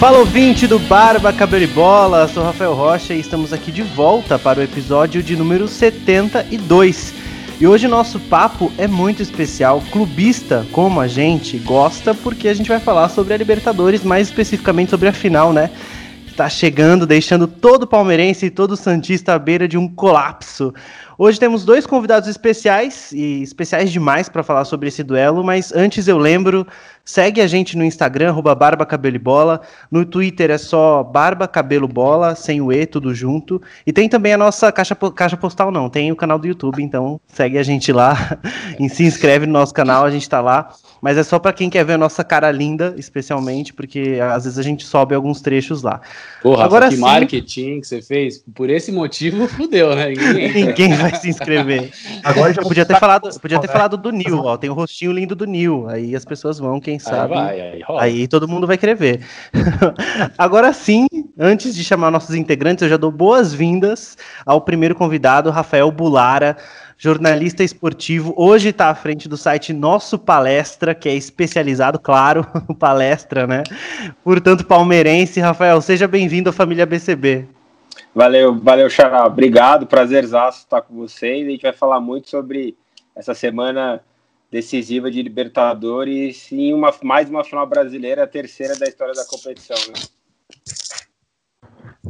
[0.00, 4.38] Fala ouvinte do Barba Cabelo e Bola, sou Rafael Rocha e estamos aqui de volta
[4.38, 7.12] para o episódio de número 72.
[7.60, 12.70] E hoje nosso papo é muito especial, clubista como a gente gosta, porque a gente
[12.70, 15.68] vai falar sobre a Libertadores, mais especificamente sobre a final, né?
[16.30, 20.72] Está chegando, deixando todo palmeirense e todo santista à beira de um colapso.
[21.18, 26.08] Hoje temos dois convidados especiais e especiais demais para falar sobre esse duelo, mas antes
[26.08, 26.66] eu lembro
[27.10, 29.62] Segue a gente no Instagram, arroba Barba Cabelo e Bola.
[29.90, 33.60] No Twitter é só Barba Cabelo Bola, sem o E, tudo junto.
[33.84, 35.90] E tem também a nossa caixa, caixa postal, não.
[35.90, 38.38] Tem o canal do YouTube, então segue a gente lá
[38.78, 40.72] e se inscreve no nosso canal, a gente tá lá.
[41.00, 44.58] Mas é só para quem quer ver a nossa cara linda, especialmente, porque às vezes
[44.58, 46.00] a gente sobe alguns trechos lá.
[46.42, 50.10] Porra, Agora que sim, marketing que você fez, por esse motivo, fudeu, né?
[50.10, 51.90] Ninguém, Ninguém vai se inscrever.
[52.22, 54.56] Agora já podia ter falado, podia ter falado do Nil, ó.
[54.56, 55.88] Tem o rostinho lindo do Nil.
[55.88, 57.34] Aí as pessoas vão, quem sabe.
[57.34, 59.20] Aí, vai, aí, aí todo mundo vai querer ver.
[60.36, 61.06] Agora sim,
[61.38, 66.56] antes de chamar nossos integrantes, eu já dou boas-vindas ao primeiro convidado, Rafael Bulara
[67.00, 72.46] jornalista esportivo, hoje está à frente do site Nosso Palestra, que é especializado, claro,
[72.78, 73.62] palestra, né?
[74.22, 75.40] Portanto, palmeirense.
[75.40, 77.48] Rafael, seja bem-vindo à família BCB.
[78.14, 79.24] Valeu, valeu, Xará.
[79.24, 81.46] Obrigado, prazerzaço estar com vocês.
[81.46, 82.76] A gente vai falar muito sobre
[83.16, 84.02] essa semana
[84.50, 89.76] decisiva de Libertadores e uma, mais uma final brasileira, a terceira da história da competição.
[89.88, 90.02] Né?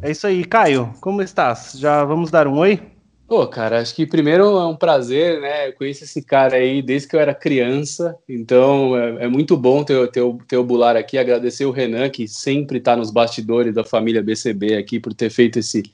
[0.03, 0.93] É isso aí, Caio.
[1.01, 1.75] Como estás?
[1.79, 2.99] Já vamos dar um oi?
[3.31, 5.69] Pô, cara, acho que primeiro é um prazer, né?
[5.69, 9.85] Eu conheço esse cara aí desde que eu era criança, então é, é muito bom
[9.85, 11.17] ter, ter, ter o Bular aqui.
[11.17, 15.61] Agradecer o Renan, que sempre está nos bastidores da família BCB aqui, por ter feito
[15.61, 15.85] esse,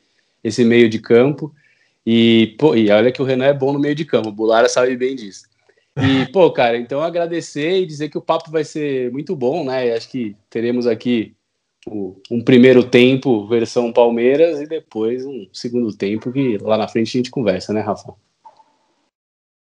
[0.43, 1.55] esse meio de campo.
[2.07, 4.67] E, pô, e olha que o Renan é bom no meio de campo, o Bulara
[4.67, 5.43] sabe bem disso.
[5.95, 9.93] E, pô, cara, então agradecer e dizer que o papo vai ser muito bom, né?
[9.93, 11.36] Acho que teremos aqui
[11.89, 17.19] um primeiro tempo versão Palmeiras e depois um segundo tempo que lá na frente a
[17.19, 18.13] gente conversa, né, Rafa?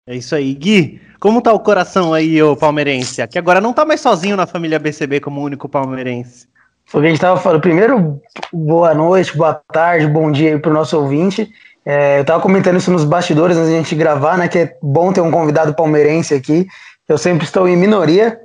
[0.07, 0.55] É isso aí.
[0.55, 3.27] Gui, como tá o coração aí, ô palmeirense?
[3.27, 6.47] Que agora não tá mais sozinho na família BCB como único palmeirense.
[6.85, 7.63] Foi o que a gente tava falando.
[7.63, 8.21] Primeiro,
[8.53, 11.51] boa noite, boa tarde, bom dia aí pro nosso ouvinte.
[11.87, 14.49] É, eu tava comentando isso nos bastidores antes de a gente gravar, né?
[14.49, 16.67] Que é bom ter um convidado palmeirense aqui.
[17.09, 18.39] Eu sempre estou em minoria,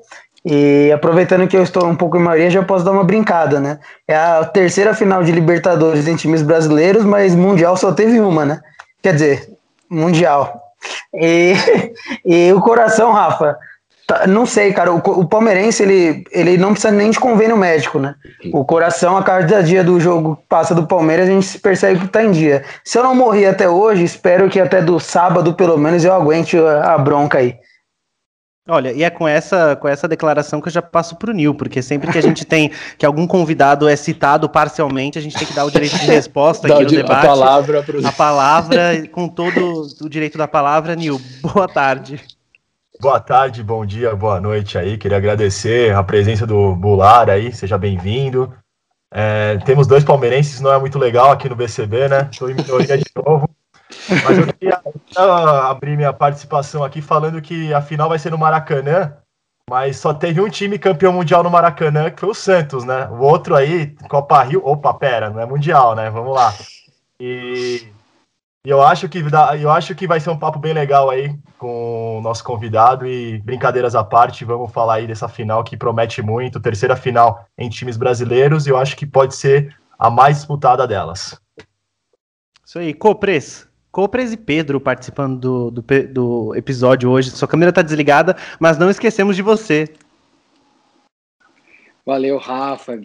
[0.46, 3.80] e aproveitando que eu estou um pouco em maioria, já posso dar uma brincada, né?
[4.08, 8.62] É a terceira final de Libertadores em times brasileiros, mas Mundial só teve uma, né?
[9.02, 9.50] Quer dizer,
[9.90, 10.62] Mundial.
[11.14, 11.54] E,
[12.26, 13.58] e o coração, Rafa,
[14.08, 18.00] tá, não sei, cara, o, o, palmeirense, ele, ele não precisa nem de convênio médico,
[18.00, 18.16] né?
[18.54, 22.24] O coração, a cada dia do jogo passa do Palmeiras, a gente percebe que tá
[22.24, 22.64] em dia.
[22.86, 26.58] Se eu não morri até hoje, espero que até do sábado, pelo menos, eu aguente
[26.58, 27.58] a, a bronca aí.
[28.70, 31.56] Olha, e é com essa, com essa declaração que eu já passo para o Nil,
[31.56, 35.48] porque sempre que a gente tem que algum convidado é citado parcialmente, a gente tem
[35.48, 37.26] que dar o direito de resposta aqui no debate.
[37.26, 38.08] A palavra, pro...
[38.08, 41.20] a palavra com todo o direito da palavra, Nil.
[41.42, 42.22] Boa tarde.
[43.02, 44.98] Boa tarde, bom dia, boa noite aí.
[44.98, 48.54] Queria agradecer a presença do Bular aí, seja bem-vindo.
[49.12, 52.28] É, temos dois palmeirenses, não é muito legal aqui no BCB, né?
[52.32, 53.50] Estou em minoria de novo.
[54.24, 54.82] Mas eu queria
[55.70, 59.14] abrir minha participação aqui falando que a final vai ser no Maracanã,
[59.70, 63.08] mas só teve um time campeão mundial no Maracanã, que foi o Santos, né?
[63.10, 64.62] O outro aí, Copa Rio.
[64.66, 66.10] Opa, pera, não é mundial, né?
[66.10, 66.54] Vamos lá.
[67.20, 67.88] E,
[68.66, 72.18] eu acho que dá, eu acho que vai ser um papo bem legal aí com
[72.18, 76.60] o nosso convidado e brincadeiras à parte, vamos falar aí dessa final que promete muito,
[76.60, 81.40] terceira final em times brasileiros, e eu acho que pode ser a mais disputada delas.
[82.66, 87.32] Isso aí, Copres, Copres e Pedro participando do, do, do, episódio hoje.
[87.32, 89.88] Sua câmera está desligada, mas não esquecemos de você.
[92.06, 93.00] Valeu, Rafa.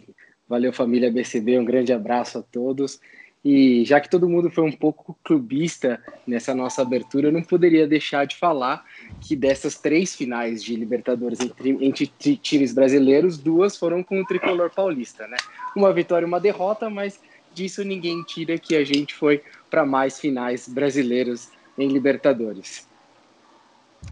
[0.49, 1.59] Valeu, família BCB.
[1.59, 3.01] Um grande abraço a todos.
[3.45, 7.87] E já que todo mundo foi um pouco clubista nessa nossa abertura, eu não poderia
[7.87, 8.83] deixar de falar
[9.21, 14.71] que dessas três finais de Libertadores entre, entre times brasileiros, duas foram com o tricolor
[14.71, 15.37] paulista, né?
[15.77, 17.21] Uma vitória e uma derrota, mas
[17.53, 19.43] disso ninguém tira que a gente foi
[19.75, 22.87] para mais finais brasileiros em Libertadores.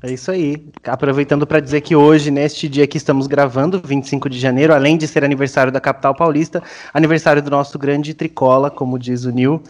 [0.02, 0.66] É isso aí.
[0.84, 5.06] Aproveitando para dizer que hoje, neste dia que estamos gravando, 25 de janeiro, além de
[5.06, 6.60] ser aniversário da capital paulista,
[6.92, 9.62] aniversário do nosso grande tricola, como diz o Nil.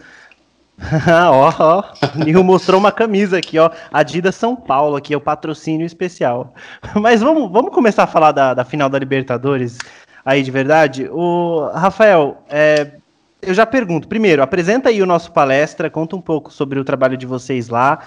[1.31, 1.83] ó, ó,
[2.25, 3.69] Nil mostrou uma camisa aqui, ó.
[3.91, 6.55] Adidas São Paulo, aqui é o patrocínio especial.
[6.99, 9.77] Mas vamos, vamos começar a falar da, da final da Libertadores
[10.25, 11.07] aí de verdade.
[11.11, 12.93] O Rafael, é,
[13.45, 17.17] eu já pergunto, primeiro, apresenta aí o nosso palestra, conta um pouco sobre o trabalho
[17.17, 18.05] de vocês lá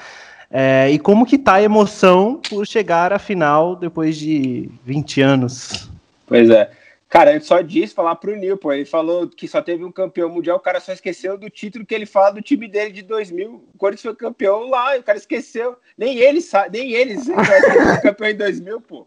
[0.51, 5.91] é, e como que tá a emoção por chegar à final depois de 20 anos.
[6.27, 6.71] Pois é,
[7.09, 10.29] Cara, antes só disso, falar pro Nil, pô, ele falou que só teve um campeão
[10.29, 13.65] mundial, o cara só esqueceu do título que ele fala do time dele de 2000.
[13.73, 15.77] O Corinthians foi campeão lá, o cara esqueceu.
[15.97, 19.07] Nem ele sabe, nem eles foi campeão em 2000, pô.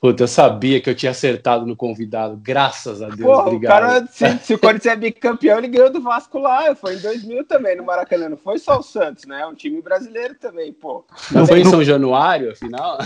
[0.00, 3.82] Puta, eu sabia que eu tinha acertado no convidado, graças a Deus, Pô, obrigado.
[3.82, 6.98] O cara, se, se, o Corinthians é bicampeão, ele ganhou do Vasco lá, foi em
[6.98, 11.04] 2000 também, no Maracanã, não foi só o Santos, né, um time brasileiro também, pô.
[11.30, 12.96] Não foi em São Januário, afinal?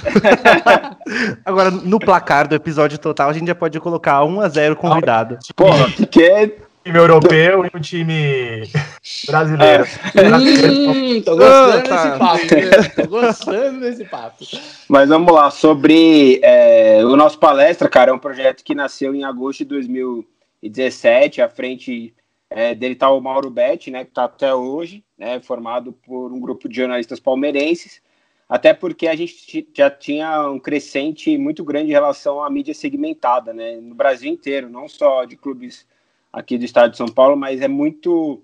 [1.44, 5.38] Agora, no placar do episódio total, a gente já pode colocar 1x0 convidado.
[5.56, 8.62] Pô, porque time europeu e um time
[9.26, 9.84] brasileiro.
[10.14, 12.54] Hum, tô gostando desse papo.
[12.54, 12.88] Né?
[12.94, 14.44] Tô gostando desse papo.
[14.86, 19.24] Mas vamos lá, sobre é, o nosso palestra, cara, é um projeto que nasceu em
[19.24, 22.14] agosto de 2017, à frente
[22.50, 26.38] é, dele tá o Mauro Betti, né, que tá até hoje, né, formado por um
[26.38, 28.02] grupo de jornalistas palmeirenses,
[28.46, 33.54] até porque a gente já tinha um crescente muito grande em relação à mídia segmentada,
[33.54, 35.86] né, no Brasil inteiro, não só de clubes
[36.34, 38.42] aqui do estado de São Paulo, mas é muito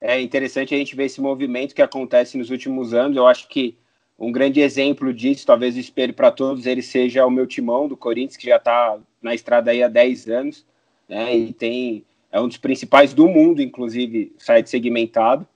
[0.00, 3.16] é, interessante a gente ver esse movimento que acontece nos últimos anos.
[3.16, 3.76] Eu acho que
[4.18, 7.96] um grande exemplo disso, talvez o espelho para todos, ele seja o meu timão do
[7.96, 10.64] Corinthians, que já está na estrada aí há 10 anos,
[11.08, 15.46] né, e tem, é um dos principais do mundo, inclusive, site segmentado,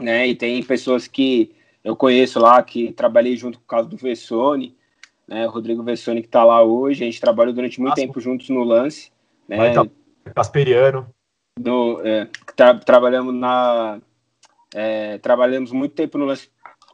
[0.00, 1.52] né, e tem pessoas que
[1.82, 4.76] eu conheço lá, que trabalhei junto com o caso do Vessone,
[5.26, 8.02] né, o Rodrigo Vessone que está lá hoje, a gente trabalhou durante muito Nossa.
[8.02, 9.10] tempo juntos no lance,
[9.48, 9.84] né, tá
[10.34, 11.08] Casperiano
[11.58, 14.00] no, é, tra trabalhamos na
[14.74, 16.32] é, trabalhamos muito tempo no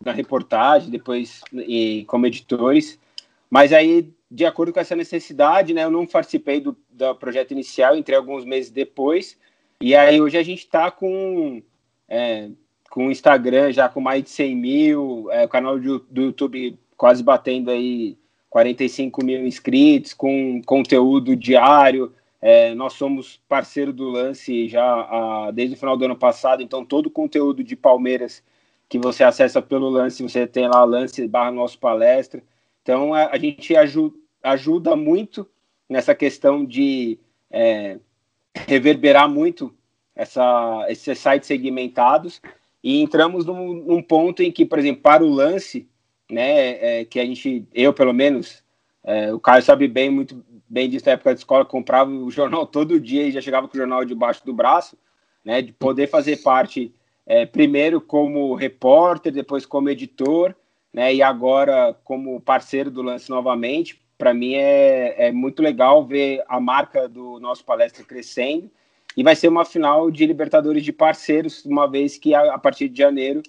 [0.04, 2.98] na reportagem, depois e, como editores,
[3.48, 7.94] mas aí de acordo com essa necessidade, né, eu não participei do, do projeto inicial,
[7.94, 9.38] entrei alguns meses depois,
[9.80, 11.62] e aí hoje a gente está com
[12.08, 12.48] é,
[12.90, 16.78] com o Instagram já com mais de 100 mil, é, o canal do, do YouTube
[16.96, 18.16] quase batendo aí
[18.50, 22.12] 45 mil inscritos, com conteúdo diário,
[22.42, 26.84] é, nós somos parceiro do Lance já a, desde o final do ano passado, então
[26.84, 28.42] todo o conteúdo de Palmeiras
[28.88, 32.42] que você acessa pelo Lance, você tem lá Lance barra nosso palestra.
[32.82, 35.48] Então a, a gente ajuda, ajuda muito
[35.88, 37.16] nessa questão de
[37.48, 38.00] é,
[38.66, 39.72] reverberar muito
[40.14, 42.42] essa, esses sites segmentados
[42.82, 45.88] e entramos num, num, ponto em que, por exemplo, para o lance,
[46.28, 48.61] né, é, que a gente, eu pelo menos,
[49.04, 52.64] é, o Caio sabe bem muito bem disso na época de escola, comprava o jornal
[52.68, 54.96] todo dia e já chegava com o jornal debaixo do braço,
[55.44, 55.60] né?
[55.60, 56.94] De poder fazer parte
[57.26, 60.54] é, primeiro como repórter, depois como editor,
[60.92, 61.14] né?
[61.14, 64.00] E agora como parceiro do lance novamente.
[64.16, 68.70] Para mim é, é muito legal ver a marca do nosso palestra crescendo
[69.16, 72.88] e vai ser uma final de Libertadores de parceiros, uma vez que a, a partir
[72.88, 73.42] de janeiro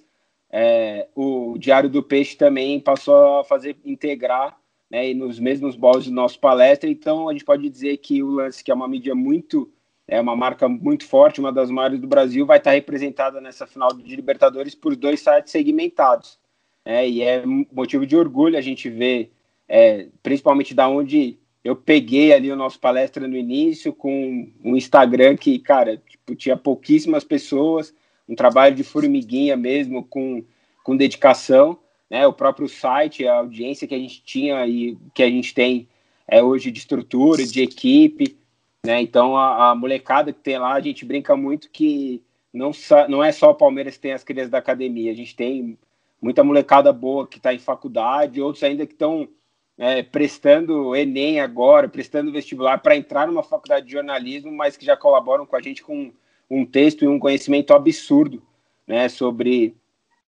[0.52, 4.58] é, o Diário do Peixe também passou a fazer integrar
[4.94, 6.88] né, e nos mesmos balls do nosso palestra.
[6.88, 9.68] Então, a gente pode dizer que o Lance, que é uma mídia muito,
[10.08, 13.90] é uma marca muito forte, uma das maiores do Brasil, vai estar representada nessa final
[13.92, 16.38] de Libertadores por dois sites segmentados.
[16.86, 19.32] É, e é motivo de orgulho a gente ver,
[19.68, 25.36] é, principalmente da onde eu peguei ali o nosso palestra no início, com um Instagram
[25.38, 27.96] que, cara, tipo, tinha pouquíssimas pessoas,
[28.30, 30.44] um trabalho de formiguinha mesmo, com,
[30.84, 31.80] com dedicação
[32.14, 35.88] né, o próprio site, a audiência que a gente tinha e que a gente tem
[36.28, 38.38] é, hoje de estrutura, de equipe,
[38.86, 39.02] né?
[39.02, 42.22] Então a, a, molecada que tem lá, a gente brinca muito que
[42.54, 42.70] não,
[43.10, 45.76] não é só o Palmeiras que tem as crianças da academia, a gente tem
[46.22, 49.28] muita molecada boa que está em faculdade, outros ainda que estão
[49.76, 54.96] é, prestando Enem agora, prestando vestibular para entrar numa faculdade de jornalismo, mas que já
[54.96, 56.14] colaboram com a gente com
[56.48, 58.40] um texto e um conhecimento absurdo
[58.86, 59.76] né, sobre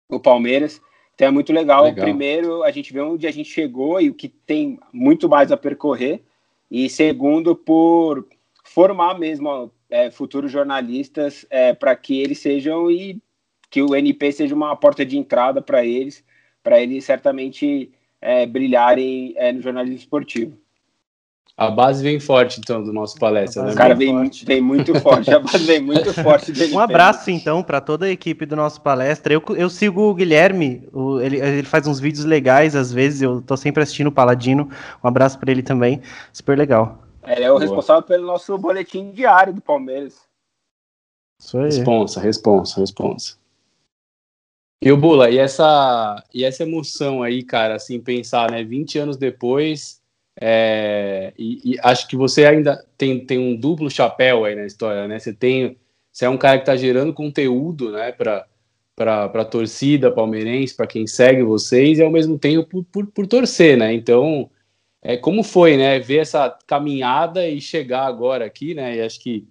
[0.08, 0.80] o Palmeiras.
[1.16, 1.84] Então é muito legal.
[1.84, 2.04] legal.
[2.04, 5.58] Primeiro, a gente vê onde a gente chegou e o que tem muito mais a
[5.58, 6.24] percorrer.
[6.70, 8.28] E segundo, por
[8.64, 13.22] formar mesmo é, futuros jornalistas é, para que eles sejam e
[13.70, 16.24] que o NP seja uma porta de entrada para eles,
[16.64, 17.92] para eles certamente
[18.22, 20.58] é, brilharem é, no jornalismo esportivo.
[21.62, 23.62] A base vem forte, então, do nosso palestra.
[23.62, 23.74] Né?
[23.74, 26.74] O cara vem, vem, muito forte, a base vem muito forte dele.
[26.74, 29.32] Um abraço, então, para toda a equipe do nosso palestra.
[29.32, 33.44] Eu, eu sigo o Guilherme, o, ele, ele faz uns vídeos legais, às vezes, eu
[33.44, 34.72] tô sempre assistindo o Paladino.
[35.04, 36.02] Um abraço para ele também,
[36.34, 36.98] super legal.
[37.28, 37.62] Ele é o Boa.
[37.62, 40.16] responsável pelo nosso boletim diário do Palmeiras.
[41.40, 41.66] Isso aí.
[41.66, 43.38] Responsa, responsa, responsa.
[44.82, 49.16] E o Bula, e essa, e essa emoção aí, cara, assim, pensar, né, 20 anos
[49.16, 50.01] depois
[50.44, 55.08] é, e, e, acho que você ainda tem, tem um duplo chapéu aí na história,
[55.08, 55.20] né?
[55.20, 55.78] Você tem,
[56.12, 58.48] você é um cara que está gerando conteúdo, né, para
[58.96, 63.76] para torcida palmeirense, para quem segue vocês, e ao mesmo tempo por, por, por, torcer,
[63.76, 63.92] né?
[63.94, 64.50] Então,
[65.02, 69.48] é, como foi, né, ver essa caminhada e chegar agora aqui, né, e acho que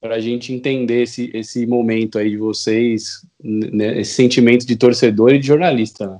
[0.00, 5.32] para a gente entender esse, esse momento aí de vocês, né, esse sentimento de torcedor
[5.32, 6.06] e de jornalista.
[6.06, 6.18] Né?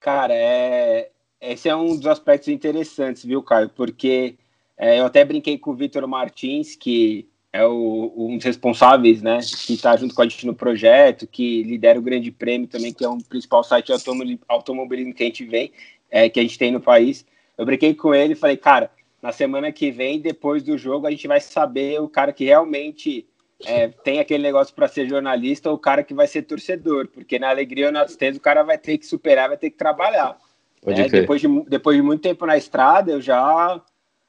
[0.00, 1.10] Cara, é,
[1.40, 3.68] esse é um dos aspectos interessantes, viu, Caio?
[3.70, 4.36] Porque
[4.76, 9.40] é, eu até brinquei com o Vitor Martins, que é o, um dos responsáveis, né,
[9.66, 13.04] que está junto com a gente no projeto, que lidera o Grande Prêmio também, que
[13.04, 15.72] é um principal site de automobilismo que a gente vem,
[16.10, 17.26] é, que a gente tem no país.
[17.58, 21.10] Eu brinquei com ele e falei, cara, na semana que vem, depois do jogo, a
[21.10, 23.26] gente vai saber o cara que realmente
[23.66, 27.38] é, tem aquele negócio para ser jornalista ou o cara que vai ser torcedor, porque
[27.38, 30.38] na alegria ou na tristeza o cara vai ter que superar, vai ter que trabalhar.
[30.86, 33.82] É, depois, de, depois de muito tempo na estrada, eu já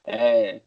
[0.05, 0.62] é,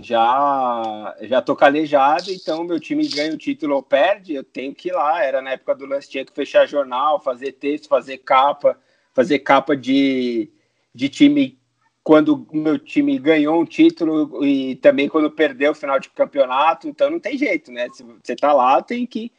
[0.00, 4.88] já já tô calejado, então meu time ganha o título ou perde, eu tenho que
[4.88, 5.22] ir lá.
[5.22, 8.76] Era na época do lance, tinha que fechar jornal, fazer texto, fazer capa,
[9.14, 10.50] fazer capa de,
[10.94, 11.60] de time
[12.02, 16.88] quando o meu time ganhou um título e também quando perdeu o final de campeonato,
[16.88, 17.88] então não tem jeito, né?
[17.92, 19.30] Se você tá lá, tem que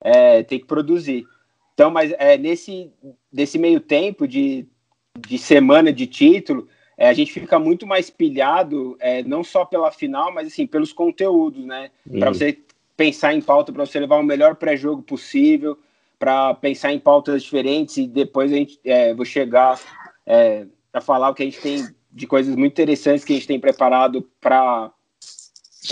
[0.00, 1.24] é, tem que produzir.
[1.74, 2.92] Então, mas é nesse
[3.32, 4.68] desse meio tempo de,
[5.18, 9.90] de semana de título, é, a gente fica muito mais pilhado, é, não só pela
[9.90, 11.90] final, mas assim pelos conteúdos, né?
[12.18, 12.58] Para você
[12.96, 15.78] pensar em pauta, para você levar o melhor pré-jogo possível,
[16.18, 19.80] para pensar em pautas diferentes e depois a gente é, vou chegar
[20.24, 23.48] é, para falar o que a gente tem de coisas muito interessantes que a gente
[23.48, 24.92] tem preparado para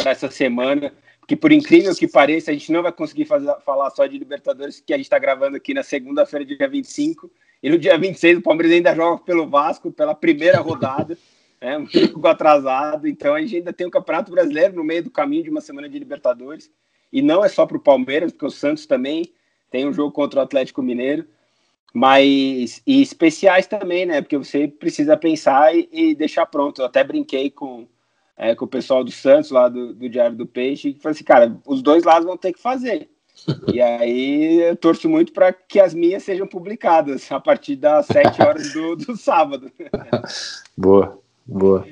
[0.06, 0.92] essa semana.
[1.26, 4.80] Que por incrível que pareça, a gente não vai conseguir fazer, falar só de Libertadores,
[4.80, 7.30] que a gente está gravando aqui na segunda-feira, dia 25.
[7.62, 11.16] E no dia 26, o Palmeiras ainda joga pelo Vasco, pela primeira rodada,
[11.60, 13.06] né, um pouco atrasado.
[13.06, 15.88] Então a gente ainda tem o Campeonato Brasileiro no meio do caminho de uma semana
[15.88, 16.70] de Libertadores.
[17.12, 19.32] E não é só para o Palmeiras, porque o Santos também
[19.70, 21.26] tem um jogo contra o Atlético Mineiro
[21.92, 24.20] mas e especiais também, né?
[24.20, 26.80] Porque você precisa pensar e, e deixar pronto.
[26.80, 27.86] Eu até brinquei com,
[28.36, 31.24] é, com o pessoal do Santos, lá do, do Diário do Peixe, e falei assim,
[31.24, 33.10] cara, os dois lados vão ter que fazer.
[33.72, 38.42] E aí eu torço muito para que as minhas sejam publicadas a partir das 7
[38.42, 39.70] horas do, do sábado.
[40.76, 41.86] boa, boa.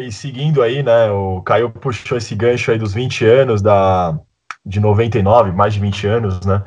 [0.00, 4.18] E seguindo aí, né, o Caio puxou esse gancho aí dos 20 anos da,
[4.64, 6.62] de 99, mais de 20 anos, né?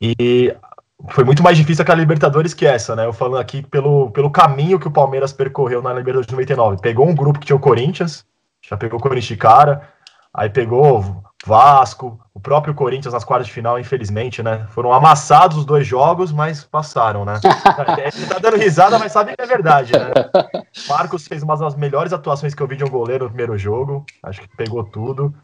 [0.00, 0.54] E
[1.08, 3.06] foi muito mais difícil aquela Libertadores que essa, né?
[3.06, 6.80] Eu falando aqui pelo, pelo caminho que o Palmeiras percorreu na Libertadores de 99.
[6.80, 8.24] Pegou um grupo que tinha o Corinthians,
[8.62, 9.88] já pegou o Corinthians de cara,
[10.32, 14.66] aí pegou Vasco, o próprio Corinthians nas quartas de final, infelizmente, né?
[14.70, 17.40] Foram amassados os dois jogos, mas passaram, né?
[18.14, 20.10] Ele tá dando risada, mas sabe que é verdade, né?
[20.86, 24.04] Marcos fez uma das melhores atuações que eu vi de um goleiro no primeiro jogo,
[24.22, 25.34] acho que pegou tudo.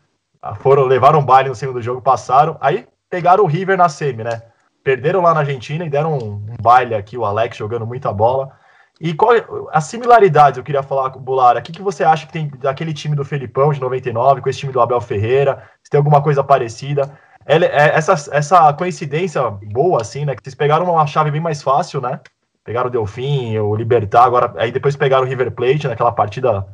[0.43, 2.59] Ah, foram, levaram um baile no segundo jogo, passaram.
[2.61, 4.43] Aí pegaram o River na semi, né?
[4.85, 8.53] Perderam lá na Argentina e deram um, um baile aqui, o Alex jogando muita bola.
[9.01, 9.33] E qual
[9.73, 12.49] as similaridades, eu queria falar com o Bulara, o que, que você acha que tem
[12.49, 15.63] daquele time do Felipão de 99 com esse time do Abel Ferreira?
[15.87, 17.17] Se tem alguma coisa parecida?
[17.47, 17.65] É,
[17.97, 20.35] essa, essa coincidência boa, assim, né?
[20.35, 22.19] Que vocês pegaram uma chave bem mais fácil, né?
[22.65, 26.67] Pegaram o Delfim, o Libertar, agora aí depois pegaram o River Plate naquela partida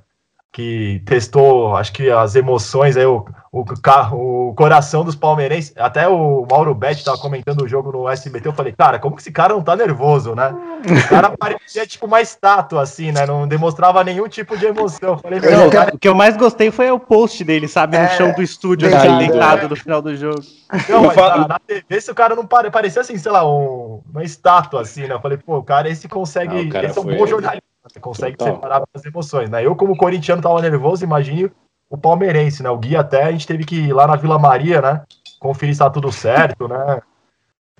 [0.52, 3.64] que testou, acho que as emoções, aí, o, o,
[4.12, 5.72] o coração dos palmeirenses.
[5.78, 8.48] Até o Mauro Betti estava comentando o jogo no SBT.
[8.48, 10.54] Eu falei, cara, como que esse cara não tá nervoso, né?
[10.84, 13.24] O cara parecia tipo uma estátua, assim, né?
[13.24, 15.12] Não demonstrava nenhum tipo de emoção.
[15.12, 15.94] Eu falei, não, cara...
[15.94, 17.96] O que eu mais gostei foi o post dele, sabe?
[17.96, 18.08] No é...
[18.08, 20.42] chão do estúdio, assim, deitado no final do jogo.
[20.86, 24.02] Não, mas na, na TV, se o cara não pare, parecia assim, sei lá, um,
[24.10, 25.14] uma estátua, assim, né?
[25.14, 26.66] Eu falei, pô, o cara, esse consegue.
[26.66, 28.54] Não, esse é um bom jornalista você consegue Total.
[28.54, 29.64] separar as emoções, né?
[29.64, 31.50] Eu, como corintiano, tava nervoso, imagine
[31.90, 32.70] o palmeirense, né?
[32.70, 35.02] O Gui até, a gente teve que ir lá na Vila Maria, né?
[35.38, 37.02] Conferir se tá tudo certo, né?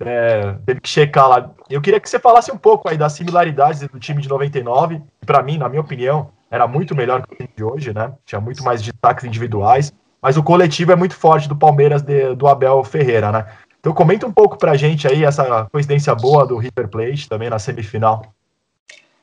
[0.01, 1.49] É, teve que checar lá.
[1.69, 5.01] Eu queria que você falasse um pouco aí das similaridades do time de 99.
[5.25, 8.13] Para mim, na minha opinião, era muito melhor que o time de hoje, né?
[8.25, 12.47] Tinha muito mais destaques individuais, mas o coletivo é muito forte do Palmeiras de, do
[12.47, 13.47] Abel Ferreira, né?
[13.79, 17.59] Então comenta um pouco pra gente aí essa coincidência boa do River Plate também na
[17.59, 18.33] semifinal.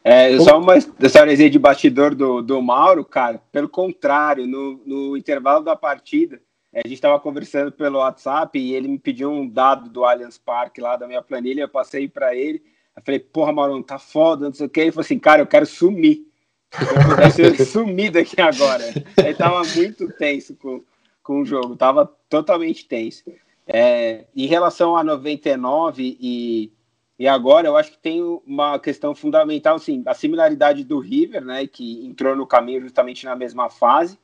[0.03, 3.41] É, só uma história de bastidor do, do Mauro, cara.
[3.53, 6.41] Pelo contrário, no, no intervalo da partida,
[6.75, 10.81] a gente estava conversando pelo WhatsApp e ele me pediu um dado do Allianz Parque
[10.81, 11.63] lá da minha planilha.
[11.63, 12.63] Eu passei para ele.
[12.97, 14.81] Eu falei, porra, Mauro, tá foda, não sei o que.
[14.81, 16.27] Ele falou assim, cara, eu quero sumir.
[16.73, 18.85] Eu quero sumir daqui agora.
[19.17, 20.83] Ele tava muito tenso com,
[21.23, 23.25] com o jogo, tava totalmente tenso.
[23.67, 26.73] É, em relação a 99 e
[27.21, 31.67] e agora eu acho que tem uma questão fundamental, assim, a similaridade do River, né,
[31.67, 34.19] que entrou no caminho justamente na mesma fase,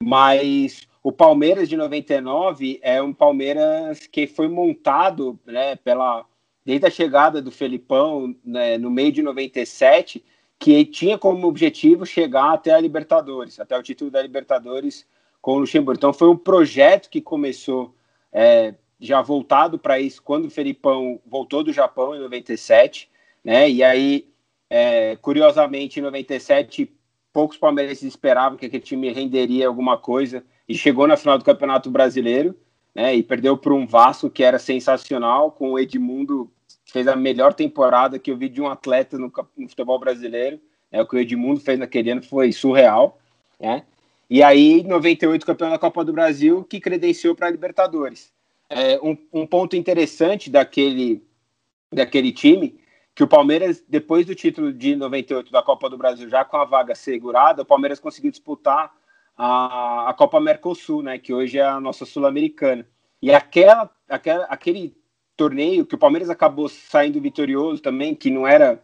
[0.00, 6.24] mas o Palmeiras de 99 é um Palmeiras que foi montado, né, pela
[6.64, 10.24] desde a chegada do Felipão, né, no meio de 97,
[10.56, 15.04] que tinha como objetivo chegar até a Libertadores, até o título da Libertadores
[15.42, 15.98] com o Luxemburgo.
[15.98, 17.92] Então foi um projeto que começou
[18.32, 23.10] é, já voltado para isso quando o Felipão voltou do Japão em 97,
[23.44, 23.68] né?
[23.68, 24.28] E aí,
[24.70, 26.90] é, curiosamente, em 97,
[27.32, 31.90] poucos palmeirenses esperavam que aquele time renderia alguma coisa e chegou na final do Campeonato
[31.90, 32.54] Brasileiro,
[32.94, 33.14] né?
[33.14, 36.50] E perdeu para um Vasco que era sensacional, com o Edmundo
[36.86, 40.58] fez a melhor temporada que eu vi de um atleta no, no futebol brasileiro.
[40.90, 41.02] Né?
[41.02, 43.18] O que o Edmundo fez naquele ano foi surreal,
[43.60, 43.84] né?
[44.28, 48.32] E aí, 98, campeão da Copa do Brasil, que credenciou para a Libertadores.
[48.68, 51.24] É, um, um, ponto interessante daquele,
[51.92, 52.80] daquele time,
[53.14, 56.64] que o Palmeiras, depois do título de 98 da Copa do Brasil, já com a
[56.64, 58.92] vaga segurada, o Palmeiras conseguiu disputar
[59.36, 62.86] a, a Copa Mercosul, né, que hoje é a nossa Sul-Americana.
[63.22, 64.96] E aquela, aquela, aquele
[65.36, 68.82] torneio que o Palmeiras acabou saindo vitorioso também, que não era.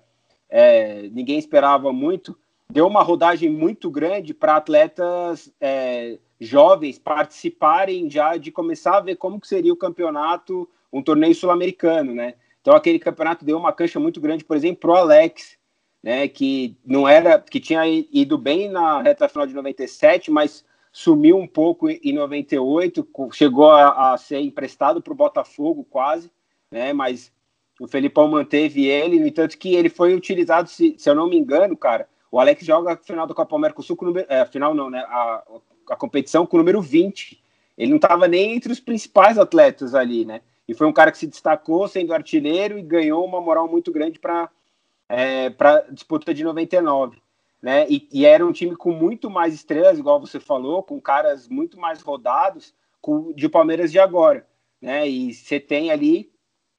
[0.49, 2.39] É, ninguém esperava muito,
[2.73, 9.17] deu uma rodagem muito grande para atletas é, jovens participarem já de começar a ver
[9.17, 12.35] como que seria o campeonato, um torneio sul-americano, né?
[12.63, 15.59] Então aquele campeonato deu uma cancha muito grande, por exemplo, pro Alex,
[16.03, 16.27] né?
[16.27, 21.47] Que não era, que tinha ido bem na reta final de 97, mas sumiu um
[21.47, 26.33] pouco em 98, chegou a, a ser emprestado para o Botafogo quase,
[26.71, 26.95] né?
[26.95, 27.31] Mas
[27.79, 31.37] o Felipão manteve ele, no entanto que ele foi utilizado, se, se eu não me
[31.37, 34.27] engano, cara, o Alex joga a final do Copa Mercosul com número.
[34.27, 35.05] É, final não, né?
[35.07, 35.45] A,
[35.91, 37.39] a competição com o número 20.
[37.77, 40.41] Ele não estava nem entre os principais atletas ali, né?
[40.67, 44.19] E foi um cara que se destacou sendo artilheiro e ganhou uma moral muito grande
[44.19, 44.49] para
[45.11, 47.21] é, para disputa de 99.
[47.61, 47.87] Né?
[47.89, 51.79] E, e, era um time com muito mais estrelas, igual você falou, com caras muito
[51.79, 54.47] mais rodados com, de Palmeiras de agora.
[54.81, 55.07] Né?
[55.07, 56.33] E você tem ali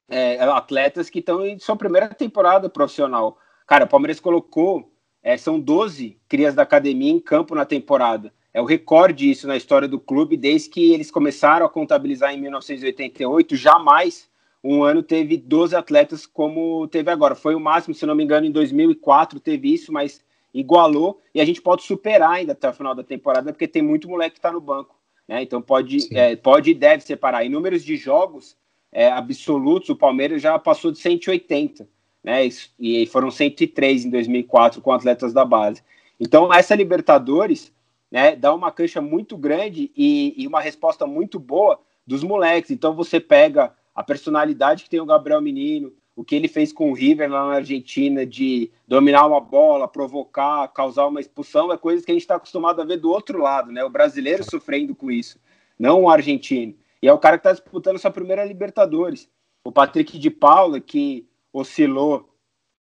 [0.10, 3.38] é, atletas que estão em sua primeira temporada profissional.
[3.67, 4.92] Cara, o Palmeiras colocou
[5.23, 8.33] é, são 12 crias da academia em campo na temporada.
[8.53, 12.41] É o recorde isso na história do clube, desde que eles começaram a contabilizar em
[12.41, 13.55] 1988.
[13.55, 14.29] Jamais
[14.63, 17.36] um ano teve 12 atletas como teve agora.
[17.36, 20.21] Foi o máximo, se não me engano, em 2004 teve isso, mas
[20.53, 24.07] igualou e a gente pode superar ainda até o final da temporada, porque tem muito
[24.07, 24.95] moleque que está no banco.
[25.27, 25.41] Né?
[25.41, 27.43] Então pode, é, pode e deve separar.
[27.43, 28.55] Em números de jogos
[28.91, 31.88] é, absolutos, o Palmeiras já passou de 180
[32.23, 32.47] né?
[32.79, 35.83] E foram 103 em 2004 com atletas da base.
[36.19, 37.73] Então, essa Libertadores
[38.12, 42.71] né, dá uma cancha muito grande e, e uma resposta muito boa dos moleques.
[42.71, 46.91] Então, você pega a personalidade que tem o Gabriel Menino, o que ele fez com
[46.91, 52.05] o River lá na Argentina, de dominar uma bola, provocar, causar uma expulsão, é coisa
[52.05, 53.83] que a gente está acostumado a ver do outro lado, né?
[53.83, 55.39] O brasileiro sofrendo com isso,
[55.77, 56.75] não o argentino.
[57.01, 59.27] E é o cara que está disputando sua primeira Libertadores.
[59.63, 62.34] O Patrick de Paula, que oscilou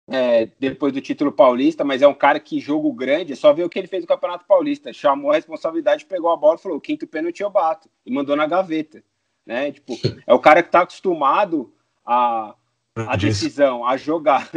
[0.10, 3.64] é, depois do título paulista, mas é um cara que jogo grande, é só ver
[3.64, 4.92] o que ele fez no Campeonato Paulista.
[4.92, 7.90] Chamou a responsabilidade, pegou a bola e falou: o quinto pênalti eu bato.
[8.06, 9.04] E mandou na gaveta.
[9.46, 9.72] Né?
[9.72, 9.94] Tipo,
[10.26, 11.74] é o cara que está acostumado
[12.06, 12.56] a,
[12.96, 14.50] a decisão, a jogar.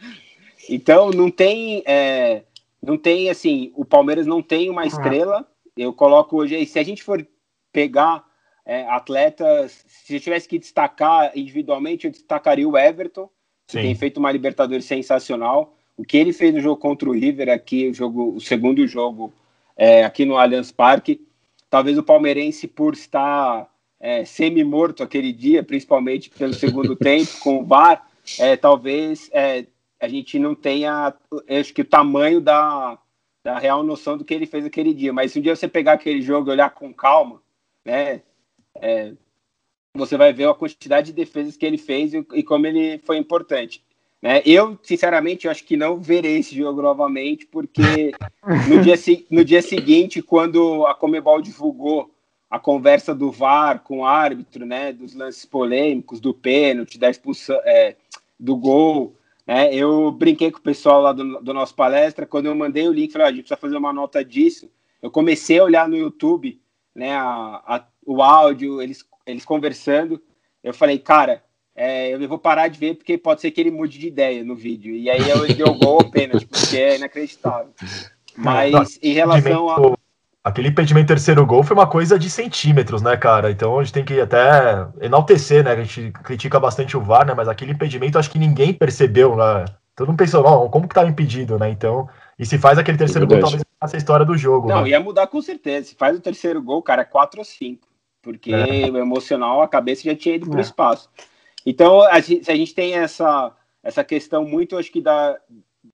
[0.68, 1.82] então não tem.
[1.86, 2.44] É,
[2.82, 5.46] não tem assim, o Palmeiras não tem uma estrela.
[5.76, 7.26] Eu coloco hoje, se a gente for
[7.72, 8.24] pegar
[8.64, 13.30] é, atletas, se eu tivesse que destacar individualmente, eu destacaria o Everton,
[13.70, 13.82] Sim.
[13.82, 15.76] tem feito uma Libertadores sensacional.
[15.96, 19.32] O que ele fez no jogo contra o River aqui, o, jogo, o segundo jogo
[19.76, 21.20] é, aqui no Allianz Parque,
[21.68, 23.68] talvez o palmeirense, por estar
[24.00, 28.06] é, semi-morto aquele dia, principalmente pelo segundo tempo, com o VAR,
[28.38, 29.66] é, talvez é,
[30.00, 31.14] a gente não tenha,
[31.48, 32.98] acho que o tamanho da,
[33.44, 35.12] da real noção do que ele fez aquele dia.
[35.12, 37.40] Mas se um dia você pegar aquele jogo e olhar com calma,
[37.84, 38.22] né,
[38.80, 39.12] é,
[39.94, 43.16] você vai ver a quantidade de defesas que ele fez e, e como ele foi
[43.16, 43.82] importante.
[44.22, 44.42] Né?
[44.44, 48.12] Eu, sinceramente, eu acho que não verei esse jogo novamente, porque
[48.68, 48.94] no dia,
[49.30, 52.10] no dia seguinte, quando a Comebol divulgou
[52.50, 57.56] a conversa do VAR com o árbitro, né, dos lances polêmicos, do pênalti, da expulsão,
[57.64, 57.96] é,
[58.38, 59.14] do gol,
[59.46, 62.92] né, eu brinquei com o pessoal lá do, do nosso palestra, quando eu mandei o
[62.92, 64.68] link, falei, ah, a gente precisa fazer uma nota disso,
[65.00, 66.60] eu comecei a olhar no YouTube,
[66.92, 70.20] né, a, a, o áudio, eles eles conversando.
[70.62, 71.42] Eu falei, cara,
[71.74, 74.54] é, eu vou parar de ver porque pode ser que ele mude de ideia no
[74.54, 74.94] vídeo.
[74.94, 77.72] E aí eu deu gol apenas, porque é inacreditável.
[78.36, 80.00] Mas em relação a.
[80.42, 83.50] Aquele impedimento terceiro gol foi uma coisa de centímetros, né, cara?
[83.50, 85.72] Então a gente tem que até enaltecer, né?
[85.72, 87.34] A gente critica bastante o VAR, né?
[87.34, 89.66] Mas aquele impedimento acho que ninguém percebeu, né?
[89.94, 91.68] Todo mundo pensou, não, como que tava impedido, né?
[91.68, 94.68] Então, e se faz aquele terceiro é gol, talvez essa história do jogo.
[94.68, 94.90] Não, né?
[94.90, 95.88] ia mudar com certeza.
[95.88, 97.89] Se faz o terceiro gol, cara, é 4 ou 5
[98.22, 98.90] porque é.
[98.90, 100.62] o emocional, a cabeça já tinha ido para o é.
[100.62, 101.08] espaço.
[101.64, 105.38] Então, a gente, a gente tem essa, essa questão muito, acho que, da,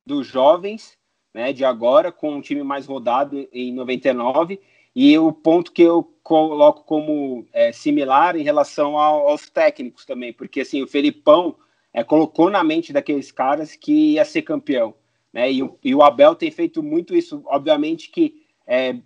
[0.05, 0.97] dos jovens
[1.37, 4.59] né, de agora, com um time mais rodado em 99,
[4.95, 10.33] e o ponto que eu coloco como é, similar em relação ao, aos técnicos também,
[10.33, 11.55] porque assim, o Felipão
[11.93, 14.95] é, colocou na mente daqueles caras que ia ser campeão,
[15.31, 18.97] né, e, e o Abel tem feito muito isso, obviamente que é,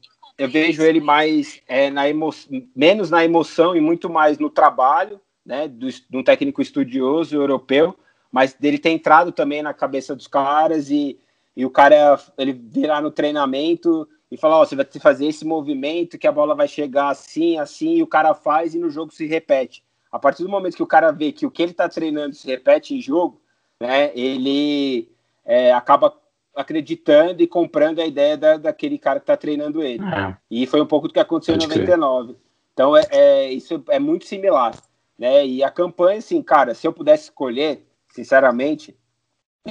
[0.41, 2.31] eu vejo ele mais é, na emo...
[2.75, 7.95] menos na emoção e muito mais no trabalho, né, do, de um técnico estudioso europeu,
[8.33, 11.21] mas dele ter entrado também na cabeça dos caras e,
[11.55, 16.17] e o cara ele virar no treinamento e falar, oh, você vai fazer esse movimento
[16.17, 19.27] que a bola vai chegar assim, assim, e o cara faz e no jogo se
[19.27, 19.85] repete.
[20.11, 22.47] A partir do momento que o cara vê que o que ele está treinando se
[22.47, 23.43] repete em jogo,
[23.79, 25.13] né, ele
[25.45, 26.19] é, acaba
[26.61, 30.05] acreditando e comprando a ideia da, daquele cara que está treinando ele.
[30.05, 30.37] É.
[30.51, 32.35] E foi um pouco do que aconteceu em 99.
[32.35, 32.41] Crer.
[32.73, 34.75] Então, é, é, isso é muito similar.
[35.19, 35.47] Né?
[35.47, 38.97] E a campanha, assim, cara, se eu pudesse escolher, sinceramente,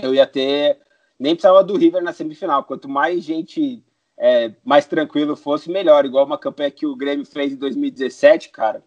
[0.01, 0.79] eu ia ter.
[1.19, 2.63] Nem precisava do River na semifinal.
[2.63, 3.83] Quanto mais gente
[4.17, 6.05] é, mais tranquilo fosse, melhor.
[6.05, 8.83] Igual uma campanha que o Grêmio fez em 2017, cara.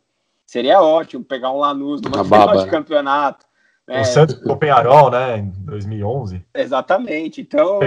[0.46, 2.70] Seria ótimo pegar um Lanús numa final baba, de né?
[2.70, 3.46] campeonato.
[3.88, 6.44] O Santos com o Penharol, né, em 2011.
[6.54, 7.40] Exatamente.
[7.40, 7.80] Então,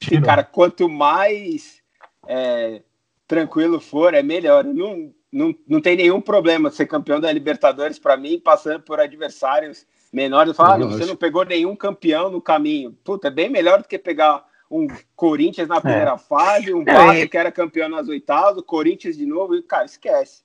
[0.00, 1.80] assim, cara, quanto mais
[2.26, 2.80] é,
[3.26, 4.64] tranquilo for, é melhor.
[4.64, 9.86] não, não, não tem nenhum problema ser campeão da Libertadores para mim, passando por adversários
[10.12, 10.48] menores.
[10.48, 12.92] Eu falo, ah, você não pegou nenhum campeão no caminho.
[13.02, 16.18] Puta, é bem melhor do que pegar um Corinthians na primeira é.
[16.18, 20.42] fase, um Vasco que era campeão nas oitavas, o Corinthians de novo, e, cara, esquece.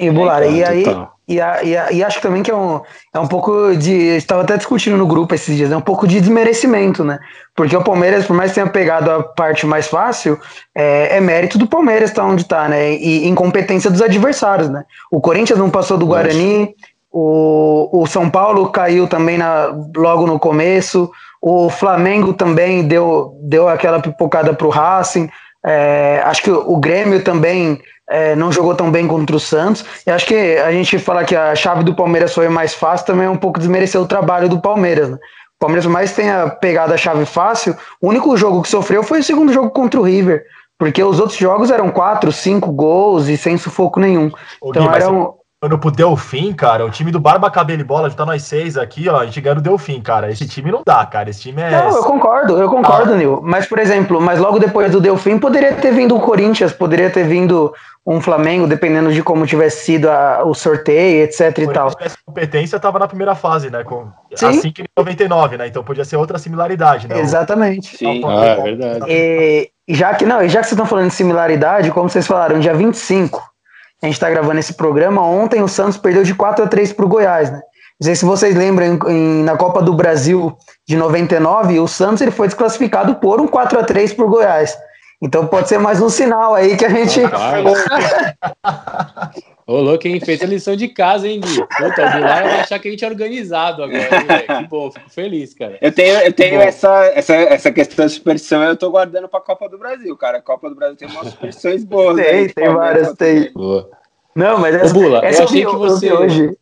[0.00, 0.84] E, Bulara, é, e aí,
[1.26, 2.80] e, a, e, a, e, acho também que é um,
[3.12, 3.92] é um pouco de.
[3.92, 7.18] Estava até discutindo no grupo esses dias, é um pouco de desmerecimento, né?
[7.54, 10.38] Porque o Palmeiras, por mais que tenha pegado a parte mais fácil,
[10.72, 12.94] é, é mérito do Palmeiras estar tá onde está, né?
[12.94, 14.84] E incompetência dos adversários, né?
[15.10, 16.74] O Corinthians não passou do Guarani,
[17.10, 21.10] o, o São Paulo caiu também na, logo no começo,
[21.42, 25.28] o Flamengo também deu, deu aquela pipocada para o Racing.
[25.64, 29.84] É, acho que o Grêmio também é, não jogou tão bem contra o Santos.
[30.06, 33.26] E acho que a gente falar que a chave do Palmeiras foi mais fácil também
[33.26, 35.10] é um pouco desmerecer o trabalho do Palmeiras.
[35.10, 35.16] Né?
[35.16, 39.24] O Palmeiras mais tenha pegado a chave fácil, o único jogo que sofreu foi o
[39.24, 40.44] segundo jogo contra o River.
[40.78, 44.30] Porque os outros jogos eram quatro, cinco gols e sem sufoco nenhum.
[44.64, 48.24] então era um, Quando pro Delfim, cara, o time do Barba Cabelo e Bola, tá
[48.24, 50.30] nós seis aqui, ó, a gente ganha o Delfim, cara.
[50.30, 51.30] Esse time não dá, cara.
[51.30, 51.70] Esse time é.
[51.72, 53.16] Não, eu concordo, eu concordo, ah.
[53.16, 53.40] Nil.
[53.42, 57.24] Mas, por exemplo, mas logo depois do Delfim poderia ter vindo o Corinthians, poderia ter
[57.24, 57.72] vindo
[58.06, 61.90] um Flamengo, dependendo de como tivesse sido a, o sorteio, etc e tal.
[61.90, 63.82] Se competência estava na primeira fase, né?
[63.82, 64.46] Com, Sim.
[64.46, 65.66] assim que em 99, né?
[65.66, 67.18] Então podia ser outra similaridade, né?
[67.18, 67.96] Exatamente.
[67.96, 69.04] Sim, ah, é verdade.
[69.08, 72.74] E, já que, não, já que vocês estão falando de similaridade, como vocês falaram, dia
[72.74, 73.42] 25,
[74.02, 77.04] a gente está gravando esse programa, ontem o Santos perdeu de 4 a 3 para
[77.04, 77.60] o Goiás, né?
[78.00, 80.56] Não sei se vocês lembram, em, na Copa do Brasil
[80.86, 84.78] de 99, o Santos ele foi desclassificado por um 4 a 3 por Goiás.
[85.20, 87.20] Então pode ser mais um sinal aí que a gente.
[89.68, 91.58] Ô, louco, quem fez a lição de casa, hein, Gui?
[91.58, 95.10] Puta, o Bilar vai achar que a gente é organizado agora, hein, Que bom, fico
[95.10, 95.76] feliz, cara.
[95.82, 99.68] Eu tenho, eu tenho essa, essa, essa questão de superstição, eu tô guardando pra Copa
[99.68, 100.38] do Brasil, cara.
[100.38, 102.16] A Copa do Brasil tem umas superstições boas.
[102.16, 102.48] Tem, né?
[102.48, 103.52] tem várias, tem.
[103.52, 103.90] Boa.
[104.34, 106.12] Não, mas essa, Ô, Bula, essa eu achei que você.
[106.14, 106.56] Hoje.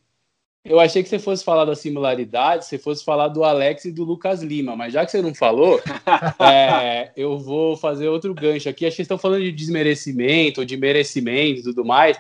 [0.65, 4.03] Eu achei que você fosse falar da similaridade, você fosse falar do Alex e do
[4.03, 5.81] Lucas Lima, mas já que você não falou,
[6.43, 8.85] é, eu vou fazer outro gancho aqui.
[8.85, 12.19] Acho que estão falando de desmerecimento, de merecimento e tudo mais.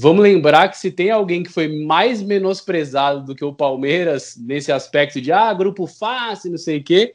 [0.00, 4.72] Vamos lembrar que se tem alguém que foi mais menosprezado do que o Palmeiras nesse
[4.72, 7.14] aspecto de ah, grupo fácil, não sei o quê,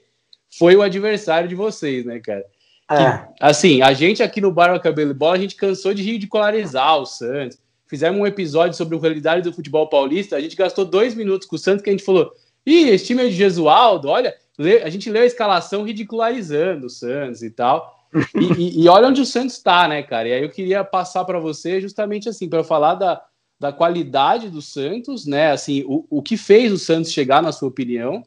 [0.57, 2.45] foi o adversário de vocês, né, cara?
[2.91, 2.95] É.
[2.95, 6.97] Que, assim, a gente aqui no Barba Cabelo e Bola, a gente cansou de ridicularizar
[6.97, 11.13] o Santos fizemos um episódio sobre a realidade do futebol paulista, a gente gastou dois
[11.13, 12.31] minutos com o Santos que a gente falou:
[12.65, 14.35] ih, esse time é de Jesualdo, olha,
[14.83, 18.04] a gente leu a escalação ridicularizando o Santos e tal.
[18.33, 20.27] E, e, e olha onde o Santos está, né, cara?
[20.27, 23.21] E aí eu queria passar para você justamente assim, para falar da,
[23.59, 25.51] da qualidade do Santos, né?
[25.51, 28.23] Assim, o, o que fez o Santos chegar, na sua opinião,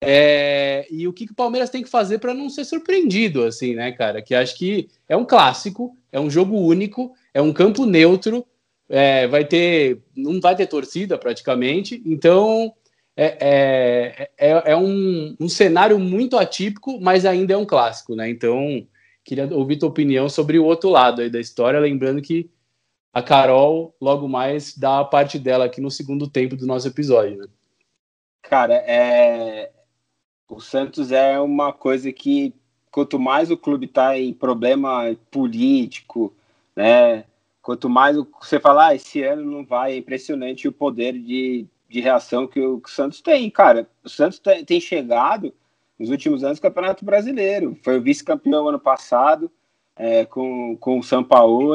[0.00, 3.74] é, e o que, que, o Palmeiras tem que fazer para não ser surpreendido, assim,
[3.74, 4.22] né, cara?
[4.22, 8.46] Que acho que é um clássico, é um jogo único, é um campo neutro,
[8.88, 12.72] é, vai ter, não vai ter torcida praticamente, então
[13.16, 18.30] é, é, é, é um, um, cenário muito atípico, mas ainda é um clássico, né?
[18.30, 18.86] Então,
[19.28, 22.50] queria ouvir tua opinião sobre o outro lado aí da história, lembrando que
[23.12, 27.36] a Carol logo mais dá a parte dela aqui no segundo tempo do nosso episódio,
[27.36, 27.46] né?
[28.42, 29.70] Cara, é...
[30.48, 32.54] o Santos é uma coisa que
[32.90, 36.32] quanto mais o clube está em problema político,
[36.74, 37.24] né,
[37.68, 42.00] Quanto mais você falar, ah, esse ano não vai, é impressionante o poder de, de
[42.00, 43.86] reação que o, que o Santos tem, cara.
[44.02, 45.52] O Santos tem, tem chegado
[45.98, 47.76] nos últimos anos, Campeonato Brasileiro.
[47.82, 49.50] Foi vice-campeão ano passado
[49.96, 51.74] é, com, com o São Paulo.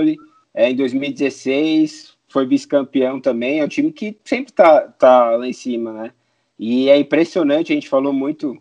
[0.53, 3.59] É, em 2016 foi vice-campeão também.
[3.59, 6.11] É um time que sempre tá, tá lá em cima, né?
[6.57, 8.57] E é impressionante, a gente falou muito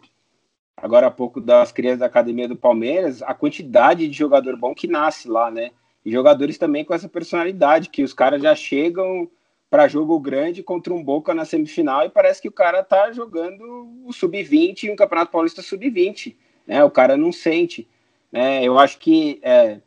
[0.76, 4.88] agora há pouco das crianças da academia do Palmeiras, a quantidade de jogador bom que
[4.88, 5.70] nasce lá, né?
[6.04, 9.30] E jogadores também com essa personalidade, que os caras já chegam
[9.72, 13.88] para jogo grande contra um Boca na semifinal e parece que o cara tá jogando
[14.04, 16.84] o sub-20 e um Campeonato Paulista sub-20, né?
[16.84, 17.88] O cara não sente,
[18.30, 18.62] né?
[18.62, 19.80] Eu acho que é,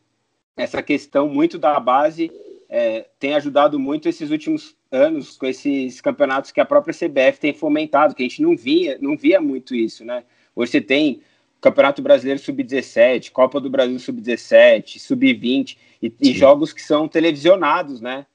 [0.57, 2.31] essa questão muito da base
[2.67, 7.53] é, tem ajudado muito esses últimos anos com esses campeonatos que a própria CBF tem
[7.53, 10.23] fomentado, que a gente não via, não via muito isso, né?
[10.55, 11.21] Hoje você tem
[11.61, 18.25] Campeonato Brasileiro Sub-17, Copa do Brasil Sub-17, Sub-20 e, e jogos que são televisionados, né?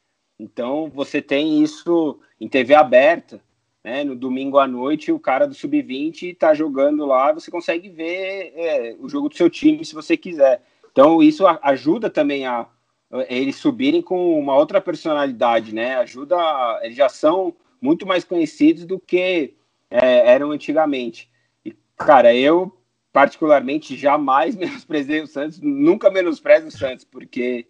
[0.41, 3.41] Então você tem isso em TV aberta,
[3.85, 4.03] né?
[4.05, 8.97] No domingo à noite, o cara do sub-20 está jogando lá, você consegue ver é,
[8.99, 10.63] o jogo do seu time se você quiser.
[10.91, 12.67] Então isso ajuda também a,
[13.13, 15.97] a eles subirem com uma outra personalidade, né?
[15.97, 16.37] Ajuda,
[16.83, 19.55] eles já são muito mais conhecidos do que
[19.91, 21.31] é, eram antigamente.
[21.65, 22.75] E cara, eu
[23.13, 27.67] particularmente jamais menosprezei o Santos, nunca menosprezo o Santos, porque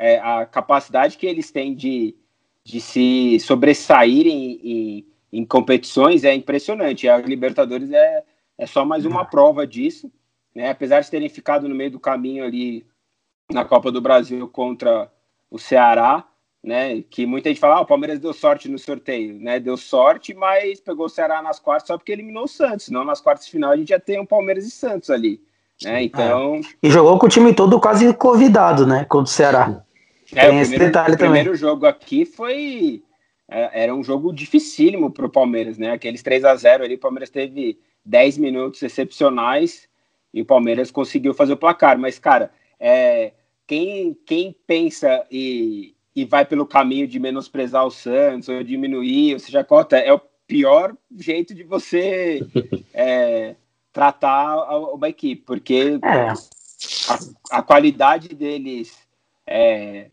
[0.00, 2.16] é, a capacidade que eles têm de,
[2.64, 7.06] de se sobressaírem em, em, competições é impressionante.
[7.06, 8.24] A Libertadores é,
[8.56, 10.10] é só mais uma prova disso.
[10.54, 10.70] Né?
[10.70, 12.86] Apesar de terem ficado no meio do caminho ali
[13.52, 15.12] na Copa do Brasil contra
[15.50, 16.26] o Ceará,
[16.64, 17.02] né?
[17.02, 19.60] Que muita gente fala, ah, o Palmeiras deu sorte no sorteio, né?
[19.60, 22.88] Deu sorte, mas pegou o Ceará nas quartas só porque eliminou o Santos.
[22.88, 25.42] Não nas quartas de final a gente já tem um Palmeiras e Santos ali,
[25.82, 26.02] né?
[26.04, 26.56] Então.
[26.56, 26.60] É.
[26.86, 29.04] E jogou com o time todo quase convidado, né?
[29.04, 29.84] Contra o Ceará.
[30.34, 33.02] É, Tem o esse primeiro, detalhe o primeiro jogo aqui foi.
[33.48, 35.92] É, era um jogo dificílimo para o Palmeiras, né?
[35.92, 39.88] Aqueles 3 a 0 ali, o Palmeiras teve 10 minutos excepcionais
[40.32, 41.98] e o Palmeiras conseguiu fazer o placar.
[41.98, 43.32] Mas, cara, é,
[43.66, 49.38] quem, quem pensa e, e vai pelo caminho de menosprezar o Santos ou diminuir, ou
[49.38, 52.40] seja, cota, é o pior jeito de você
[52.92, 53.54] é,
[53.92, 54.56] tratar
[54.92, 56.28] uma equipe, porque é.
[56.28, 58.96] a, a, qualidade deles
[59.46, 60.10] é,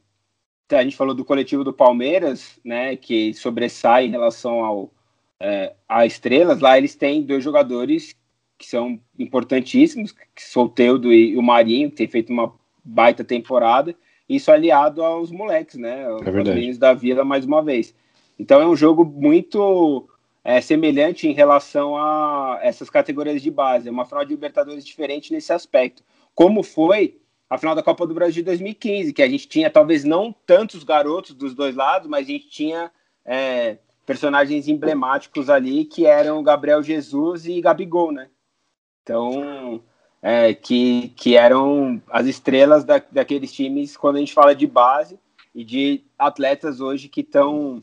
[0.76, 4.92] a gente falou do coletivo do Palmeiras, né, que sobressai em relação ao
[5.40, 6.60] é, a estrelas.
[6.60, 8.16] Lá eles têm dois jogadores
[8.58, 12.54] que são importantíssimos, que são o Teudo e o Marinho, que tem feito uma
[12.84, 13.96] baita temporada.
[14.28, 17.96] Isso aliado aos moleques, né, é os meninos da Vila mais uma vez.
[18.38, 20.08] Então é um jogo muito
[20.44, 23.88] é, semelhante em relação a essas categorias de base.
[23.88, 26.04] É uma final de Libertadores diferente nesse aspecto.
[26.36, 27.18] Como foi
[27.50, 30.84] a final da Copa do Brasil de 2015, que a gente tinha talvez não tantos
[30.84, 32.92] garotos dos dois lados, mas a gente tinha
[33.26, 38.30] é, personagens emblemáticos ali que eram Gabriel Jesus e Gabigol, né?
[39.04, 39.82] Então,
[40.22, 45.18] é, que, que eram as estrelas da, daqueles times quando a gente fala de base
[45.56, 47.82] e de atletas hoje que estão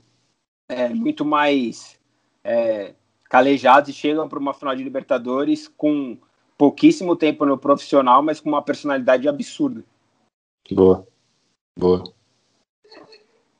[0.69, 1.99] é, muito mais
[2.43, 6.19] é, calejados e chegam para uma final de Libertadores com
[6.57, 9.85] pouquíssimo tempo no profissional, mas com uma personalidade absurda.
[10.71, 11.07] Boa.
[11.77, 12.05] Boa.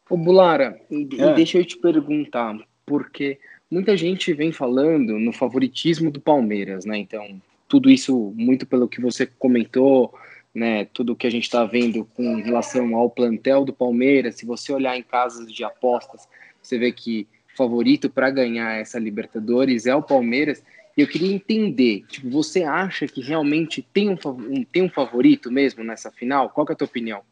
[0.09, 1.35] Ô, Bulara, e, é.
[1.35, 3.39] deixa eu te perguntar, porque
[3.71, 6.99] muita gente vem falando no favoritismo do Palmeiras, né?
[6.99, 10.15] Então, tudo isso muito pelo que você comentou,
[10.55, 10.85] né?
[10.87, 14.37] Tudo que a gente está vendo com relação ao plantel do Palmeiras.
[14.37, 16.29] Se você olhar em casas de apostas,
[16.63, 17.27] você vê que
[17.57, 20.63] favorito para ganhar essa Libertadores é o Palmeiras.
[20.97, 25.51] E eu queria entender, tipo, você acha que realmente tem um, um, tem um favorito
[25.51, 26.51] mesmo nessa final?
[26.51, 27.23] Qual é a tua opinião?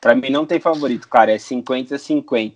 [0.00, 2.54] Para mim não tem favorito, cara, é 50-50.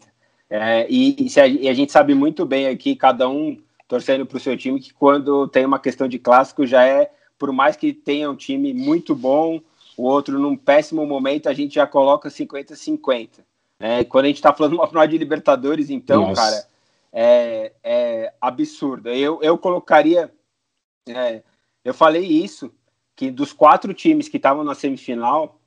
[0.49, 4.37] É, e, e, a, e, a, gente sabe muito bem aqui, cada um torcendo para
[4.37, 7.93] o seu time, que quando tem uma questão de clássico já é, por mais que
[7.93, 9.61] tenha um time muito bom,
[9.97, 13.41] o outro num péssimo momento, a gente já coloca 50-50.
[13.79, 16.41] É, quando a gente está falando de uma final de Libertadores, então, Nossa.
[16.41, 16.67] cara,
[17.13, 19.09] é, é absurdo.
[19.09, 20.31] Eu, eu colocaria
[21.09, 21.43] é,
[21.85, 22.73] eu falei isso,
[23.17, 25.61] que dos quatro times que estavam na semifinal,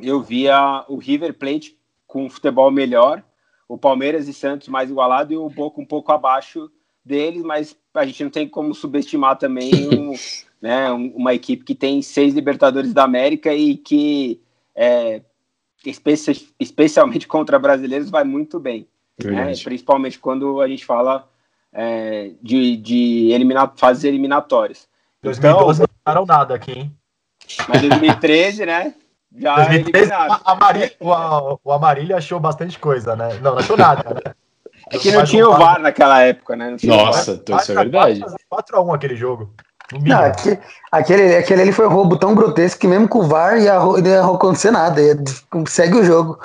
[0.00, 3.22] eu via o River Plate com futebol melhor,
[3.68, 6.70] o Palmeiras e Santos mais igualado e o Boca um pouco abaixo
[7.04, 10.12] deles, mas a gente não tem como subestimar também um,
[10.60, 14.40] né, uma equipe que tem seis Libertadores da América e que,
[14.74, 15.22] é,
[15.84, 18.88] especi especialmente contra brasileiros, vai muito bem.
[19.22, 19.52] Né?
[19.62, 21.30] Principalmente quando a gente fala
[21.72, 24.88] é, de, de eliminar, fases eliminatórias.
[25.22, 26.96] 2012 então, não ganharam nada aqui, hein?
[27.68, 28.94] Mas 2013, né?
[29.36, 33.34] Já 2013, a, a Marília, o, o Amarília achou bastante coisa, né?
[33.42, 34.34] Não, não achou nada, né?
[34.90, 36.76] É que não tinha o VAR naquela época, né?
[36.84, 38.20] Nossa, então isso é verdade.
[38.52, 39.52] 4x1 aquele jogo.
[39.92, 40.58] Não, aquele,
[40.90, 44.24] aquele, aquele ali foi um roubo tão grotesco que mesmo com o VAR ia, ia
[44.24, 45.00] acontecer nada.
[45.00, 45.16] Ia,
[45.68, 46.38] segue o jogo.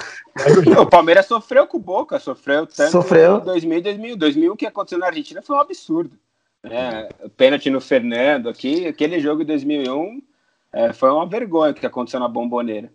[0.80, 3.38] O Palmeiras sofreu com o Boca, sofreu tanto sofreu.
[3.38, 4.16] em 2000 e 2000.
[4.16, 6.18] 2000 o que aconteceu na Argentina foi um absurdo.
[6.64, 10.22] É, pênalti no Fernando aqui, aquele jogo de 2001
[10.72, 12.92] é, foi uma vergonha o que aconteceu na Bomboneira.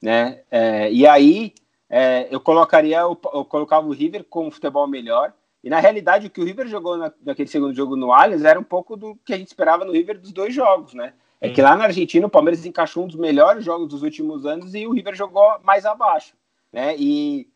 [0.00, 0.40] Né?
[0.50, 1.52] É, e aí
[1.90, 6.26] é, eu colocaria, eu, eu colocava o River com um futebol melhor, e na realidade,
[6.26, 9.16] o que o River jogou na, naquele segundo jogo no Allianz era um pouco do
[9.24, 11.12] que a gente esperava no River dos dois jogos, né?
[11.40, 14.74] É que lá na Argentina o Palmeiras encaixou um dos melhores jogos dos últimos anos
[14.74, 16.34] e o River jogou mais abaixo,
[16.72, 16.96] né?
[16.96, 17.48] E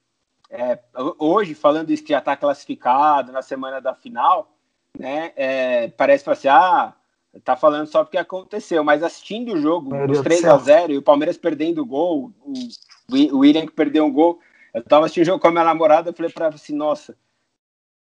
[0.51, 0.79] é,
[1.19, 4.53] hoje, falando isso que já está classificado na semana da final,
[4.99, 5.33] né?
[5.37, 6.93] É, parece assim, ah,
[7.43, 10.99] tá falando só porque aconteceu, mas assistindo o jogo, Meu os 3 a 0 e
[10.99, 12.53] o Palmeiras perdendo o gol, o,
[13.33, 14.39] o William que perdeu um gol,
[14.75, 17.17] eu tava assistindo o jogo com a minha namorada, eu falei para ela assim, nossa,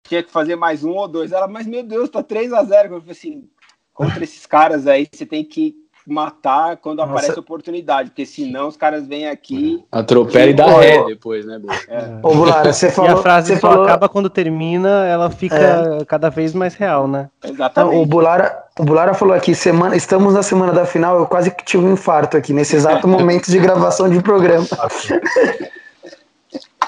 [0.09, 1.33] tinha que fazer mais um ou dois.
[1.33, 3.49] Ela, mas meu Deus, tá 3 a 0 Eu falei assim,
[3.93, 5.75] contra esses caras aí, você tem que
[6.07, 7.13] matar quando Nossa.
[7.13, 9.83] aparece oportunidade, porque senão os caras vêm aqui.
[9.91, 12.19] Atropela e dá ré depois, né, é.
[12.23, 13.11] Ô, Bulara, você falou.
[13.11, 13.85] E a frase só falou...
[13.85, 15.57] acaba quando termina, ela fica
[16.01, 16.05] é.
[16.05, 17.31] cada vez mais real, né?
[17.43, 17.97] Exatamente.
[17.97, 21.65] O Bulara, o Bulara falou aqui, semana, estamos na semana da final, eu quase que
[21.65, 24.67] tive um infarto aqui, nesse exato momento de gravação de programa.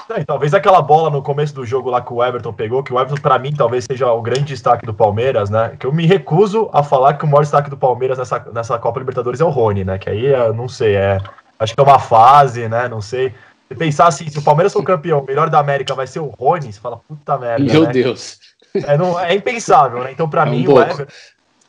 [0.09, 2.99] É, talvez aquela bola no começo do jogo lá que o Everton pegou, que o
[2.99, 5.73] Everton, para mim, talvez seja o grande destaque do Palmeiras, né?
[5.77, 8.99] Que eu me recuso a falar que o maior destaque do Palmeiras nessa, nessa Copa
[8.99, 9.97] Libertadores é o Rony, né?
[9.97, 11.19] Que aí, eu não sei, é.
[11.59, 12.87] Acho que é uma fase, né?
[12.87, 13.33] Não sei.
[13.67, 16.27] Se pensar assim, se o Palmeiras for campeão, o melhor da América vai ser o
[16.27, 17.65] Rony, você fala, puta merda.
[17.65, 17.91] Meu né?
[17.91, 18.39] Deus.
[18.73, 20.11] É, não, é impensável, né?
[20.13, 20.79] Então, para é um mim, pouco.
[20.79, 21.11] o Everton,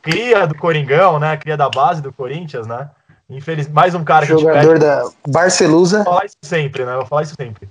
[0.00, 1.36] cria do Coringão, né?
[1.36, 2.88] Cria da base do Corinthians, né?
[3.28, 3.68] Infeliz...
[3.68, 6.04] Mais um cara Jogador que Jogador da Barcelusa.
[6.04, 6.94] Vou falar isso sempre, né?
[6.94, 7.68] Vou falar isso sempre.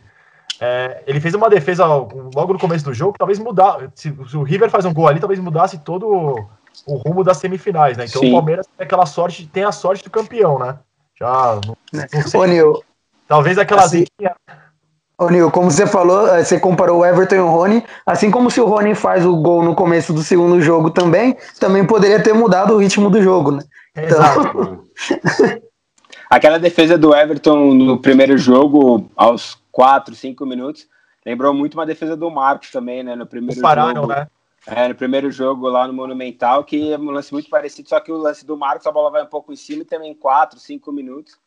[0.60, 3.90] É, ele fez uma defesa logo no começo do jogo, talvez mudar.
[3.94, 6.50] Se, se, o River faz um gol ali, talvez mudasse todo o,
[6.86, 8.06] o rumo das semifinais, né?
[8.06, 8.30] Então Sim.
[8.30, 10.78] o Palmeiras tem aquela sorte, tem a sorte do campeão, né?
[11.20, 11.78] Já não,
[12.14, 12.40] não sei.
[12.40, 12.84] Ô, Nil,
[13.28, 14.06] talvez aquela assim,
[15.20, 18.50] Ô, Nil, como você falou, é, você comparou o Everton e o Rony, assim como
[18.52, 22.34] se o Rony faz o gol no começo do segundo jogo também, também poderia ter
[22.34, 23.64] mudado o ritmo do jogo, né?
[23.96, 24.06] Então...
[24.06, 24.84] Exato.
[26.30, 30.88] Aquela defesa do Everton no primeiro jogo, aos 4, 5 minutos.
[31.26, 33.16] Lembrou muito uma defesa do Marcos também, né?
[33.16, 34.08] No primeiro pararam, jogo.
[34.08, 34.28] né?
[34.66, 38.12] É, no primeiro jogo lá no Monumental, que é um lance muito parecido, só que
[38.12, 40.92] o lance do Marcos, a bola vai um pouco em cima e também 4, 5
[40.92, 41.38] minutos.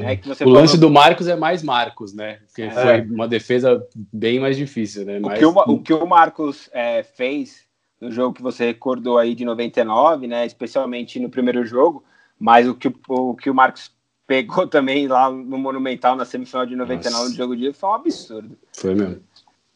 [0.00, 0.60] É que você o falou...
[0.60, 2.40] lance do Marcos é mais Marcos, né?
[2.46, 2.70] Porque é.
[2.70, 5.18] foi uma defesa bem mais difícil, né?
[5.18, 7.66] O, que, o, o, que o Marcos é, fez
[8.00, 10.44] no jogo que você recordou aí de 99, né?
[10.44, 12.04] Especialmente no primeiro jogo,
[12.38, 13.90] mas o que o, que o Marcos
[14.28, 17.30] pegou também lá no Monumental na semifinal de 99 Nossa.
[17.30, 18.58] no jogo de foi um absurdo.
[18.74, 19.22] Foi mesmo.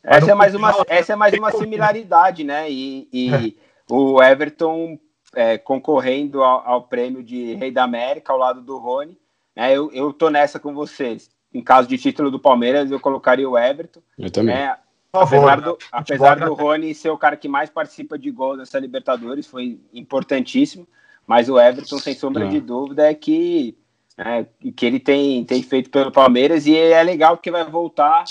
[0.05, 2.71] Essa é mais uma, essa é mais uma similaridade, né?
[2.71, 3.57] E, e
[3.89, 4.99] o Everton
[5.35, 9.17] é, concorrendo ao, ao, prêmio de Rei da América ao lado do Rony.
[9.57, 9.75] Né?
[9.75, 11.31] Eu, eu tô nessa com vocês.
[11.55, 14.03] Em caso de título do Palmeiras, eu colocaria o Everton.
[14.19, 14.55] Eu também.
[14.55, 14.77] Né?
[15.13, 19.47] Apesar, do, apesar do Rony ser o cara que mais participa de gols nessa Libertadores,
[19.47, 20.87] foi importantíssimo.
[21.27, 23.77] Mas o Everton, sem sombra de dúvida, é que
[24.25, 28.25] é, que ele tem, tem feito pelo Palmeiras e é legal porque vai voltar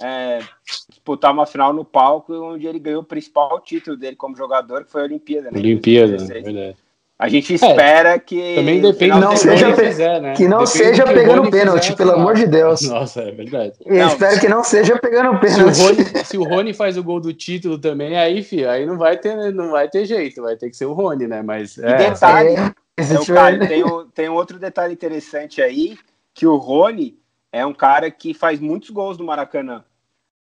[0.00, 0.40] é,
[0.88, 4.92] disputar uma final no palco onde ele ganhou o principal título dele como jogador, que
[4.92, 5.50] foi a Olimpíada.
[5.50, 5.58] Né?
[5.58, 6.76] Olimpíada, verdade.
[7.18, 8.56] A gente espera é, que.
[8.56, 10.34] Também depende não seja, fizer, né?
[10.34, 12.82] Que não depende seja que pegando pênalti, fizer, pelo amor de Deus.
[12.82, 13.72] Nossa, é verdade.
[13.86, 15.76] Eu não, espero que não seja pegando pênalti.
[15.76, 18.84] Se o, Rony, se o Rony faz o gol do título também, aí, filho, aí
[18.84, 21.40] não vai ter, não vai ter jeito, vai ter que ser o Rony, né?
[21.40, 21.78] Mas.
[21.78, 22.72] É, e detalhe, é.
[22.96, 25.98] É cara, tem, um, tem um outro detalhe interessante aí,
[26.32, 27.18] que o Rony
[27.52, 29.84] é um cara que faz muitos gols no Maracanã.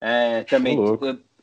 [0.00, 0.78] É, também.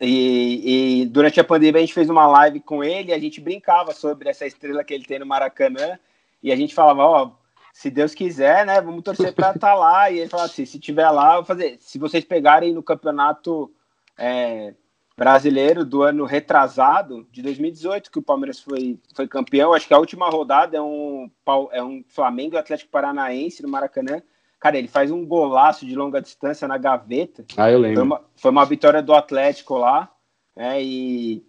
[0.02, 3.94] E, e, durante a pandemia a gente fez uma live com ele, a gente brincava
[3.94, 5.98] sobre essa estrela que ele tem no Maracanã,
[6.42, 7.32] e a gente falava, ó,
[7.74, 10.10] se Deus quiser, né, vamos torcer para estar tá lá.
[10.10, 11.78] E ele falava assim, se tiver lá, vou fazer.
[11.80, 13.72] Se vocês pegarem no campeonato
[14.18, 14.74] é,
[15.18, 19.74] brasileiro do ano retrasado, de 2018, que o Palmeiras foi, foi campeão.
[19.74, 21.30] Acho que a última rodada é um,
[21.72, 24.22] é um Flamengo e Atlético Paranaense no Maracanã.
[24.60, 27.44] Cara, ele faz um golaço de longa distância na gaveta.
[27.58, 27.96] Ah, eu lembro.
[27.96, 30.12] Foi uma, foi uma vitória do Atlético lá,
[30.56, 30.84] né?
[30.84, 31.44] E,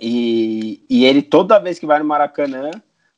[0.00, 2.70] e, e ele, toda vez que vai no Maracanã,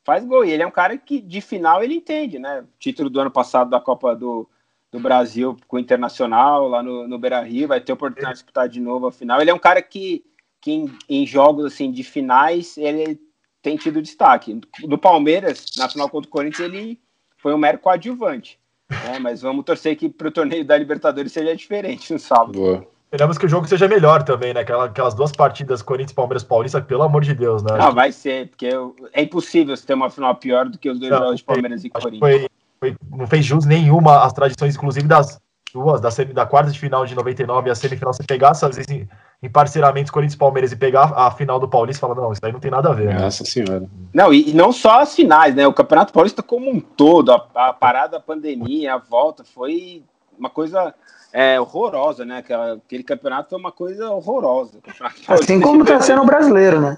[0.03, 0.45] faz gol.
[0.45, 2.63] E ele é um cara que, de final, ele entende, né?
[2.79, 4.49] Título do ano passado da Copa do,
[4.91, 8.69] do Brasil com o Internacional lá no, no Beira Rio, vai ter oportunidade de disputar
[8.69, 9.41] de novo a final.
[9.41, 10.23] Ele é um cara que,
[10.61, 13.19] que em, em, jogos assim de finais ele
[13.61, 14.59] tem tido destaque.
[14.83, 16.99] Do Palmeiras, na final contra o Corinthians, ele
[17.37, 18.59] foi um mero coadjuvante.
[18.89, 19.19] Né?
[19.19, 22.53] Mas vamos torcer que para o torneio da Libertadores seja diferente no sábado.
[22.53, 22.87] Boa.
[23.07, 24.59] Esperamos que o jogo seja melhor também, né?
[24.59, 27.69] Aquelas, aquelas duas partidas, Corinthians, Palmeiras, Paulista, pelo amor de Deus, né?
[27.79, 28.67] Ah, vai ser, porque
[29.13, 31.85] é impossível você ter uma final pior do que os dois não, jogos de Palmeiras
[31.85, 32.19] e Corinthians.
[32.19, 35.39] Foi, foi, não fez jus nenhuma às tradições, inclusive das
[35.73, 38.75] duas, da, semi, da quarta de final de 99 e a semifinal, você pegasse às
[38.75, 39.07] vezes em,
[39.43, 42.41] em parceiramentos Corinthians e Palmeiras e pegar a final do Paulista e falar, não, isso
[42.43, 43.13] aí não tem nada a ver.
[43.13, 43.49] Nossa né?
[43.49, 43.89] senhora.
[44.13, 45.67] Não, e, e, não só as finais, né?
[45.67, 50.03] O Campeonato Paulista como um todo, a, a parada, a pandemia, a volta, foi
[50.37, 50.93] uma coisa
[51.33, 52.37] é, horrorosa, né?
[52.37, 54.79] Aquela, aquele campeonato foi uma coisa horrorosa.
[55.27, 56.95] Assim como está sendo o brasileiro, né?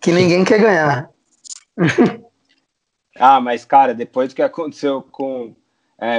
[0.00, 1.10] Que ninguém quer ganhar.
[3.18, 5.54] ah, mas, cara, depois do que aconteceu com
[5.98, 6.18] é,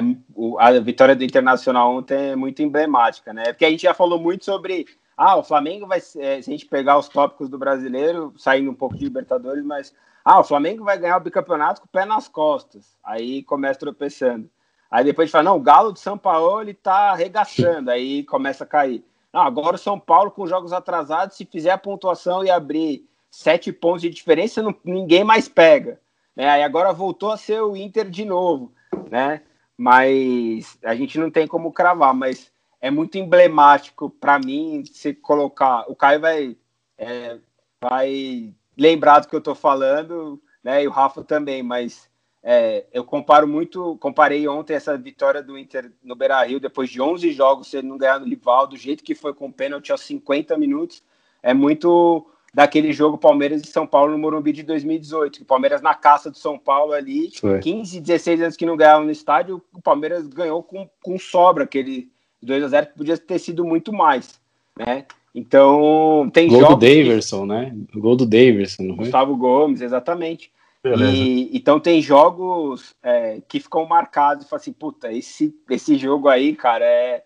[0.60, 3.46] a vitória do Internacional ontem é muito emblemática, né?
[3.46, 4.86] Porque a gente já falou muito sobre.
[5.18, 6.00] Ah, o Flamengo vai.
[6.00, 9.94] É, se a gente pegar os tópicos do brasileiro, saindo um pouco de Libertadores, mas.
[10.24, 12.98] Ah, o Flamengo vai ganhar o bicampeonato com o pé nas costas.
[13.04, 14.50] Aí começa tropeçando.
[14.90, 18.68] Aí depois fala, não, o Galo de São Paulo ele tá arregaçando, aí começa a
[18.68, 19.04] cair.
[19.34, 23.74] Não, agora o São Paulo com jogos atrasados, se fizer a pontuação e abrir sete
[23.74, 26.00] pontos de diferença, não, ninguém mais pega.
[26.36, 26.50] Né?
[26.50, 28.74] Aí agora voltou a ser o Inter de novo,
[29.10, 29.42] né?
[29.78, 35.86] Mas a gente não tem como cravar, mas é muito emblemático para mim se colocar.
[35.90, 36.58] O Caio vai,
[36.98, 37.38] é,
[37.82, 40.84] vai lembrar do que eu estou falando, né?
[40.84, 42.10] E o Rafa também, mas
[42.44, 47.32] é, eu comparo muito, comparei ontem essa vitória do Inter no Beira-Rio, depois de 11
[47.32, 50.02] jogos, se ele não ganhar no rival, do jeito que foi com o pênalti aos
[50.02, 51.02] 50 minutos,
[51.42, 55.94] é muito daquele jogo Palmeiras e São Paulo no Morumbi de 2018, o Palmeiras na
[55.94, 57.60] caça do São Paulo ali, foi.
[57.60, 62.10] 15, 16 anos que não ganhava no estádio, o Palmeiras ganhou com, com sobra aquele
[62.42, 64.40] 2 a 0 que podia ter sido muito mais,
[64.80, 65.06] né?
[65.34, 66.76] Então, tem Gol jogos...
[66.76, 67.48] do Daverson, que...
[67.48, 67.76] né?
[67.94, 68.96] Gol do Daverson?
[68.96, 70.50] Gustavo Gomes, exatamente.
[70.86, 76.30] E, então tem jogos é, que ficam marcados e falam assim, puta, esse, esse jogo
[76.30, 77.24] aí, cara, é,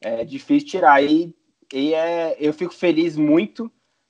[0.00, 1.02] é difícil tirar.
[1.02, 1.34] E,
[1.74, 3.68] e é, eu fico feliz muito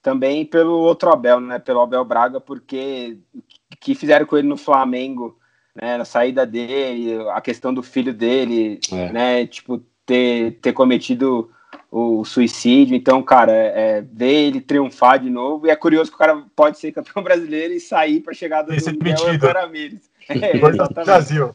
[0.09, 1.59] também pelo outro Abel, né?
[1.59, 3.42] Pelo Abel Braga, porque o
[3.78, 5.38] que fizeram com ele no Flamengo,
[5.74, 5.98] né?
[5.98, 9.12] Na saída dele, a questão do filho dele, é.
[9.12, 9.46] né?
[9.46, 11.50] Tipo, ter, ter cometido
[11.92, 12.96] o suicídio.
[12.96, 15.66] Então, cara, é, ver ele triunfar de novo.
[15.66, 18.72] E é curioso que o cara pode ser campeão brasileiro e sair para chegar do
[18.72, 20.00] Miguel Ramírez.
[20.26, 20.56] É,
[21.04, 21.54] Brasil.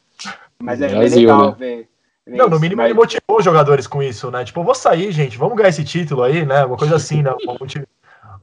[0.61, 1.55] Mas é Brasil, bem legal né?
[1.57, 1.89] ver.
[2.27, 2.91] Não, no mínimo mas...
[2.91, 4.45] ele motivou os jogadores com isso, né?
[4.45, 6.63] Tipo, eu vou sair, gente, vamos ganhar esse título aí, né?
[6.63, 7.33] Uma coisa assim, né?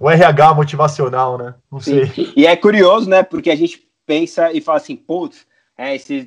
[0.01, 1.55] O RH motivacional, né?
[1.71, 2.07] Não Sim.
[2.07, 2.33] sei.
[2.35, 3.23] E é curioso, né?
[3.23, 5.47] Porque a gente pensa e fala assim, putz,
[5.77, 6.27] é, esses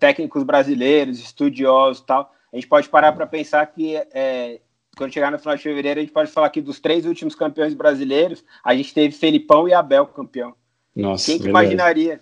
[0.00, 4.60] técnicos brasileiros, estudiosos e tal, a gente pode parar para pensar que é,
[4.96, 7.74] quando chegar no final de fevereiro, a gente pode falar que dos três últimos campeões
[7.74, 10.54] brasileiros, a gente teve Felipão e Abel campeão.
[10.94, 12.20] Nossa, Quem que imaginaria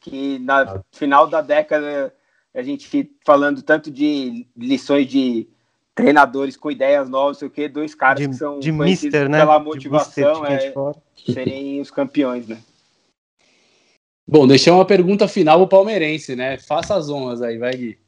[0.00, 2.14] que na final da década
[2.54, 5.48] a gente falando tanto de lições de
[5.94, 9.40] treinadores com ideias novas, sei o que, dois caras de, que são de mister, né?
[9.40, 10.72] pela motivação é,
[11.32, 12.58] serem os campeões, né?
[14.26, 16.56] Bom, deixei uma pergunta final pro palmeirense, né?
[16.56, 17.98] Faça as honras aí, vai Gui.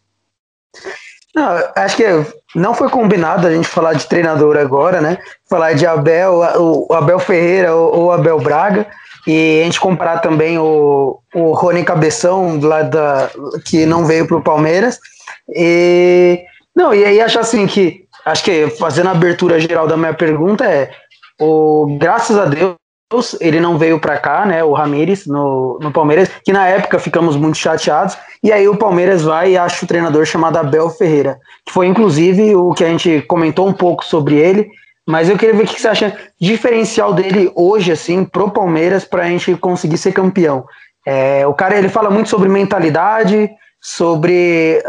[1.35, 2.05] Não, acho que
[2.55, 5.18] não foi combinado a gente falar de treinador agora, né?
[5.51, 8.87] Falar de Abel, o Abel Ferreira ou Abel Braga,
[9.26, 13.30] e a gente comparar também o, o Rony Cabeção, lá da,
[13.64, 15.01] que não veio para o Palmeiras.
[15.49, 16.45] E,
[16.75, 20.64] não, e aí acho assim que, acho que fazendo a abertura geral da minha pergunta
[20.64, 20.91] é,
[21.41, 22.77] o, graças a Deus,
[23.41, 24.64] ele não veio para cá, né?
[24.64, 28.16] O Ramires no, no Palmeiras, que na época ficamos muito chateados.
[28.43, 32.55] E aí o Palmeiras vai e acha o treinador chamado Abel Ferreira, que foi inclusive
[32.57, 34.68] o que a gente comentou um pouco sobre ele.
[35.07, 39.25] Mas eu queria ver o que você acha diferencial dele hoje, assim, pro Palmeiras, para
[39.25, 40.64] a gente conseguir ser campeão.
[41.07, 43.51] É, o cara ele fala muito sobre mentalidade,
[43.85, 44.82] sobre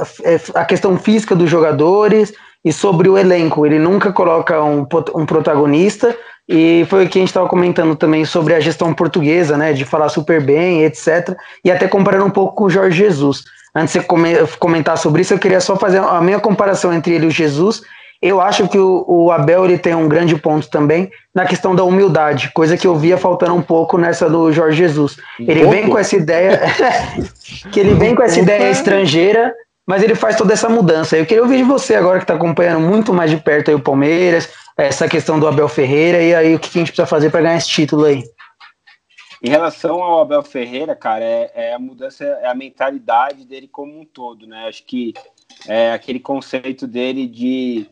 [0.54, 2.34] a questão física dos jogadores
[2.64, 3.66] e sobre o elenco.
[3.66, 6.18] Ele nunca coloca um, um protagonista,
[6.48, 9.74] e foi o que a gente estava comentando também sobre a gestão portuguesa, né?
[9.74, 11.36] De falar super bem, etc.
[11.62, 13.44] E até comparando um pouco com o Jorge Jesus.
[13.76, 17.26] Antes de você comentar sobre isso, eu queria só fazer a minha comparação entre ele
[17.26, 17.82] e o Jesus.
[18.22, 21.84] Eu acho que o, o, Abel ele tem um grande ponto também na questão da
[21.84, 25.18] humildade, coisa que eu via faltando um pouco nessa do Jorge Jesus.
[25.40, 26.62] Ele vem com essa ideia,
[27.72, 29.54] que ele vem com essa ideia estrangeira,
[29.86, 31.18] mas ele faz toda essa mudança.
[31.18, 34.50] Eu queria ouvir de você agora que está acompanhando muito mais de perto o Palmeiras,
[34.78, 37.58] essa questão do Abel Ferreira e aí o que a gente precisa fazer para ganhar
[37.58, 38.24] esse título aí?
[39.44, 44.00] Em relação ao Abel Ferreira, cara, é, é, a mudança, é a mentalidade dele como
[44.00, 44.66] um todo, né?
[44.68, 45.14] Acho que
[45.68, 47.86] é aquele conceito dele de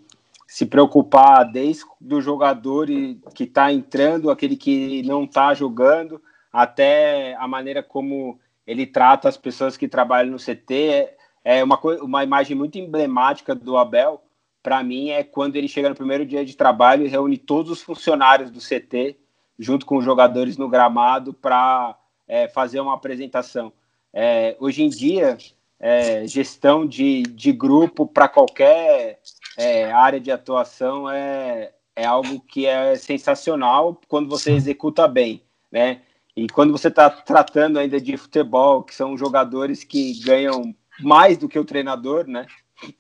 [0.54, 2.86] se preocupar desde do jogador
[3.34, 9.36] que está entrando, aquele que não está jogando, até a maneira como ele trata as
[9.36, 10.76] pessoas que trabalham no CT.
[10.76, 14.22] É, é uma, uma imagem muito emblemática do Abel,
[14.62, 17.82] para mim, é quando ele chega no primeiro dia de trabalho e reúne todos os
[17.82, 19.18] funcionários do CT,
[19.58, 21.98] junto com os jogadores no gramado, para
[22.28, 23.74] é, fazer uma apresentação.
[24.14, 25.36] É, hoje em dia,
[25.80, 29.20] é, gestão de, de grupo para qualquer
[29.58, 36.02] é, área de atuação é, é algo que é sensacional quando você executa bem, né?
[36.36, 41.48] E quando você está tratando ainda de futebol, que são jogadores que ganham mais do
[41.48, 42.48] que o treinador, né?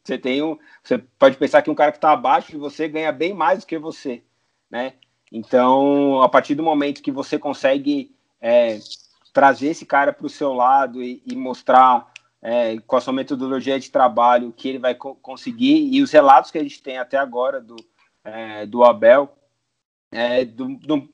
[0.04, 3.12] Você tem um, você pode pensar que um cara que está abaixo de você ganha
[3.12, 4.24] bem mais do que você,
[4.70, 4.94] né?
[5.32, 8.80] Então, a partir do momento que você consegue é,
[9.34, 12.13] trazer esse cara para o seu lado e, e mostrar
[12.44, 16.52] é, com a sua metodologia de trabalho que ele vai co conseguir e os relatos
[16.52, 17.78] que a gente tem até agora do,
[18.24, 19.34] é, do Abel,
[20.12, 20.62] é, de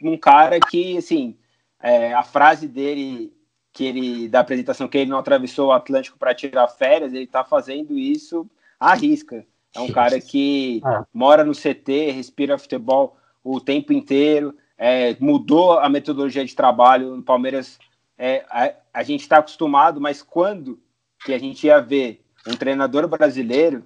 [0.03, 1.37] um cara que, assim,
[1.79, 3.31] é, a frase dele
[3.71, 7.43] que ele da apresentação que ele não atravessou o Atlântico para tirar férias, ele está
[7.43, 8.49] fazendo isso
[8.79, 9.45] à risca.
[9.75, 11.03] É um cara que é.
[11.13, 17.23] mora no CT, respira futebol o tempo inteiro, é, mudou a metodologia de trabalho no
[17.23, 17.77] Palmeiras.
[18.17, 20.79] É, a, a, gente está acostumado, mas quando
[21.23, 23.85] que a gente ia ver um treinador brasileiro,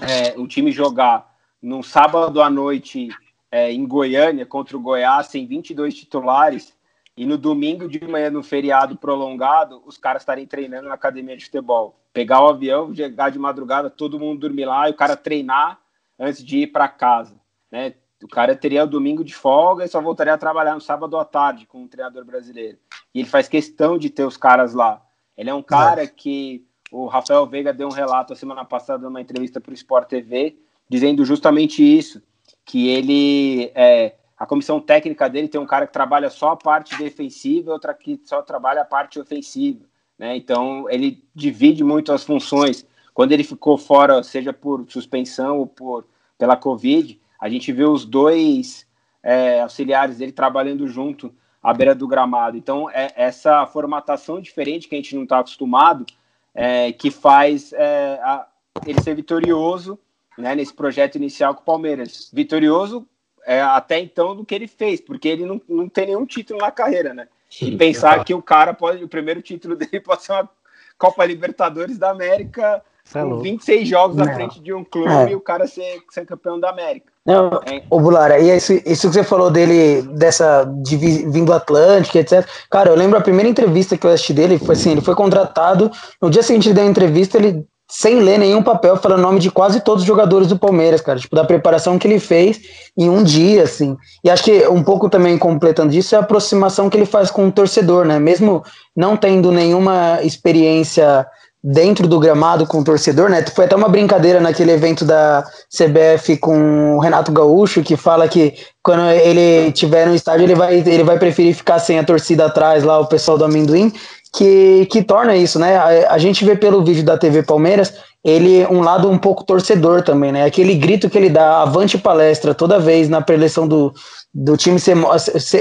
[0.00, 1.30] é, um time jogar
[1.62, 3.08] num sábado à noite
[3.50, 6.74] é, em Goiânia contra o Goiás, sem 22 titulares,
[7.16, 11.44] e no domingo de manhã, no feriado prolongado, os caras estarem treinando na academia de
[11.44, 12.00] futebol.
[12.12, 15.78] Pegar o avião, chegar de madrugada, todo mundo dormir lá e o cara treinar
[16.18, 17.38] antes de ir para casa.
[17.70, 17.94] Né?
[18.22, 21.24] O cara teria o domingo de folga e só voltaria a trabalhar no sábado à
[21.24, 22.78] tarde com o um treinador brasileiro.
[23.14, 25.02] E ele faz questão de ter os caras lá.
[25.40, 26.62] Ele é um cara que
[26.92, 30.58] o Rafael Veiga deu um relato a semana passada numa entrevista para o Sport TV,
[30.86, 32.22] dizendo justamente isso,
[32.62, 36.94] que ele é, a comissão técnica dele tem um cara que trabalha só a parte
[36.98, 39.80] defensiva e outra que só trabalha a parte ofensiva.
[40.18, 40.36] Né?
[40.36, 42.84] Então, ele divide muito as funções.
[43.14, 48.04] Quando ele ficou fora, seja por suspensão ou por, pela Covid, a gente viu os
[48.04, 48.86] dois
[49.22, 52.56] é, auxiliares dele trabalhando junto à beira do gramado.
[52.56, 56.06] Então, é essa formatação diferente que a gente não está acostumado,
[56.54, 58.46] é, que faz é, a,
[58.86, 59.98] ele ser vitorioso
[60.36, 62.30] né, nesse projeto inicial com o Palmeiras.
[62.32, 63.06] Vitorioso
[63.44, 66.70] é, até então do que ele fez, porque ele não, não tem nenhum título na
[66.70, 67.28] carreira, né?
[67.60, 70.48] E pensar que o cara pode, o primeiro título dele pode ser uma
[70.96, 72.82] Copa Libertadores da América
[73.14, 74.24] é com 26 jogos não.
[74.24, 75.30] à frente de um clube é.
[75.30, 77.12] e o cara ser, ser campeão da América.
[77.30, 77.60] Não.
[77.88, 82.46] Ô, Bulara, e isso, isso que você falou dele, dessa de vindo Atlântico, etc.
[82.70, 85.90] Cara, eu lembro a primeira entrevista que eu assisti dele, foi assim, ele foi contratado,
[86.20, 89.40] no dia seguinte ele deu a entrevista, ele sem ler nenhum papel, falando o nome
[89.40, 92.60] de quase todos os jogadores do Palmeiras, cara, tipo, da preparação que ele fez
[92.96, 93.96] em um dia, assim.
[94.22, 97.48] E acho que um pouco também completando isso é a aproximação que ele faz com
[97.48, 98.20] o torcedor, né?
[98.20, 98.62] Mesmo
[98.96, 101.26] não tendo nenhuma experiência
[101.62, 103.44] dentro do gramado com o torcedor, né?
[103.54, 108.54] Foi até uma brincadeira naquele evento da CBF com o Renato Gaúcho, que fala que
[108.82, 112.82] quando ele tiver no estádio, ele vai, ele vai preferir ficar sem a torcida atrás
[112.82, 113.92] lá, o pessoal do amendoim,
[114.32, 115.76] que, que torna isso, né?
[115.76, 117.92] A, a, gente vê pelo vídeo da TV Palmeiras,
[118.24, 120.44] ele um lado um pouco torcedor também, né?
[120.44, 123.92] Aquele grito que ele dá, avante palestra, toda vez na preleção do,
[124.32, 124.94] do time, você,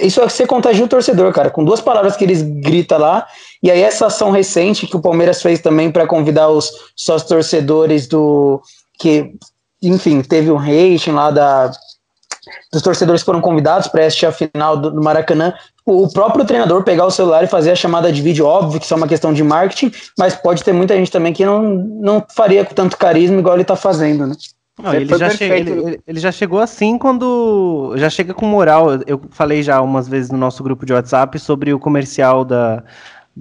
[0.02, 3.26] isso é você contagia o torcedor, cara, com duas palavras que eles grita lá,
[3.62, 8.08] e aí essa ação recente que o Palmeiras fez também para convidar os sócios torcedores
[8.08, 8.62] do
[8.98, 9.34] que,
[9.82, 11.72] enfim, teve um rating lá da
[12.72, 15.54] dos torcedores que foram convidados para assistir a final do, do Maracanã,
[15.86, 18.94] o próprio treinador pegar o celular e fazer a chamada de vídeo, óbvio que isso
[18.94, 22.64] é uma questão de marketing, mas pode ter muita gente também que não, não faria
[22.66, 24.36] com tanto carisma igual ele está fazendo, né?
[24.82, 27.94] Não, ele, já ele, ele, já chegou assim quando.
[27.98, 28.94] Já chega com moral.
[29.06, 32.82] Eu falei já umas vezes no nosso grupo de WhatsApp sobre o comercial da,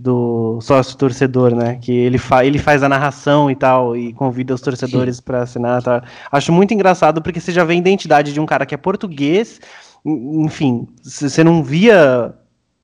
[0.01, 1.78] do sócio torcedor, né?
[1.80, 5.82] Que ele, fa ele faz a narração e tal, e convida os torcedores para assinar.
[5.82, 6.03] Tá?
[6.30, 9.61] Acho muito engraçado porque você já vê a identidade de um cara que é português
[10.05, 12.34] enfim, você não via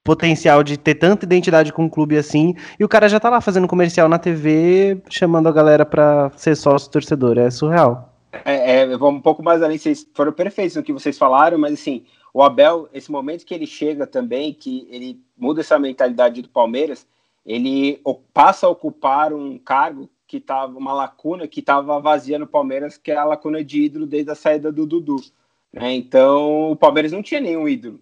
[0.02, 3.40] potencial de ter tanta identidade com um clube assim, e o cara já tá lá
[3.40, 8.12] fazendo comercial na TV, chamando a galera pra ser sócio torcedor, é surreal.
[8.44, 11.72] É, é, vamos um pouco mais além, vocês foram perfeitos no que vocês falaram, mas
[11.72, 12.04] assim,
[12.34, 17.06] o Abel, esse momento que ele chega também, que ele muda essa mentalidade do Palmeiras,
[17.46, 22.98] ele passa a ocupar um cargo que tava, uma lacuna que estava vazia no Palmeiras,
[22.98, 25.16] que é a lacuna de ídolo desde a saída do Dudu.
[25.72, 25.94] Né?
[25.94, 28.00] Então, o Palmeiras não tinha nenhum ídolo.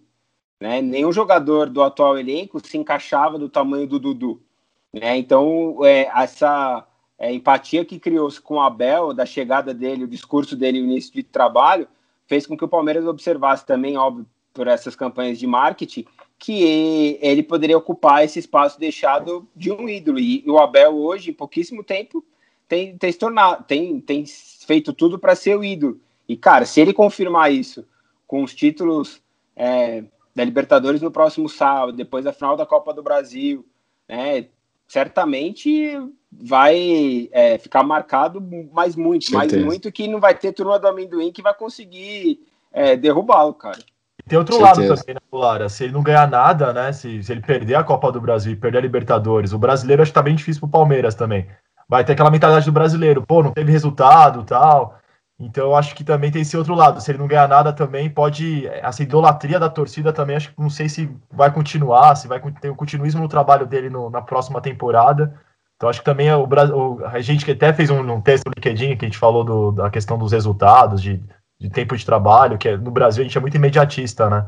[0.58, 0.80] Né?
[0.80, 4.42] Nenhum jogador do atual elenco se encaixava do tamanho do Dudu.
[4.90, 5.18] Né?
[5.18, 6.86] Então, é, essa
[7.18, 11.12] é, empatia que criou-se com o Abel, da chegada dele, o discurso dele, o início
[11.12, 11.86] de trabalho,
[12.32, 14.24] fez com que o Palmeiras observasse também, óbvio,
[14.54, 16.06] por essas campanhas de marketing,
[16.38, 20.18] que ele poderia ocupar esse espaço deixado de um ídolo.
[20.18, 22.24] E o Abel, hoje, em pouquíssimo tempo,
[22.66, 26.00] tem, tem se tornado, tem, tem feito tudo para ser o ídolo.
[26.26, 27.86] E, cara, se ele confirmar isso
[28.26, 29.20] com os títulos
[29.54, 30.02] é,
[30.34, 33.62] da Libertadores no próximo sábado, depois da final da Copa do Brasil,
[34.08, 34.46] né,
[34.88, 36.00] certamente
[36.40, 38.40] vai é, ficar marcado
[38.72, 42.40] mais muito, mais muito que não vai ter turma do amendoim que vai conseguir
[42.72, 43.78] é, derrubá-lo, cara.
[44.26, 45.68] Tem outro lado também, né, Lara?
[45.68, 46.92] Se ele não ganhar nada, né?
[46.92, 50.10] Se, se ele perder a Copa do Brasil e perder a Libertadores, o brasileiro acho
[50.10, 51.46] que tá bem difícil pro Palmeiras também.
[51.88, 54.98] Vai ter aquela mentalidade do brasileiro, pô, não teve resultado tal.
[55.38, 57.00] Então eu acho que também tem esse outro lado.
[57.00, 58.66] Se ele não ganhar nada também, pode.
[58.68, 62.70] Essa idolatria da torcida também, acho que não sei se vai continuar, se vai ter
[62.70, 65.34] o um continuismo no trabalho dele no, na próxima temporada.
[65.82, 68.52] Então acho que também o, o, a gente que até fez um, um texto no
[68.54, 71.20] LinkedIn que a gente falou do, da questão dos resultados, de,
[71.58, 74.46] de tempo de trabalho, que é, no Brasil a gente é muito imediatista, né?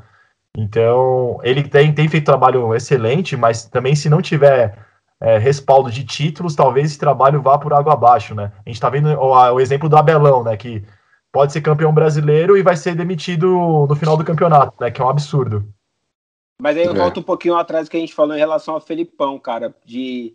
[0.56, 4.78] Então ele tem, tem feito trabalho excelente, mas também se não tiver
[5.20, 8.52] é, respaldo de títulos, talvez esse trabalho vá por água abaixo, né?
[8.64, 10.56] A gente está vendo o, o, exemplo do Abelão, né?
[10.56, 10.84] Que
[11.32, 14.88] pode ser campeão brasileiro e vai ser demitido no final do campeonato, né?
[14.88, 15.68] Que é um absurdo.
[16.62, 16.96] Mas aí eu é.
[16.96, 20.32] volto um pouquinho atrás que a gente falou em relação ao Felipão, cara, de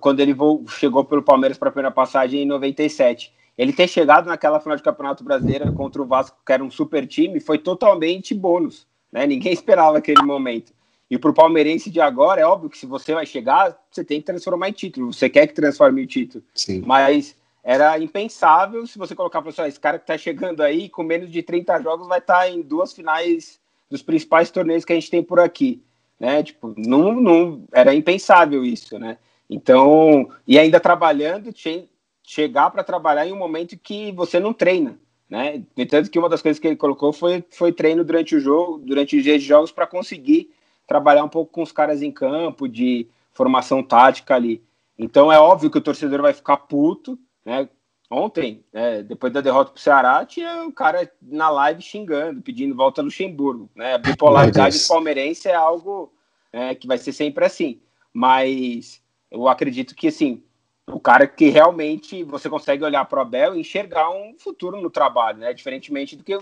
[0.00, 0.34] quando ele
[0.68, 3.32] chegou pelo Palmeiras para a primeira passagem em 97.
[3.56, 7.06] Ele ter chegado naquela final de Campeonato Brasileiro contra o Vasco, que era um super
[7.06, 8.86] time, foi totalmente bônus.
[9.12, 9.26] Né?
[9.26, 10.72] Ninguém esperava aquele momento.
[11.10, 14.20] E para o palmeirense de agora, é óbvio que se você vai chegar, você tem
[14.20, 15.12] que transformar em título.
[15.12, 16.44] Você quer que transforme em título.
[16.54, 16.82] Sim.
[16.86, 21.30] Mas era impensável se você colocar para esse cara que está chegando aí, com menos
[21.30, 23.60] de 30 jogos, vai estar tá em duas finais
[23.90, 25.82] dos principais torneios que a gente tem por aqui.
[26.18, 26.42] Né?
[26.42, 29.18] Tipo, não, não, era impensável isso, né?
[29.50, 31.88] Então, e ainda trabalhando, che
[32.22, 34.96] chegar para trabalhar em um momento que você não treina,
[35.28, 35.64] né?
[35.88, 39.16] Tanto que uma das coisas que ele colocou foi, foi treino durante o jogo, durante
[39.16, 40.50] os dias de jogos, para conseguir
[40.86, 44.62] trabalhar um pouco com os caras em campo, de formação tática ali.
[44.96, 47.68] Então é óbvio que o torcedor vai ficar puto, né?
[48.08, 53.02] Ontem, né, depois da derrota pro Ceará, tinha o cara na live xingando, pedindo volta
[53.02, 53.94] Luxemburgo, né?
[53.94, 56.12] A bipolaridade palmeirense é algo
[56.52, 57.80] né, que vai ser sempre assim.
[58.12, 59.00] Mas
[59.30, 60.42] eu acredito que, assim,
[60.86, 64.90] o cara que realmente você consegue olhar para o Abel e enxergar um futuro no
[64.90, 65.52] trabalho, né?
[65.52, 66.38] Diferentemente do que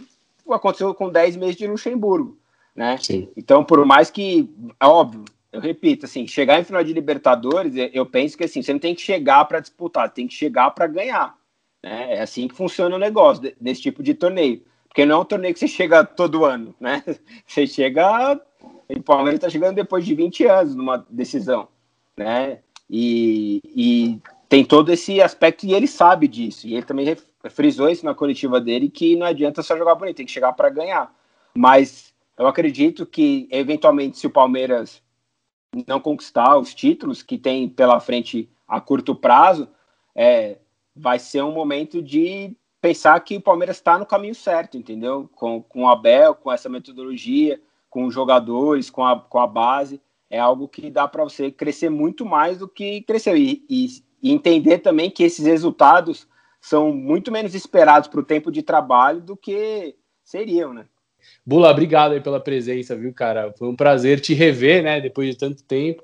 [0.51, 2.39] aconteceu com 10 meses de Luxemburgo
[2.79, 2.97] né?
[2.99, 3.29] Sim.
[3.37, 8.07] Então, por mais que, é óbvio, eu repito, assim, chegar em final de Libertadores, eu
[8.07, 11.37] penso que assim, você não tem que chegar para disputar, tem que chegar para ganhar.
[11.83, 12.15] Né?
[12.15, 14.63] É assim que funciona o negócio desse tipo de torneio.
[14.87, 17.03] Porque não é um torneio que você chega todo ano, né?
[17.47, 18.41] Você chega.
[18.89, 21.69] O Palmeiras está chegando depois de 20 anos numa decisão,
[22.17, 22.61] né?
[22.91, 26.67] E, e tem todo esse aspecto e ele sabe disso.
[26.67, 27.17] E ele também
[27.51, 30.71] frisou isso na coletiva dele que não adianta só jogar bonito, tem que chegar para
[30.71, 31.15] ganhar.
[31.55, 35.03] Mas eu acredito que, eventualmente, se o Palmeiras
[35.87, 39.69] não conquistar os títulos que tem pela frente a curto prazo,
[40.15, 40.59] é,
[40.95, 45.29] vai ser um momento de pensar que o Palmeiras está no caminho certo, entendeu?
[45.35, 47.61] Com, com o Abel, com essa metodologia,
[47.91, 50.01] com os jogadores, com a, com a base.
[50.31, 53.37] É algo que dá para você crescer muito mais do que cresceu.
[53.37, 53.87] E, e,
[54.23, 56.29] e entender também que esses resultados
[56.61, 60.87] são muito menos esperados para o tempo de trabalho do que seriam, né?
[61.45, 63.53] Bula, obrigado aí pela presença, viu, cara?
[63.59, 66.03] Foi um prazer te rever, né, depois de tanto tempo.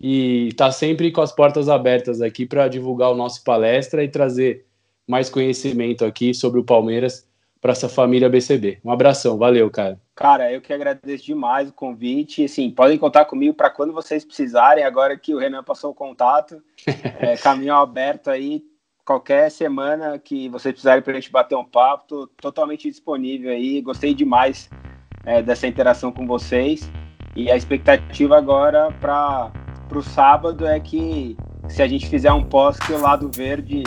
[0.00, 4.64] E tá sempre com as portas abertas aqui para divulgar o nosso palestra e trazer
[5.06, 7.27] mais conhecimento aqui sobre o Palmeiras
[7.60, 8.78] para essa família BCB.
[8.84, 10.00] Um abração, valeu, cara.
[10.14, 12.44] Cara, eu que agradeço demais o convite.
[12.44, 14.84] Assim, podem contar comigo para quando vocês precisarem.
[14.84, 16.62] Agora que o Renan passou o contato,
[17.20, 18.62] é, caminho aberto aí
[19.08, 23.80] qualquer semana que vocês precisarem para a gente bater um papo, tô totalmente disponível aí.
[23.80, 24.68] Gostei demais
[25.24, 26.90] é, dessa interação com vocês.
[27.34, 29.50] E a expectativa agora para
[29.94, 31.38] o sábado é que
[31.68, 33.82] se a gente fizer um pós que o lado verde,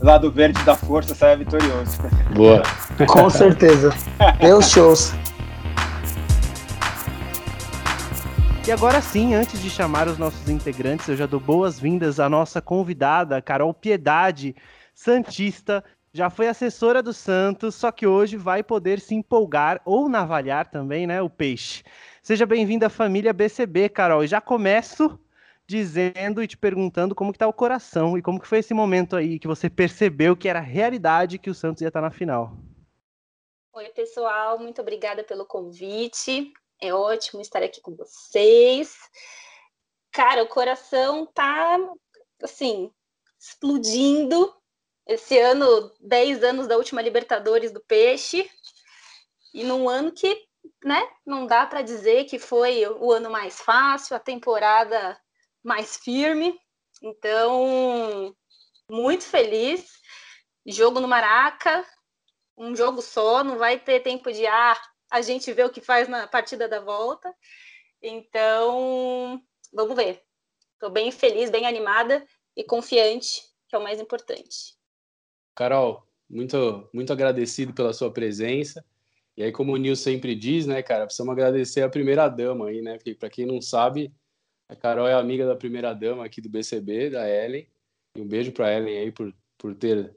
[0.00, 1.98] o lado verde da força saia vitorioso.
[2.34, 2.62] Boa.
[3.08, 3.92] Com certeza.
[4.40, 5.12] Meus shows.
[8.66, 12.62] E agora sim, antes de chamar os nossos integrantes, eu já dou boas-vindas à nossa
[12.62, 14.56] convidada, Carol Piedade,
[14.94, 20.70] Santista, já foi assessora do Santos, só que hoje vai poder se empolgar ou navalhar
[20.70, 21.82] também, né, o peixe.
[22.22, 24.24] Seja bem-vinda à família BCB, Carol.
[24.24, 25.18] E já começo
[25.66, 29.16] dizendo e te perguntando como que tá o coração e como que foi esse momento
[29.16, 32.52] aí que você percebeu que era realidade que o Santos ia estar na final.
[33.72, 36.52] Oi, pessoal, muito obrigada pelo convite.
[36.80, 38.96] É ótimo estar aqui com vocês.
[40.12, 41.78] Cara, o coração tá
[42.42, 42.90] assim,
[43.40, 44.54] explodindo.
[45.06, 48.48] Esse ano, 10 anos da última Libertadores do Peixe.
[49.52, 50.46] E num ano que,
[50.84, 55.18] né, não dá para dizer que foi o ano mais fácil, a temporada
[55.64, 56.58] mais firme.
[57.02, 58.34] Então,
[58.88, 59.90] muito feliz.
[60.66, 61.84] Jogo no Maraca,
[62.56, 66.08] um jogo só, não vai ter tempo de ar, a gente vê o que faz
[66.08, 67.32] na partida da volta.
[68.02, 69.40] Então,
[69.72, 70.22] vamos ver.
[70.74, 72.24] Estou bem feliz, bem animada
[72.56, 74.74] e confiante, que é o mais importante.
[75.54, 78.84] Carol, muito, muito agradecido pela sua presença.
[79.36, 82.80] E aí, como o Nil sempre diz, né, cara, precisamos agradecer a primeira dama aí,
[82.80, 82.96] né?
[82.96, 84.12] Porque para quem não sabe,
[84.68, 87.66] a Carol é amiga da primeira dama aqui do BCB, da Ellen.
[88.16, 90.14] E um beijo para Ellen aí por, por ter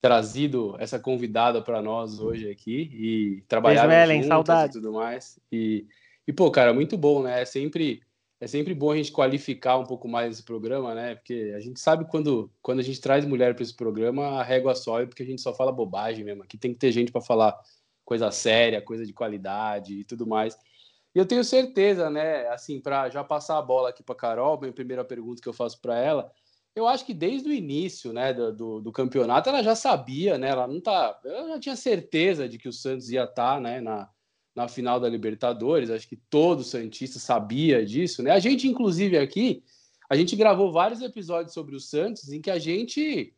[0.00, 4.70] trazido essa convidada para nós hoje aqui e trabalhar Ellen, saudade.
[4.70, 5.38] e tudo mais.
[5.50, 5.86] E,
[6.26, 7.42] e pô, cara, muito bom, né?
[7.42, 8.02] É sempre
[8.38, 11.14] é sempre bom a gente qualificar um pouco mais esse programa, né?
[11.14, 14.74] Porque a gente sabe quando, quando a gente traz mulher para esse programa, a régua
[14.74, 16.42] sobe porque a gente só fala bobagem mesmo.
[16.42, 17.58] Aqui tem que ter gente para falar
[18.04, 20.56] coisa séria, coisa de qualidade e tudo mais.
[21.16, 22.46] E eu tenho certeza, né?
[22.48, 25.80] Assim, para já passar a bola aqui para Carol, minha primeira pergunta que eu faço
[25.80, 26.30] para ela,
[26.74, 30.50] eu acho que desde o início, né, do, do, do, campeonato, ela já sabia, né?
[30.50, 33.80] Ela não tá, ela já tinha certeza de que o Santos ia estar, tá, né,
[33.80, 34.10] na
[34.54, 35.90] na final da Libertadores.
[35.90, 38.30] Acho que todo Santista sabia disso, né?
[38.30, 39.62] A gente, inclusive, aqui,
[40.08, 43.34] a gente gravou vários episódios sobre o Santos em que a gente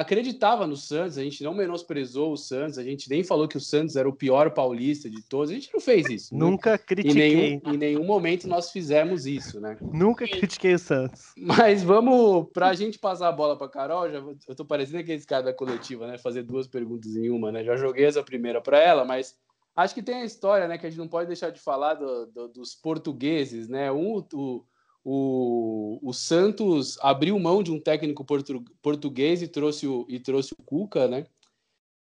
[0.00, 3.60] acreditava no Santos, a gente não menosprezou o Santos, a gente nem falou que o
[3.60, 6.34] Santos era o pior paulista de todos, a gente não fez isso.
[6.34, 6.40] Né?
[6.40, 6.78] Nunca né?
[6.78, 7.32] critiquei.
[7.32, 9.76] Em nenhum, em nenhum momento nós fizemos isso, né?
[9.80, 11.32] Nunca critiquei o Santos.
[11.36, 15.22] Mas vamos, para a gente passar a bola para Carol, já, eu tô parecendo aquele
[15.24, 16.18] cara da coletiva, né?
[16.18, 17.62] Fazer duas perguntas em uma, né?
[17.62, 19.34] Já joguei essa primeira para ela, mas
[19.76, 22.26] Acho que tem a história, né, que a gente não pode deixar de falar do,
[22.26, 23.90] do, dos portugueses, né?
[23.90, 24.64] Um, o,
[25.04, 30.52] o, o, Santos abriu mão de um técnico portu, português e trouxe o, e trouxe
[30.52, 31.26] o Cuca, né?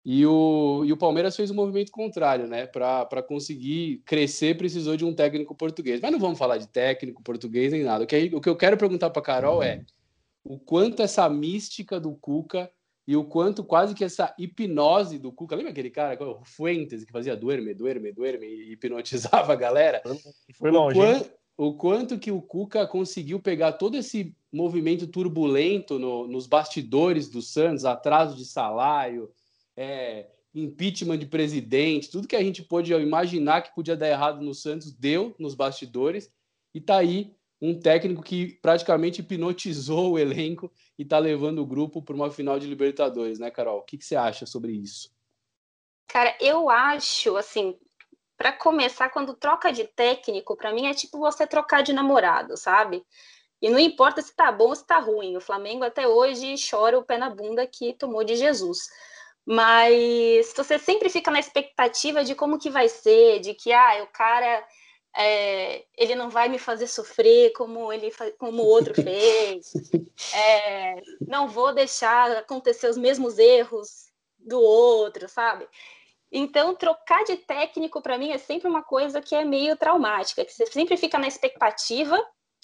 [0.03, 2.65] E o, e o Palmeiras fez um movimento contrário, né?
[2.65, 6.01] Para conseguir crescer, precisou de um técnico português.
[6.01, 8.03] Mas não vamos falar de técnico português nem nada.
[8.03, 9.83] O que, o que eu quero perguntar para Carol é
[10.43, 12.71] o quanto essa mística do Cuca
[13.07, 17.11] e o quanto quase que essa hipnose do Cuca, lembra aquele cara, o Fuentes, que
[17.11, 20.01] fazia duerme, duerme, duerme e hipnotizava a galera?
[20.57, 20.97] Foi longe.
[20.97, 26.47] O, quanto, o quanto que o Cuca conseguiu pegar todo esse movimento turbulento no, nos
[26.47, 29.29] bastidores do Santos, atraso de salário,
[29.75, 34.55] é, impeachment de presidente, tudo que a gente pôde imaginar que podia dar errado no
[34.55, 36.31] Santos, deu nos bastidores,
[36.73, 42.01] e tá aí um técnico que praticamente hipnotizou o elenco e está levando o grupo
[42.01, 43.79] para uma final de Libertadores, né, Carol?
[43.79, 45.11] O que, que você acha sobre isso?
[46.07, 47.77] Cara, eu acho, assim,
[48.39, 53.05] para começar, quando troca de técnico, para mim é tipo você trocar de namorado, sabe?
[53.61, 55.35] E não importa se tá bom ou se tá ruim.
[55.35, 58.87] O Flamengo até hoje chora o pé na bunda que tomou de Jesus.
[59.45, 64.07] Mas você sempre fica na expectativa de como que vai ser, de que ah, o
[64.07, 64.65] cara
[65.17, 69.73] é, ele não vai me fazer sofrer como ele como o outro fez.
[70.33, 75.67] É, não vou deixar acontecer os mesmos erros do outro, sabe?
[76.31, 80.53] Então, trocar de técnico para mim é sempre uma coisa que é meio traumática, que
[80.53, 82.17] você sempre fica na expectativa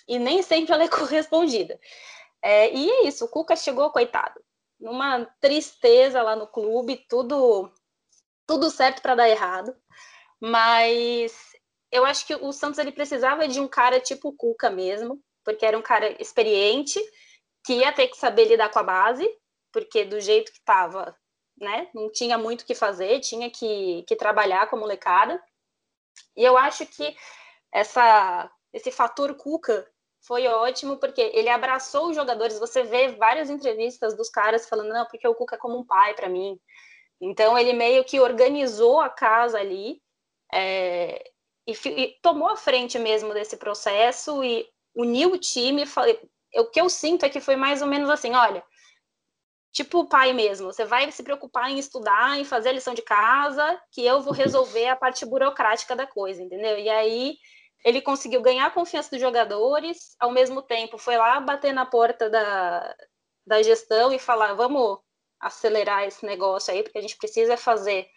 [0.08, 1.80] e nem sempre ela é correspondida.
[2.42, 4.40] É, e é isso, o Cuca chegou, coitado,
[4.80, 7.72] numa tristeza lá no clube, tudo
[8.48, 9.76] tudo certo para dar errado,
[10.40, 11.34] mas
[11.92, 15.66] eu acho que o Santos ele precisava de um cara tipo o Cuca mesmo, porque
[15.66, 17.00] era um cara experiente,
[17.66, 19.28] que ia ter que saber lidar com a base,
[19.72, 21.16] porque do jeito que estava,
[21.58, 25.42] né, não tinha muito o que fazer, tinha que, que trabalhar com a molecada.
[26.36, 27.16] E eu acho que
[27.72, 29.88] essa, esse fator Cuca
[30.22, 32.60] foi ótimo, porque ele abraçou os jogadores.
[32.60, 36.14] Você vê várias entrevistas dos caras falando, não, porque o Cuca é como um pai
[36.16, 36.60] para mim.
[37.22, 40.02] Então, ele meio que organizou a casa ali.
[40.54, 41.32] É,
[41.68, 45.86] e, e, tomou a frente mesmo desse processo e uniu o time.
[45.86, 46.20] Falei,
[46.56, 48.64] o que eu sinto é que foi mais ou menos assim: olha,
[49.76, 53.02] tipo o pai mesmo, você vai se preocupar em estudar, em fazer a lição de
[53.02, 56.80] casa, que eu vou resolver a parte burocrática da coisa, entendeu?
[56.80, 57.38] E aí
[57.84, 62.30] ele conseguiu ganhar a confiança dos jogadores, ao mesmo tempo foi lá bater na porta
[62.30, 62.96] da,
[63.46, 64.98] da gestão e falar: vamos
[65.42, 68.08] acelerar esse negócio aí, porque a gente precisa fazer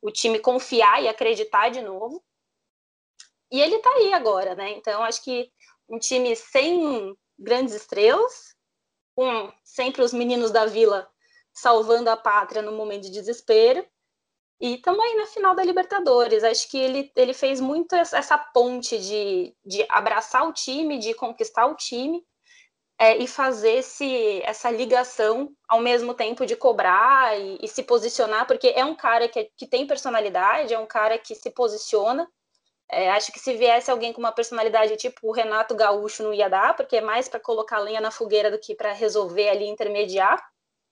[0.00, 2.24] o time confiar e acreditar de novo.
[3.50, 4.70] E ele está aí agora, né?
[4.72, 5.52] Então, acho que
[5.86, 8.56] um time sem grandes estrelas,
[9.14, 11.08] com sempre os meninos da vila
[11.52, 13.86] salvando a pátria no momento de desespero,
[14.60, 16.44] e também na final da Libertadores.
[16.44, 21.66] Acho que ele, ele fez muito essa ponte de, de abraçar o time, de conquistar
[21.66, 22.24] o time,
[22.96, 28.46] é, e fazer esse, essa ligação ao mesmo tempo de cobrar e, e se posicionar,
[28.46, 32.30] porque é um cara que, que tem personalidade, é um cara que se posiciona,
[32.92, 36.48] é, acho que se viesse alguém com uma personalidade tipo o Renato Gaúcho não ia
[36.48, 40.38] dar, porque é mais para colocar lenha na fogueira do que para resolver ali intermediar.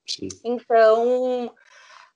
[0.09, 0.27] Sim.
[0.43, 1.53] Então,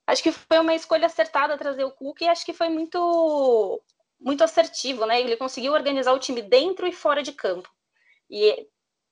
[0.07, 3.79] acho que foi uma escolha acertada trazer o Cuca e acho que foi muito
[4.19, 5.21] muito assertivo, né?
[5.21, 7.69] Ele conseguiu organizar o time dentro e fora de campo.
[8.27, 8.67] E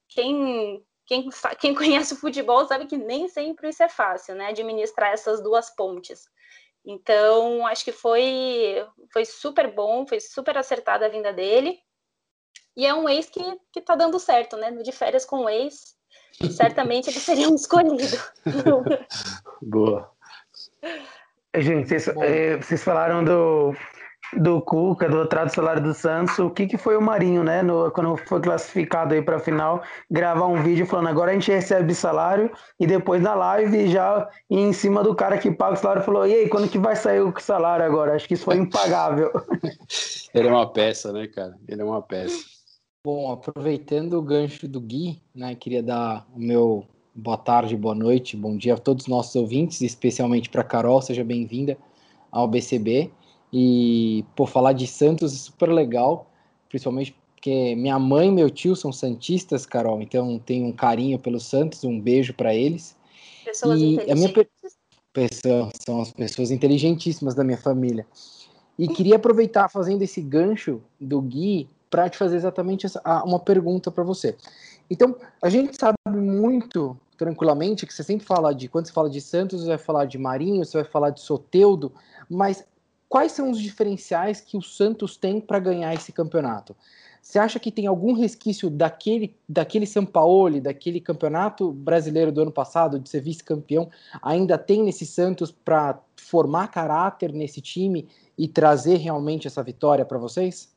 [0.10, 4.48] quem quem, quem conhece o futebol sabe que nem sempre isso é fácil, né?
[4.48, 6.28] Administrar essas duas pontes.
[6.86, 11.80] Então, acho que foi, foi super bom, foi super acertada a vinda dele.
[12.76, 14.70] E é um ex que, que tá dando certo, né?
[14.72, 15.96] No de férias com o ex,
[16.52, 18.18] certamente ele seria um escolhido.
[19.62, 20.12] Boa.
[21.56, 23.76] Gente, vocês, eh, vocês falaram do,
[24.40, 27.62] do Cuca, do atraso salário do Santos, o que, que foi o Marinho, né?
[27.62, 31.52] No, quando foi classificado aí para a final, gravar um vídeo falando agora a gente
[31.52, 36.04] recebe salário e depois na live já em cima do cara que paga o salário
[36.04, 38.16] falou: e aí, quando que vai sair o salário agora?
[38.16, 39.32] Acho que isso foi impagável.
[40.34, 41.56] Ele é uma peça, né, cara?
[41.68, 42.54] Ele é uma peça.
[43.06, 48.36] Bom, aproveitando o gancho do Gui, né, queria dar o meu boa tarde, boa noite,
[48.36, 51.78] bom dia a todos os nossos ouvintes, especialmente para Carol, seja bem-vinda
[52.32, 53.12] ao BCB.
[53.54, 56.28] E, por falar de Santos é super legal,
[56.68, 61.40] principalmente porque minha mãe e meu tio são santistas, Carol, então tenho um carinho pelo
[61.40, 62.96] Santos, um beijo para eles.
[63.46, 64.34] Pessoas e a minha
[65.14, 68.08] pessoa, são as pessoas inteligentíssimas da minha família.
[68.80, 73.92] E queria aproveitar fazendo esse gancho do Gui para te fazer exatamente essa, uma pergunta
[73.92, 74.36] para você.
[74.90, 79.22] Então, a gente sabe muito tranquilamente que você sempre fala de, quando você fala de
[79.22, 81.92] Santos, você vai falar de Marinho, você vai falar de Soteudo,
[82.28, 82.66] mas
[83.14, 86.76] quais são os diferenciais que o Santos tem para ganhar esse campeonato?
[87.22, 92.98] Você acha que tem algum resquício daquele, daquele Sampaoli, daquele campeonato brasileiro do ano passado,
[92.98, 99.46] de ser vice-campeão, ainda tem nesse Santos para formar caráter nesse time e trazer realmente
[99.46, 100.76] essa vitória para vocês?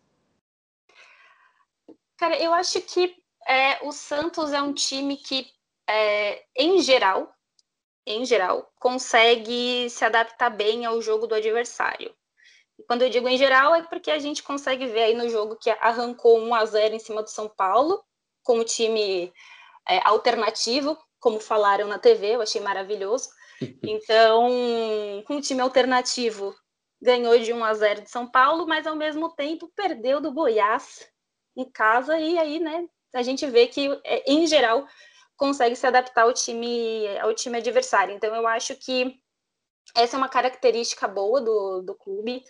[2.19, 3.17] Cara, eu acho que
[3.49, 5.47] é, o Santos é um time que,
[5.89, 7.33] é, em geral,
[8.07, 12.15] em geral, consegue se adaptar bem ao jogo do adversário.
[12.79, 15.57] E quando eu digo em geral, é porque a gente consegue ver aí no jogo
[15.57, 18.03] que arrancou 1 a 0 em cima do São Paulo,
[18.43, 19.33] com o time
[19.89, 23.29] é, alternativo, como falaram na TV, eu achei maravilhoso.
[23.83, 24.51] Então,
[25.27, 26.55] com o time alternativo,
[27.01, 31.09] ganhou de 1 a 0 de São Paulo, mas ao mesmo tempo perdeu do Goiás
[31.57, 34.87] em casa, e aí, né, a gente vê que, é, em geral,
[35.39, 38.15] consegue se adaptar ao time, ao time adversário.
[38.15, 39.19] Então, eu acho que
[39.95, 42.45] essa é uma característica boa do, do clube,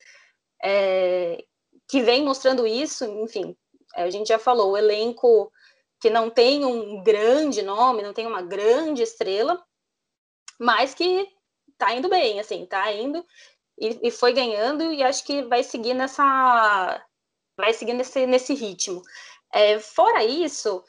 [0.62, 1.44] é,
[1.88, 3.56] que vem mostrando isso, enfim,
[3.94, 5.50] a gente já falou, o elenco
[6.00, 9.64] que não tem um grande nome, não tem uma grande estrela,
[10.58, 11.28] mas que
[11.78, 13.24] tá indo bem, assim, tá indo
[13.78, 17.04] e, e foi ganhando e acho que vai seguir nessa
[17.56, 19.02] vai seguir nesse, nesse ritmo.
[19.52, 20.84] É, fora isso,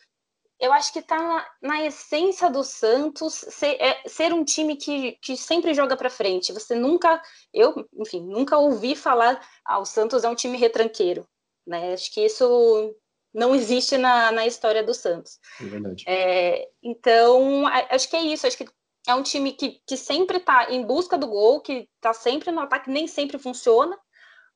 [0.59, 5.13] eu acho que está na, na, essência do Santos ser, é, ser um time que,
[5.21, 6.51] que sempre joga para frente.
[6.51, 7.21] Você nunca,
[7.53, 11.27] eu, enfim, nunca ouvi falar, ah, o Santos é um time retranqueiro.
[11.65, 11.93] Né?
[11.93, 12.95] Acho que isso
[13.33, 15.37] não existe na, na história do Santos.
[15.61, 16.03] É verdade.
[16.07, 18.47] É, então, acho que é isso.
[18.47, 18.67] Acho que
[19.07, 22.61] é um time que, que sempre está em busca do gol, que está sempre no
[22.61, 23.97] ataque, nem sempre funciona,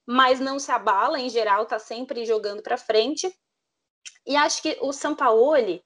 [0.05, 3.31] mas não se abala, em geral, está sempre jogando para frente.
[4.25, 5.83] E acho que o Sampaoli,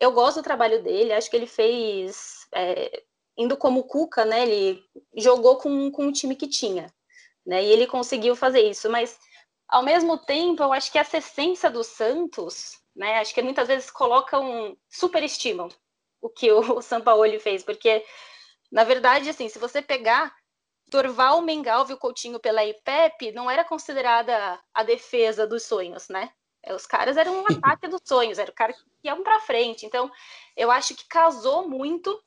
[0.00, 3.02] eu gosto do trabalho dele, acho que ele fez, é,
[3.36, 4.84] indo como Cuca, né, ele
[5.16, 6.92] jogou com, com o time que tinha,
[7.46, 9.18] né, e ele conseguiu fazer isso, mas
[9.68, 13.90] ao mesmo tempo, eu acho que essa essência do Santos, né, acho que muitas vezes
[13.90, 15.68] colocam, superestimam
[16.20, 18.04] o que o, Sampaoli fez, porque,
[18.70, 20.34] na verdade, assim, se você pegar
[20.88, 26.30] Dorval, Mengalvio e o Coutinho pela IPEP, não era considerada a defesa dos sonhos, né?
[26.64, 29.86] É, os caras eram um ataque dos sonhos, era o cara que iam para frente.
[29.86, 30.10] Então,
[30.56, 32.22] eu acho que casou muito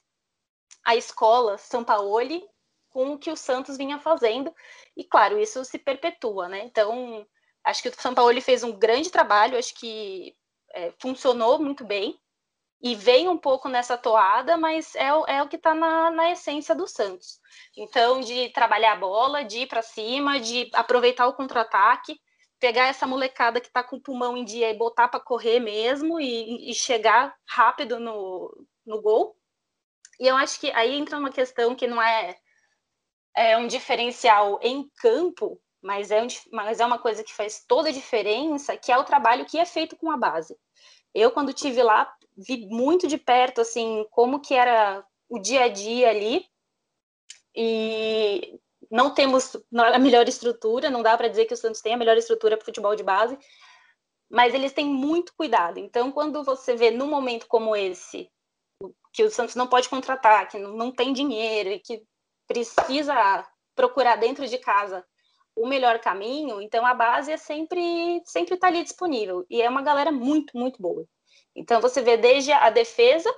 [0.86, 2.10] a escola São Paulo
[2.90, 4.54] com o que o Santos vinha fazendo.
[4.96, 6.64] E claro, isso se perpetua, né?
[6.64, 7.28] Então,
[7.64, 10.36] acho que o São Paulo fez um grande trabalho, acho que
[10.74, 12.20] é, funcionou muito bem
[12.82, 16.76] e vem um pouco nessa toada, mas é, é o que está na, na, essência
[16.76, 17.40] do Santos.
[17.76, 22.20] Então, de trabalhar a bola, de ir para cima, de aproveitar o contra-ataque
[22.60, 26.20] pegar essa molecada que está com o pulmão em dia e botar para correr mesmo
[26.20, 29.38] e, e, chegar rápido no, no gol.
[30.20, 32.38] E eu acho que aí entra uma questão que não é,
[33.36, 37.90] é um diferencial em campo, mas é, um, mas é uma coisa que faz toda
[37.90, 40.58] a diferença, que é o trabalho que é feito com a base.
[41.14, 45.68] Eu, quando tive lá, vi muito de perto, assim, como que era o dia a
[45.68, 46.46] dia ali,
[47.56, 48.60] e
[48.92, 52.18] não temos a melhor estrutura, não dá para dizer que o Santos tem a melhor
[52.18, 53.38] estrutura para futebol de base,
[54.30, 55.80] mas eles têm muito cuidado.
[55.80, 58.30] Então, quando você vê num momento como esse,
[59.14, 62.04] que o Santos não pode contratar, que não tem dinheiro e que
[62.48, 65.06] precisa procurar dentro de casa
[65.56, 69.82] o melhor caminho, então a base é sempre sempre está ali disponível e é uma
[69.82, 71.04] galera muito muito boa.
[71.56, 73.34] Então você vê desde a defesa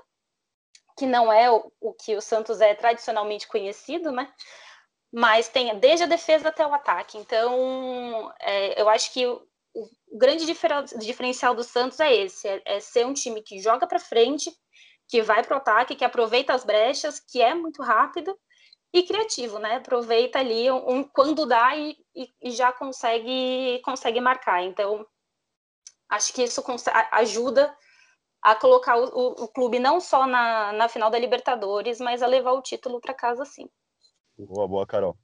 [0.97, 4.29] que não é o, o que o Santos é tradicionalmente conhecido, né?
[5.11, 7.17] Mas tem desde a defesa até o ataque.
[7.17, 9.41] Então é, eu acho que o,
[9.73, 13.99] o grande diferencial do Santos é esse: é, é ser um time que joga para
[13.99, 14.51] frente,
[15.07, 18.37] que vai para o ataque, que aproveita as brechas, que é muito rápido
[18.93, 19.75] e criativo, né?
[19.77, 24.63] Aproveita ali um, quando dá e, e, e, já consegue consegue marcar.
[24.63, 25.05] Então,
[26.09, 26.63] acho que isso
[27.11, 27.75] ajuda
[28.41, 32.27] a colocar o, o, o, clube não só na, na final da Libertadores, mas a
[32.27, 33.69] levar o título para casa sim.
[34.47, 35.17] Boa, boa, Carol.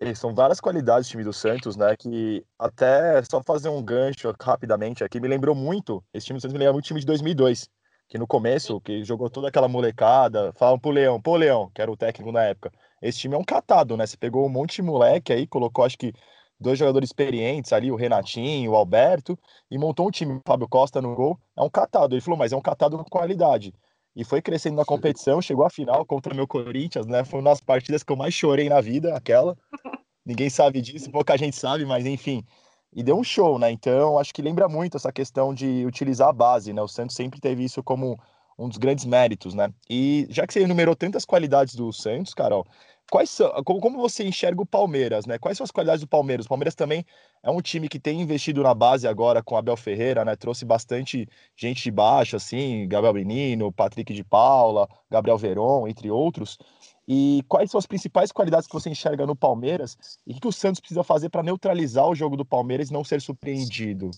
[0.00, 1.96] E são várias qualidades do time do Santos, né?
[1.96, 6.02] Que até só fazer um gancho rapidamente aqui me lembrou muito.
[6.14, 7.68] Esse time do Santos me lembra muito o time de 2002
[8.10, 11.90] que no começo, que jogou toda aquela molecada, falavam pro Leão, pô, Leão, que era
[11.90, 14.04] o técnico na época, esse time é um catado, né?
[14.04, 16.12] Você pegou um monte de moleque aí, colocou acho que
[16.58, 19.38] dois jogadores experientes ali, o Renatinho, o Alberto,
[19.70, 22.14] e montou um time, o Fábio Costa no gol, é um catado.
[22.14, 23.72] Ele falou, mas é um catado com qualidade.
[24.14, 27.24] E foi crescendo na competição, chegou à final contra o meu Corinthians, né?
[27.24, 29.56] Foi uma das partidas que eu mais chorei na vida, aquela.
[30.26, 32.44] Ninguém sabe disso, pouca gente sabe, mas enfim,
[32.92, 33.70] e deu um show, né?
[33.70, 36.82] Então, acho que lembra muito essa questão de utilizar a base, né?
[36.82, 38.18] O Santos sempre teve isso como
[38.58, 39.72] um dos grandes méritos, né?
[39.88, 42.66] E já que você enumerou tantas qualidades do Santos, Carol,
[43.10, 45.36] quais são, como, você enxerga o Palmeiras, né?
[45.36, 46.46] Quais são as qualidades do Palmeiras?
[46.46, 47.04] O Palmeiras também
[47.42, 50.36] é um time que tem investido na base agora com Abel Ferreira, né?
[50.36, 56.56] Trouxe bastante gente de baixo, assim, Gabriel Menino, Patrick de Paula, Gabriel Veron, entre outros.
[57.06, 60.52] E quais são as principais qualidades que você enxerga no Palmeiras e o que o
[60.52, 64.12] Santos precisa fazer para neutralizar o jogo do Palmeiras e não ser surpreendido?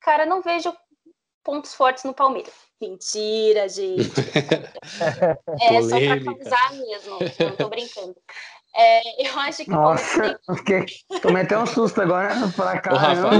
[0.00, 0.72] Cara, não vejo
[1.42, 2.52] pontos fortes no Palmeiras.
[2.80, 4.10] Mentira, gente.
[5.60, 7.18] é só para causar mesmo.
[7.38, 8.16] Não tô brincando.
[8.74, 9.70] É, eu acho que.
[9.70, 10.86] Nossa, tem...
[11.20, 12.94] tomei até um susto agora pra cá.
[12.94, 13.30] Rafa,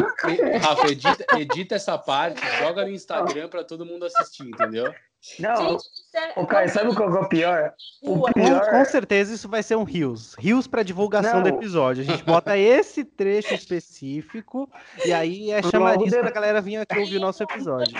[0.60, 4.92] Rafa edita, edita, essa parte, joga no Instagram para todo mundo assistir, entendeu?
[5.38, 5.84] Não, Gente,
[6.16, 6.40] é...
[6.40, 7.72] o Caio, sabe qual é o pior?
[8.02, 8.60] O pior...
[8.60, 10.34] Com, com, certeza isso vai ser um Rios.
[10.34, 11.42] Rios para divulgação Não.
[11.42, 12.02] do episódio.
[12.02, 14.68] A gente bota esse trecho específico
[15.04, 17.94] e aí é chamariz para a galera vir aqui ouvir o nosso episódio.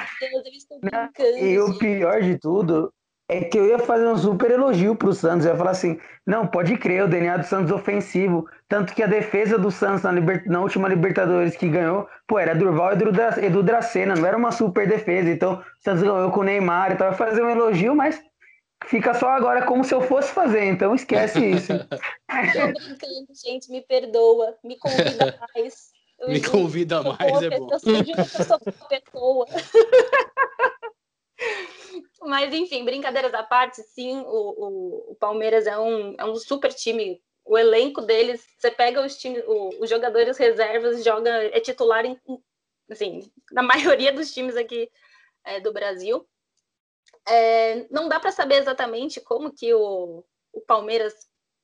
[0.83, 1.09] Não,
[1.39, 2.93] e o pior de tudo
[3.39, 5.47] é que eu ia fazer um super elogio pro Santos.
[5.47, 8.47] Eu ia falar assim: não, pode crer, o DNA do Santos ofensivo.
[8.69, 10.45] Tanto que a defesa do Santos na, liber...
[10.47, 14.87] na última Libertadores que ganhou, pô, era Durval e Edu Dracena, não era uma super
[14.87, 15.31] defesa.
[15.31, 17.09] Então, o Santos ganhou com o Neymar e tal.
[17.09, 18.21] Eu ia fazer um elogio, mas
[18.87, 21.73] fica só agora como se eu fosse fazer, então esquece isso.
[21.79, 22.79] Tô brincando,
[23.45, 25.93] gente, me perdoa, me convida mais.
[26.19, 27.69] Eu me convida mais, é bom.
[27.71, 28.25] Eu sou de uma
[28.89, 29.47] pessoa.
[32.25, 36.73] Mas, enfim, brincadeiras à parte, sim, o, o, o, Palmeiras é um, é um super
[36.73, 37.21] time.
[37.45, 42.19] O elenco deles, você pega os, time, o, os jogadores reservas, joga, é titular em,
[42.91, 44.91] assim, na maioria dos times aqui
[45.45, 46.27] é, do Brasil.
[47.27, 51.15] É, não dá para saber exatamente como que o, o Palmeiras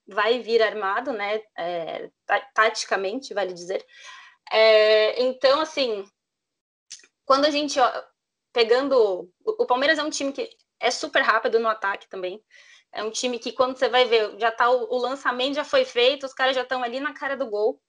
[0.07, 1.43] vai vir armado, né?
[1.57, 2.11] É,
[2.55, 3.85] taticamente, vale dizer.
[4.51, 6.05] É, então, assim,
[7.25, 7.79] quando a gente
[8.59, 9.31] pegando.
[9.45, 10.51] O Palmeiras é um time que
[10.81, 12.43] é super rápido no ataque também.
[12.93, 15.85] É um time que, quando você vai ver, já tá o, o lançamento já foi
[15.85, 17.81] feito, os caras já estão ali na cara do gol.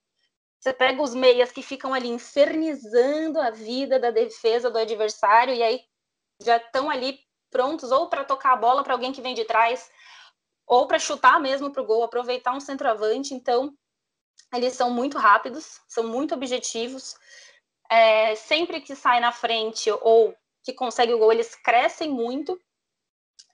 [0.60, 5.64] Você pega os meias que ficam ali infernizando a vida da defesa do adversário e
[5.64, 5.80] aí
[6.40, 7.18] já estão ali
[7.50, 9.90] prontos ou para tocar a bola para alguém que vem de trás
[10.68, 13.34] ou para chutar mesmo para o gol, aproveitar um centroavante.
[13.34, 13.74] Então,
[14.54, 17.16] eles são muito rápidos, são muito objetivos.
[17.90, 22.60] É, sempre que sai na frente ou que consegue o gol, eles crescem muito.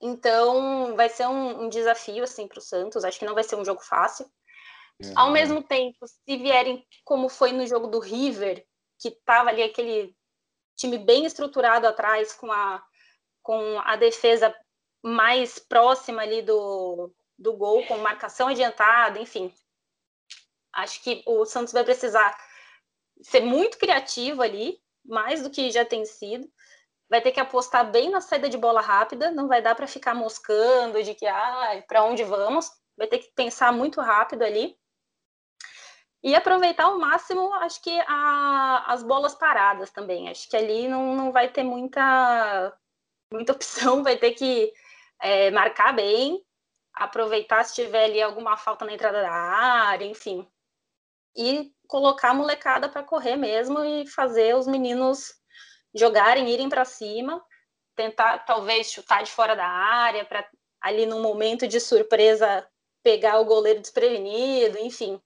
[0.01, 3.03] Então, vai ser um, um desafio assim para o Santos.
[3.03, 4.25] Acho que não vai ser um jogo fácil.
[5.01, 5.13] Uhum.
[5.15, 8.65] Ao mesmo tempo, se vierem como foi no jogo do River,
[8.99, 10.15] que tava ali aquele
[10.75, 12.83] time bem estruturado atrás, com a,
[13.41, 14.55] com a defesa
[15.01, 19.53] mais próxima ali do, do gol, com marcação adiantada, enfim.
[20.73, 22.35] Acho que o Santos vai precisar
[23.21, 26.49] ser muito criativo ali, mais do que já tem sido
[27.15, 30.13] vai ter que apostar bem na saída de bola rápida, não vai dar para ficar
[30.13, 34.77] moscando de que, ah, para onde vamos, vai ter que pensar muito rápido ali.
[36.21, 40.27] E aproveitar ao máximo, acho que a, as bolas paradas também.
[40.27, 42.77] Acho que ali não, não vai ter muita,
[43.31, 44.73] muita opção, vai ter que
[45.21, 46.43] é, marcar bem,
[46.93, 50.45] aproveitar se tiver ali alguma falta na entrada da área, enfim.
[51.33, 55.44] E colocar a molecada para correr mesmo e fazer os meninos
[55.95, 57.43] jogarem, irem para cima,
[57.95, 60.47] tentar talvez chutar de fora da área para
[60.81, 62.67] ali num momento de surpresa
[63.01, 65.19] pegar o goleiro desprevenido, enfim.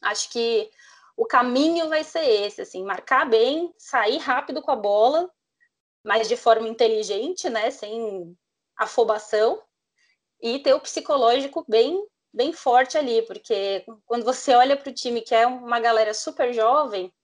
[0.00, 0.70] Acho que
[1.16, 5.30] o caminho vai ser esse, assim, marcar bem, sair rápido com a bola,
[6.04, 8.36] mas de forma inteligente, né, sem
[8.76, 9.62] afobação,
[10.40, 12.04] e ter o psicológico bem
[12.34, 16.52] bem forte ali, porque quando você olha para o time que é uma galera super
[16.52, 17.14] jovem,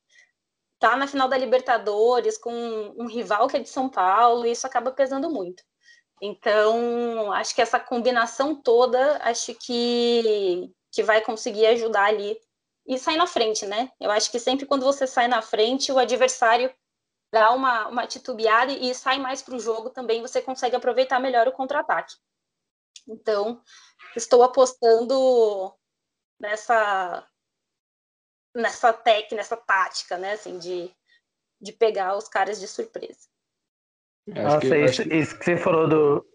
[0.80, 2.52] tá na final da Libertadores com
[2.96, 5.62] um rival que é de São Paulo, e isso acaba pesando muito.
[6.22, 12.38] Então, acho que essa combinação toda, acho que, que vai conseguir ajudar ali
[12.86, 13.90] e sair na frente, né?
[14.00, 16.74] Eu acho que sempre quando você sai na frente, o adversário
[17.32, 21.46] dá uma, uma titubeada e sai mais para o jogo também, você consegue aproveitar melhor
[21.46, 22.14] o contra-ataque.
[23.08, 23.62] Então,
[24.16, 25.72] estou apostando
[26.38, 27.26] nessa
[28.54, 30.90] nessa técnica, nessa tática, né, assim, de,
[31.60, 33.28] de pegar os caras de surpresa.
[34.26, 35.14] Nossa, que, isso, que...
[35.14, 36.26] isso que você falou do.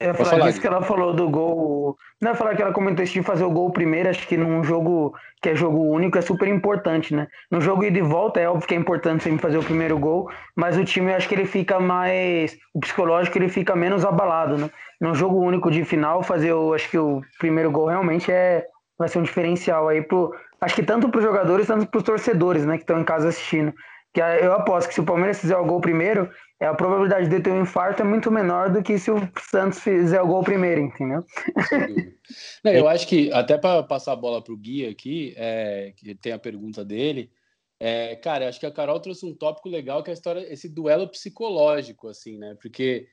[0.00, 1.96] Eu ia falar, falar isso que ela falou do gol.
[2.20, 4.62] Não ia falar que ela comentou isso de fazer o gol primeiro, acho que num
[4.64, 7.28] jogo que é jogo único é super importante, né?
[7.50, 10.28] No jogo ida e volta é óbvio que é importante sempre fazer o primeiro gol,
[10.56, 12.56] mas o time eu acho que ele fica mais.
[12.74, 14.70] O psicológico ele fica menos abalado, né?
[15.00, 16.74] Num jogo único de final, fazer o.
[16.74, 18.66] Acho que o primeiro gol realmente é.
[18.98, 20.34] Vai ser um diferencial aí pro.
[20.64, 23.28] Acho que tanto para os jogadores, tanto para os torcedores, né, que estão em casa
[23.28, 23.72] assistindo.
[24.14, 27.40] Que eu aposto que se o Palmeiras fizer o gol primeiro, é, a probabilidade de
[27.40, 29.16] ter um infarto é muito menor do que se o
[29.50, 31.24] Santos fizer o gol primeiro, entendeu?
[32.64, 36.14] Não, eu acho que, até para passar a bola para o Gui aqui, é, que
[36.14, 37.30] tem a pergunta dele,
[37.78, 40.68] é, cara, acho que a Carol trouxe um tópico legal que é a história, esse
[40.68, 42.56] duelo psicológico, assim, né?
[42.62, 43.08] Porque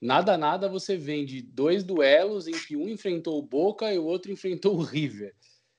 [0.00, 4.32] nada, nada você vende dois duelos em que um enfrentou o Boca e o outro
[4.32, 5.34] enfrentou o River.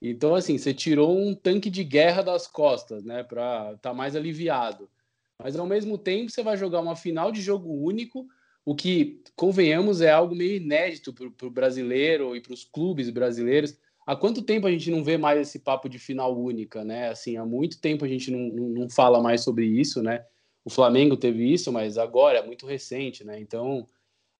[0.10, 4.16] Então, assim, você tirou um tanque de guerra das costas, né, para estar tá mais
[4.16, 4.89] aliviado.
[5.38, 8.28] Mas ao mesmo tempo, você vai jogar uma final de jogo único,
[8.66, 13.78] o que, convenhamos, é algo meio inédito para o brasileiro e para os clubes brasileiros.
[14.08, 17.10] Há quanto tempo a gente não vê mais esse papo de final única, né?
[17.10, 20.26] Assim, há muito tempo a gente não, não, não fala mais sobre isso, né?
[20.64, 23.39] O Flamengo teve isso, mas agora é muito recente, né?
[23.39, 23.86] Então,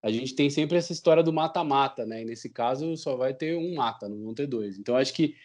[0.06, 2.22] a gente tem sempre essa história do mata-mata, né?
[2.22, 4.78] E nesse caso só vai ter um mata, não vão ter dois.
[4.78, 5.36] Então acho que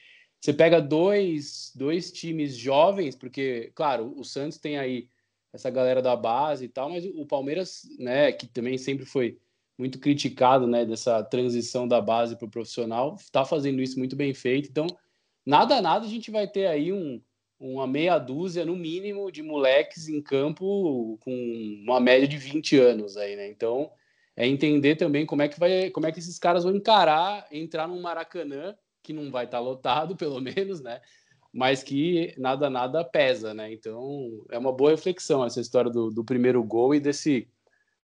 [0.41, 5.09] você pega dois, dois times jovens, porque, claro, o Santos tem aí
[5.53, 9.38] essa galera da base e tal, mas o Palmeiras, né, que também sempre foi
[9.76, 14.32] muito criticado, né, dessa transição da base para o profissional, está fazendo isso muito bem
[14.32, 14.68] feito.
[14.70, 14.86] Então,
[15.45, 17.20] nada nada a gente vai ter aí um,
[17.59, 21.32] uma meia dúzia, no mínimo, de moleques em campo com
[21.82, 23.49] uma média de 20 anos aí, né?
[23.49, 23.91] Então,
[24.36, 27.86] é entender também como é que vai, como é que esses caras vão encarar entrar
[27.86, 31.01] num Maracanã que não vai estar tá lotado, pelo menos, né?
[31.53, 33.72] Mas que nada nada pesa, né?
[33.72, 37.48] Então é uma boa reflexão essa história do, do primeiro gol e desse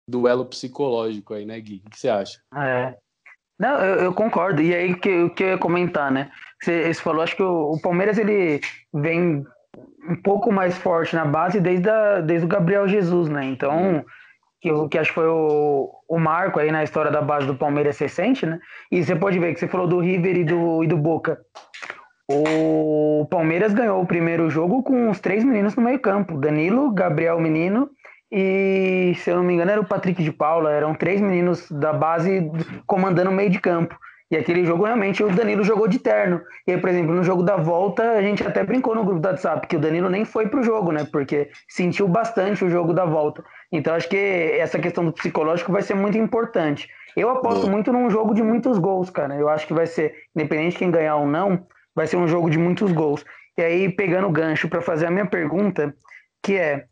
[0.08, 1.82] duelo psicológico aí, né, Gui?
[1.86, 2.42] O que você acha?
[2.56, 2.98] É.
[3.58, 4.62] Não, eu, eu, concordo.
[4.62, 6.32] E aí que, que eu ia comentar, né?
[6.62, 8.62] Você, você falou, acho que o, o, Palmeiras ele
[8.94, 9.46] vem
[10.10, 13.46] um pouco mais forte na base desde, a, desde o Gabriel Jesus, né?
[13.46, 14.04] Então
[14.62, 17.98] que, que acho que foi o, o marco aí na história da base do Palmeiras
[17.98, 18.60] recente, né?
[18.92, 21.40] E você pode ver que você falou do River e do, e do Boca.
[22.32, 27.90] O Palmeiras ganhou o primeiro jogo com os três meninos no meio-campo: Danilo, Gabriel Menino
[28.32, 30.72] e, se eu não me engano, era o Patrick de Paula.
[30.72, 32.50] Eram três meninos da base
[32.86, 33.98] comandando o meio de campo.
[34.32, 36.42] E aquele jogo realmente o Danilo jogou de terno.
[36.68, 39.28] E aí, por exemplo, no jogo da volta, a gente até brincou no grupo do
[39.28, 41.08] WhatsApp que o Danilo nem foi pro jogo, né?
[41.12, 43.44] Porque sentiu bastante o jogo da volta.
[43.72, 46.88] Então acho que essa questão do psicológico vai ser muito importante.
[47.16, 47.72] Eu aposto Boa.
[47.72, 49.36] muito num jogo de muitos gols, cara.
[49.36, 51.66] Eu acho que vai ser, independente de quem ganhar ou não,
[51.96, 53.26] vai ser um jogo de muitos gols.
[53.58, 55.94] E aí, pegando o gancho para fazer a minha pergunta,
[56.44, 56.86] que é: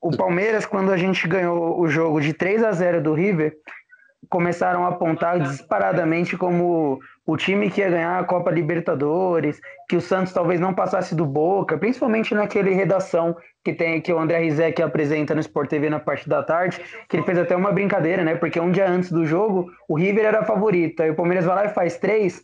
[0.00, 3.56] o Palmeiras, quando a gente ganhou o jogo de 3 a 0 do River,
[4.34, 10.00] começaram a apontar disparadamente como o time que ia ganhar a Copa Libertadores, que o
[10.00, 14.82] Santos talvez não passasse do Boca, principalmente naquele redação que tem que o André Rizek
[14.82, 18.34] apresenta no Sport TV na parte da tarde, que ele fez até uma brincadeira, né?
[18.34, 21.64] Porque um dia antes do jogo, o River era favorito, aí o Palmeiras vai lá
[21.66, 22.42] e faz três,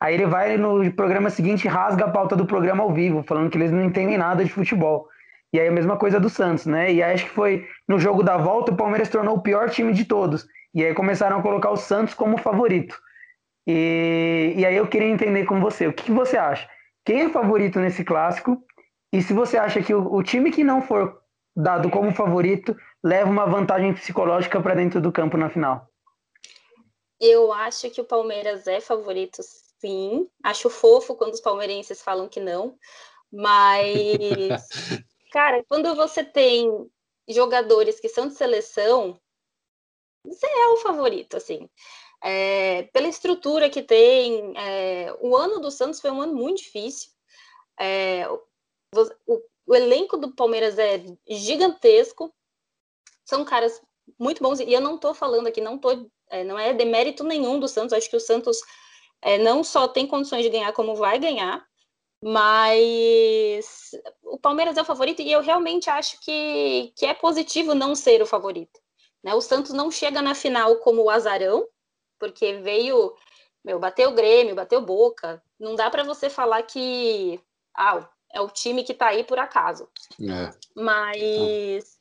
[0.00, 3.48] aí ele vai no programa seguinte e rasga a pauta do programa ao vivo, falando
[3.48, 5.06] que eles não entendem nada de futebol.
[5.52, 6.92] E aí a mesma coisa do Santos, né?
[6.92, 10.04] E acho que foi no jogo da volta o Palmeiras tornou o pior time de
[10.04, 10.48] todos.
[10.74, 12.98] E aí começaram a colocar o Santos como favorito.
[13.66, 16.68] E, e aí eu queria entender com você, o que, que você acha?
[17.04, 18.62] Quem é favorito nesse clássico?
[19.12, 21.20] E se você acha que o, o time que não for
[21.56, 25.88] dado como favorito leva uma vantagem psicológica para dentro do campo na final?
[27.20, 29.42] Eu acho que o Palmeiras é favorito,
[29.80, 30.28] sim.
[30.42, 32.76] Acho fofo quando os palmeirenses falam que não.
[33.32, 34.68] Mas,
[35.32, 36.70] cara, quando você tem
[37.28, 39.18] jogadores que são de seleção,
[40.24, 41.68] você é o favorito, assim.
[42.22, 47.10] É, pela estrutura que tem, é, o ano do Santos foi um ano muito difícil.
[47.78, 52.34] É, o, o, elenco do Palmeiras é gigantesco,
[53.24, 53.80] são caras
[54.18, 57.60] muito bons, e eu não estou falando aqui, não, tô, é, não é demérito nenhum
[57.60, 58.58] do Santos, acho que o Santos
[59.22, 61.64] é, não só tem condições de ganhar, como vai ganhar,
[62.22, 63.92] mas
[64.24, 68.20] o Palmeiras é o favorito e eu realmente acho que, que é positivo não ser
[68.22, 68.80] o favorito.
[69.22, 69.34] Né?
[69.34, 71.66] O Santos não chega na final como o azarão,
[72.18, 73.14] porque veio,
[73.64, 75.42] meu, bateu o Grêmio, bateu Boca.
[75.58, 77.40] Não dá para você falar que
[77.76, 79.88] ah, é o time que está aí por acaso.
[80.20, 80.50] É.
[80.74, 81.98] Mas,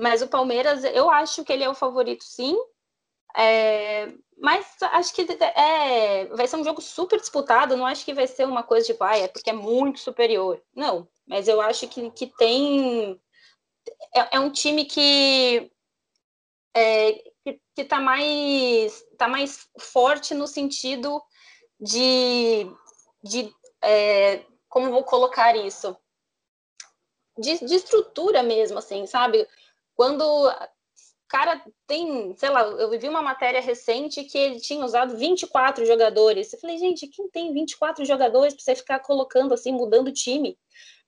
[0.00, 2.56] mas o Palmeiras, eu acho que ele é o favorito, sim.
[3.36, 7.76] É, mas acho que é, vai ser um jogo super disputado.
[7.76, 10.62] Não acho que vai ser uma coisa de ah, é porque é muito superior.
[10.74, 13.20] Não, mas eu acho que, que tem.
[14.14, 15.70] É, é um time que
[16.76, 17.12] é,
[17.42, 21.22] que está mais, tá mais forte no sentido
[21.80, 22.70] de,
[23.22, 23.50] de
[23.82, 25.96] é, como vou colocar isso?
[27.38, 29.46] De, de, estrutura mesmo, assim, sabe?
[29.94, 30.24] Quando
[31.28, 36.52] cara tem, sei lá, eu vi uma matéria recente que ele tinha usado 24 jogadores.
[36.52, 40.58] Eu falei, gente, quem tem 24 jogadores para você ficar colocando assim, mudando time?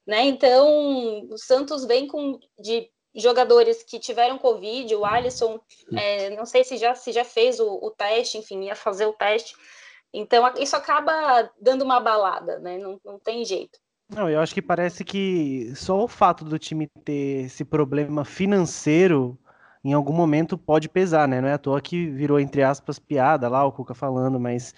[0.06, 0.24] Né?
[0.24, 5.60] Então, o Santos vem com de jogadores que tiveram Covid, o Alisson,
[5.94, 9.12] é, não sei se já, se já fez o, o, teste, enfim, ia fazer o
[9.12, 9.54] teste.
[10.12, 12.78] Então, isso acaba dando uma balada, né?
[12.78, 13.78] Não, não tem jeito.
[14.08, 19.38] Não, eu acho que parece que só o fato do time ter esse problema financeiro
[19.84, 21.40] em algum momento pode pesar, né?
[21.40, 24.74] Não é à toa que virou, entre aspas, piada lá, o Cuca falando, mas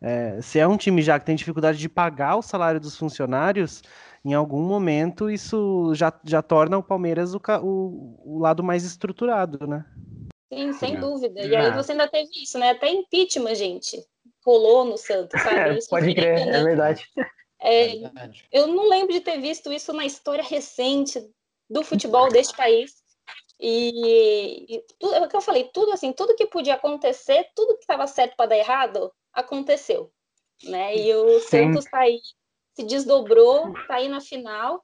[0.00, 3.82] é, se é um time já que tem dificuldade de pagar o salário dos funcionários,
[4.24, 9.66] em algum momento isso já, já torna o Palmeiras o, o, o lado mais estruturado,
[9.66, 9.84] né?
[10.52, 11.00] Sim, sem é.
[11.00, 11.40] dúvida.
[11.42, 11.72] E aí é.
[11.72, 12.70] você ainda teve isso, né?
[12.70, 14.02] Até impeachment, gente,
[14.44, 15.76] rolou no Santos, sabe?
[15.78, 17.06] Isso Pode crer, é verdade.
[17.60, 18.46] É, é verdade.
[18.52, 21.20] Eu não lembro de ter visto isso na história recente
[21.68, 23.02] do futebol deste país.
[23.58, 27.74] E, e tudo, é o que eu falei, tudo assim, tudo que podia acontecer, tudo
[27.74, 30.12] que estava certo para dar errado, aconteceu.
[30.62, 30.96] Né?
[30.96, 31.48] E o Sim.
[31.48, 32.20] Santos está aí
[32.74, 34.82] se desdobrou, tá aí na final.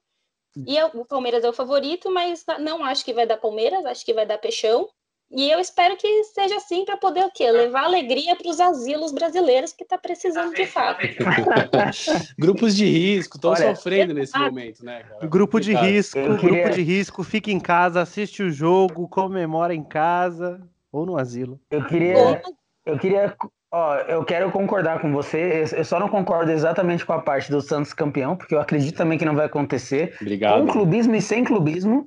[0.67, 4.05] E eu, o Palmeiras é o favorito, mas não acho que vai dar Palmeiras, acho
[4.05, 4.89] que vai dar Peixão.
[5.33, 7.49] E eu espero que seja assim para poder o quê?
[7.49, 10.99] Levar alegria para os asilos brasileiros que está precisando de fato.
[12.37, 15.03] Grupos de risco, estão sofrendo nesse momento, né?
[15.03, 15.27] Cara?
[15.27, 20.61] Grupo de risco, grupo de risco, fica em casa, assiste o jogo, comemora em casa
[20.91, 21.57] ou no asilo.
[21.71, 22.41] Eu queria,
[22.85, 23.33] eu queria
[23.73, 25.63] Ó, eu quero concordar com você.
[25.75, 29.17] Eu só não concordo exatamente com a parte do Santos campeão, porque eu acredito também
[29.17, 30.15] que não vai acontecer.
[30.19, 30.65] Obrigado.
[30.65, 32.05] Com clubismo e sem clubismo.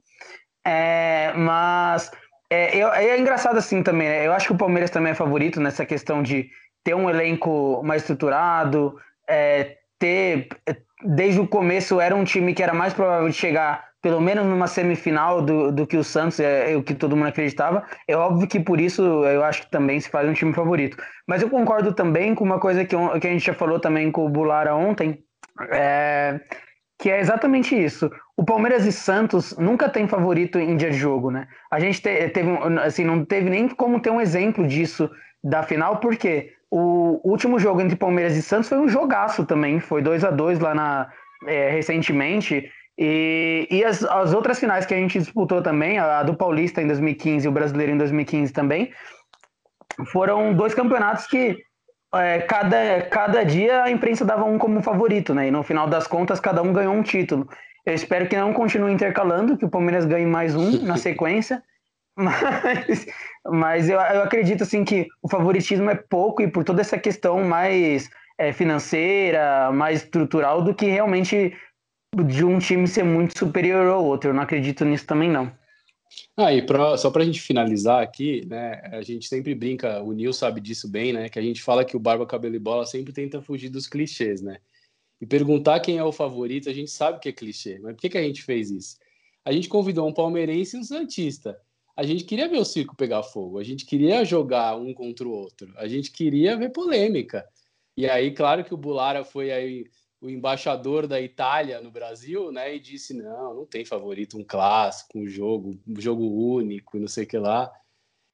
[0.66, 2.10] É, mas
[2.50, 4.08] é, eu, é engraçado assim também.
[4.08, 4.26] Né?
[4.26, 6.50] Eu acho que o Palmeiras também é favorito nessa questão de
[6.84, 8.96] ter um elenco mais estruturado,
[9.28, 10.48] é, ter
[11.02, 14.66] desde o começo era um time que era mais provável de chegar pelo menos numa
[14.66, 17.82] semifinal do, do que o Santos, é, é, o que todo mundo acreditava.
[18.06, 20.98] É óbvio que por isso eu acho que também se faz um time favorito.
[21.26, 24.26] Mas eu concordo também com uma coisa que, que a gente já falou também com
[24.26, 25.20] o Bulara ontem,
[25.70, 26.38] é,
[26.98, 28.10] que é exatamente isso.
[28.36, 31.48] O Palmeiras e Santos nunca tem favorito em dia de jogo, né?
[31.72, 32.50] A gente te, teve,
[32.82, 35.10] assim, não teve nem como ter um exemplo disso
[35.42, 40.02] da final, porque o último jogo entre Palmeiras e Santos foi um jogaço também, foi
[40.02, 41.08] 2 a 2 lá na,
[41.46, 42.70] é, recentemente.
[42.98, 46.86] E, e as, as outras finais que a gente disputou também, a, do Paulista em
[46.86, 48.92] 2015 e o Brasileiro em 2015 também,
[50.06, 51.58] foram dois campeonatos que
[52.14, 55.48] é, cada, cada dia a imprensa dava um como favorito, né?
[55.48, 57.48] E no final das contas, cada um ganhou um título.
[57.84, 61.62] Eu espero que não continue intercalando, que o Palmeiras ganhe mais um na sequência.
[62.16, 63.06] Mas,
[63.44, 67.42] mas eu, eu acredito assim que o favoritismo é pouco e por toda essa questão
[67.42, 68.08] mais
[68.38, 71.52] é, financeira, mais estrutural, do que realmente
[72.22, 74.30] de um time ser muito superior ao outro.
[74.30, 75.52] Eu não acredito nisso também, não.
[76.36, 78.80] Ah, pra, só para a gente finalizar aqui, né?
[78.92, 81.28] A gente sempre brinca, o Nil sabe disso bem, né?
[81.28, 84.42] Que a gente fala que o Barba, Cabelo e Bola sempre tenta fugir dos clichês,
[84.42, 84.58] né?
[85.20, 88.10] E perguntar quem é o favorito, a gente sabe que é clichê, mas por que,
[88.10, 88.98] que a gente fez isso?
[89.44, 91.58] A gente convidou um palmeirense e um santista.
[91.96, 95.30] A gente queria ver o circo pegar fogo, a gente queria jogar um contra o
[95.30, 97.46] outro, a gente queria ver polêmica.
[97.96, 99.86] E aí, claro que o Bulara foi aí
[100.24, 105.18] o embaixador da Itália no Brasil, né, e disse não, não tem favorito, um clássico,
[105.18, 107.70] um jogo, um jogo único, não sei o que lá.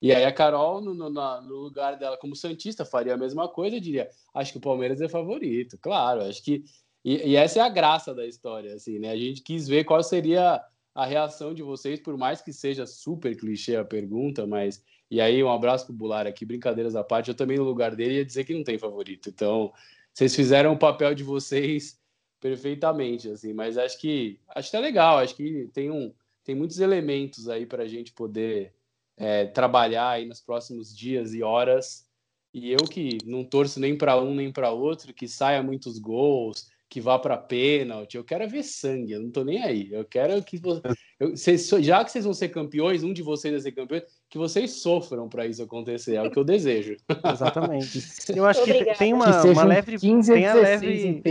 [0.01, 3.81] E aí a Carol, no, no, no, lugar dela como santista, faria a mesma coisa,
[3.81, 6.65] diria, acho que o Palmeiras é favorito, claro, acho que
[7.05, 9.11] e, e, essa é a graça da história, assim, né?
[9.11, 10.55] A gente quis ver qual seria
[10.95, 14.85] a, a reação de vocês, por mais que seja super clichê a pergunta, mas.
[15.11, 17.29] E aí, um abraço pro Bular aqui, brincadeiras à parte.
[17.29, 19.29] Eu também, no lugar dele, ia dizer que não tem favorito.
[19.29, 19.73] Então,
[20.21, 21.99] vocês fizeram o papel de vocês
[22.39, 23.55] perfeitamente, assim.
[23.55, 25.17] Mas acho que acho que é legal.
[25.17, 26.13] Acho que tem, um,
[26.45, 28.75] tem muitos elementos aí para a gente poder
[29.17, 32.07] é, trabalhar aí nos próximos dias e horas.
[32.53, 36.69] E eu que não torço nem para um nem para outro, que saia muitos gols,
[36.91, 38.17] que vá para pênalti.
[38.17, 39.89] Eu quero é ver sangue, eu não tô nem aí.
[39.93, 43.71] Eu quero que vocês, já que vocês vão ser campeões, um de vocês vai ser
[43.71, 46.17] campeão, que vocês sofram para isso acontecer.
[46.17, 46.97] É o que eu desejo.
[47.33, 48.03] Exatamente.
[48.35, 51.23] Eu acho que tem uma, uma leve, tem a leve,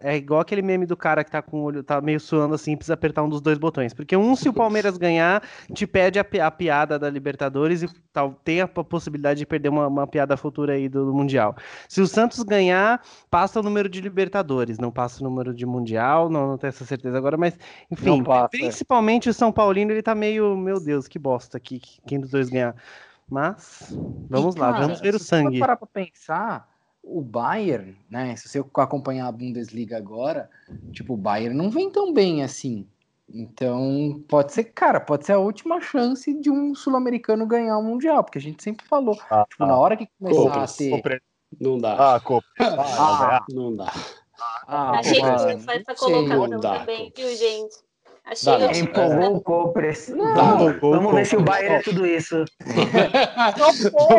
[0.00, 2.76] é igual aquele meme do cara que tá com o olho, tá meio suando assim,
[2.76, 3.92] precisa apertar um dos dois botões.
[3.92, 5.42] Porque um, se o Palmeiras ganhar,
[5.74, 9.88] te pede a, a piada da Libertadores e tal, tem a possibilidade de perder uma,
[9.88, 11.56] uma piada futura aí do, do, Mundial.
[11.88, 16.30] Se o Santos ganhar, passa o número de Libertadores, não passa o número de Mundial,
[16.30, 17.58] não, não tenho essa certeza agora, mas
[17.90, 22.30] enfim, principalmente o São Paulino, ele tá meio, meu Deus, que bosta aqui, quem dos
[22.30, 22.76] dois ganhar.
[23.28, 23.94] Mas,
[24.28, 25.54] vamos e, lá, cara, vamos ver o sangue.
[25.54, 26.68] Se parar pra pensar,
[27.02, 28.36] o Bayern, né?
[28.36, 30.50] Se você acompanhar a Bundesliga agora,
[30.92, 32.86] tipo, o Bayern não vem tão bem assim.
[33.32, 38.24] Então, pode ser, cara, pode ser a última chance de um sul-americano ganhar o Mundial,
[38.24, 41.22] porque a gente sempre falou, ah, tipo, ah, na hora que começar a ter.
[41.60, 42.14] Não dá.
[42.14, 42.46] Ah, Copa.
[42.58, 43.92] Ah, não dá.
[44.66, 47.76] Ah, a gente não faz essa colocação também, viu, gente?
[48.30, 50.08] Achei Dá, empolgou o Copres.
[50.08, 52.44] Vamos, vamos ver se o Bayern é tudo isso.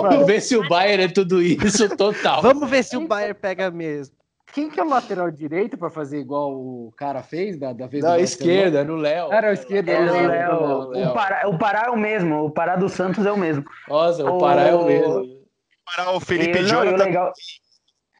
[0.01, 2.41] vamos ver se o Bayern é tudo isso total.
[2.43, 4.13] Vamos ver se o Bayern pega mesmo.
[4.51, 8.03] Quem que é o lateral direito para fazer igual o cara fez da, da vez
[8.03, 9.31] da esquerda, no Léo.
[9.31, 11.09] Era o esquerda, é, o Léo.
[11.09, 13.63] O Pará, o Pará é o mesmo, o Pará do Santos é o mesmo.
[13.87, 15.21] Nossa, o, o Pará é o mesmo.
[15.21, 15.45] O
[15.85, 16.97] Pará, o Felipe Jonathan.
[16.97, 17.31] Tá legal...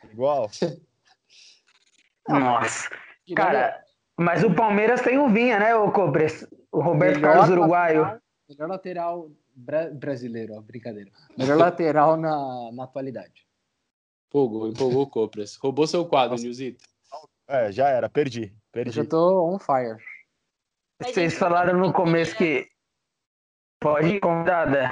[0.10, 0.50] Igual.
[2.30, 2.90] Nossa.
[3.36, 3.78] Cara,
[4.20, 6.48] mas o Palmeiras tem o Vinha, né, o Cobres?
[6.72, 8.02] O Roberto melhor Carlos Uruguaio.
[8.02, 11.12] Lateral, melhor lateral bra brasileiro, ó, brincadeira.
[11.38, 13.46] Melhor lateral na, na atualidade.
[14.28, 15.56] Empolgou, empolgou o Copres.
[15.58, 16.84] Roubou seu quadro, Nilzito.
[17.48, 18.56] É, já era, perdi.
[18.72, 18.98] perdi.
[18.98, 19.98] Eu já tô on fire.
[21.02, 22.68] Vocês falaram no começo que.
[23.80, 24.90] Pode ir, convidada.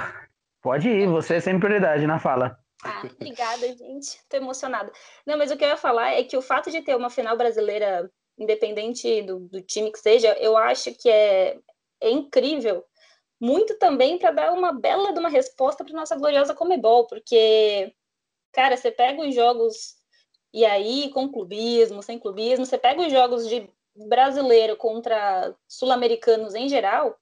[0.60, 2.58] Pode ir, você é sempre prioridade na fala.
[2.84, 4.20] Ah, obrigada, gente.
[4.28, 4.92] Tô emocionada.
[5.26, 7.36] Não, mas o que eu ia falar é que o fato de ter uma final
[7.36, 8.10] brasileira
[8.40, 11.58] independente do, do time que seja, eu acho que é,
[12.00, 12.84] é incrível,
[13.38, 17.94] muito também para dar uma bela de uma resposta para nossa gloriosa Comebol, porque,
[18.52, 19.96] cara, você pega os jogos,
[20.52, 26.68] e aí, com clubismo, sem clubismo, você pega os jogos de brasileiro contra sul-americanos em
[26.68, 27.18] geral,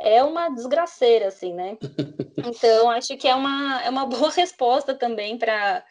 [0.00, 1.78] é uma desgraceira, assim, né?
[2.46, 5.82] Então, acho que é uma, é uma boa resposta também para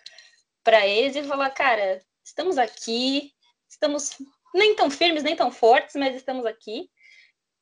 [0.86, 3.34] eles e falar, cara, estamos aqui,
[3.68, 4.16] estamos
[4.54, 6.90] nem tão firmes, nem tão fortes, mas estamos aqui.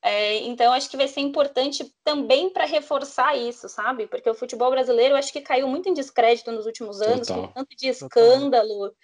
[0.04, 4.08] É, então, acho que vai ser importante também para reforçar isso, sabe?
[4.08, 7.48] Porque o futebol brasileiro, acho que caiu muito em descrédito nos últimos anos, Total.
[7.48, 8.96] com tanto de escândalo Total.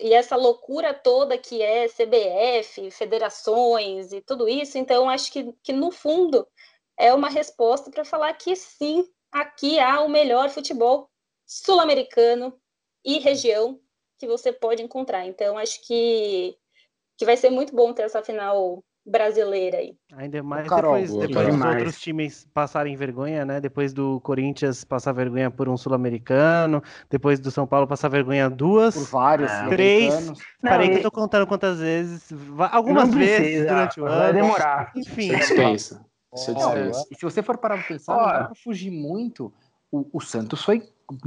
[0.00, 4.76] e essa loucura toda que é CBF, federações e tudo isso.
[4.76, 6.46] Então, acho que, que no fundo
[6.98, 11.08] é uma resposta para falar que sim, aqui há o melhor futebol
[11.46, 12.58] sul-americano
[13.04, 13.80] e região
[14.18, 15.24] que você pode encontrar.
[15.24, 16.58] Então, acho que
[17.16, 19.94] que vai ser muito bom ter essa final brasileira aí.
[20.16, 23.60] Ainda mais Carol, depois, boa, depois dos outros times passarem vergonha, né?
[23.60, 28.96] Depois do Corinthians passar vergonha por um sul-americano, depois do São Paulo passar vergonha duas,
[28.96, 29.68] por vários, é.
[29.68, 30.32] três.
[30.60, 32.32] Parei que eu tô contando quantas vezes,
[32.72, 34.18] algumas vezes durante o ano.
[34.18, 34.92] Vai demorar.
[34.96, 35.28] Enfim.
[35.36, 36.04] Dispensa.
[36.34, 37.06] Dispensa.
[37.10, 39.52] E se você for parar pra pensar, não dá pra fugir muito.
[39.90, 40.82] O, o Santos foi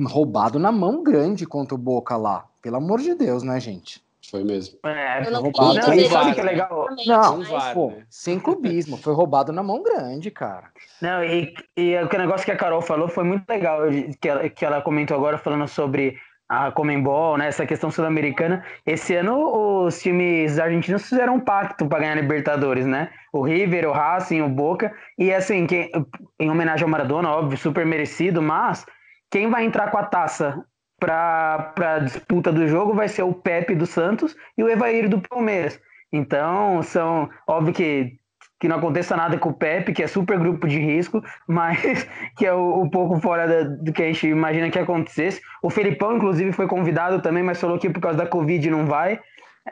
[0.05, 2.45] roubado na mão grande contra o Boca lá.
[2.61, 4.03] Pelo amor de Deus, né, gente?
[4.29, 4.77] Foi mesmo.
[4.83, 5.73] É, não roubado.
[5.75, 6.87] Não, sabe VAR, que é legal?
[7.05, 8.03] Não, mas, pô, né?
[8.09, 8.97] sem clubismo.
[8.97, 10.71] Foi roubado na mão grande, cara.
[11.01, 13.81] Não, e, e o negócio que a Carol falou foi muito legal,
[14.21, 16.17] que ela, que ela comentou agora falando sobre
[16.49, 18.65] a Comembol, né, essa questão sul-americana.
[18.85, 23.11] Esse ano os times argentinos fizeram um pacto para ganhar a Libertadores, né?
[23.31, 24.91] O River, o Racing, o Boca.
[25.17, 25.91] E assim, que,
[26.39, 28.83] em homenagem ao Maradona, óbvio, super merecido, mas
[29.31, 30.65] quem vai entrar com a taça
[30.99, 35.21] para a disputa do jogo vai ser o Pepe do Santos e o Evair do
[35.21, 35.79] Palmeiras.
[36.11, 38.17] Então, são óbvio que,
[38.59, 42.07] que não aconteça nada com o Pepe, que é super grupo de risco, mas
[42.37, 45.41] que é um, pouco fora da, do que a gente imagina que acontecesse.
[45.61, 49.19] O Felipão, inclusive, foi convidado também, mas falou que por causa da Covid não vai.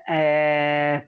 [0.08, 1.04] É,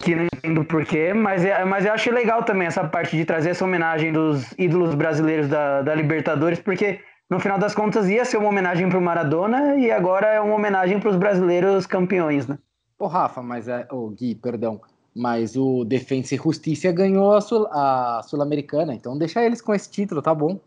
[0.00, 3.50] que não entendo porquê, mas, é, mas eu achei legal também essa parte de trazer
[3.50, 8.36] essa homenagem dos ídolos brasileiros da, da Libertadores, porque no final das contas ia ser
[8.36, 12.58] uma homenagem para o Maradona e agora é uma homenagem para os brasileiros campeões, né?
[12.98, 13.86] Ô, Rafa, mas é.
[13.90, 14.80] Ô, Gui, perdão.
[15.14, 19.90] Mas o Defensa e Justiça ganhou a, Sul, a Sul-Americana, então deixa eles com esse
[19.90, 20.60] título, tá bom.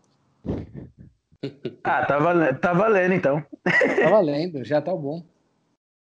[1.82, 3.42] Ah, tá valendo, tá valendo então.
[3.64, 5.24] Tá valendo, já tá bom.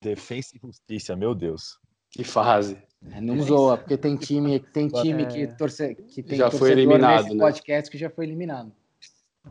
[0.02, 1.78] Defensa e Justiça, meu Deus.
[2.10, 2.82] Que fase.
[3.12, 7.26] É, não zoa, porque tem time, tem time que, torce, que tem Já foi eliminado,
[7.26, 7.44] nesse né?
[7.44, 8.72] podcast que já foi eliminado.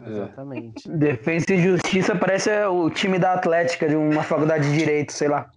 [0.01, 0.11] É.
[0.11, 0.89] Exatamente.
[0.91, 5.51] Defesa e Justiça parece o time da Atlética de uma faculdade de Direito, sei lá.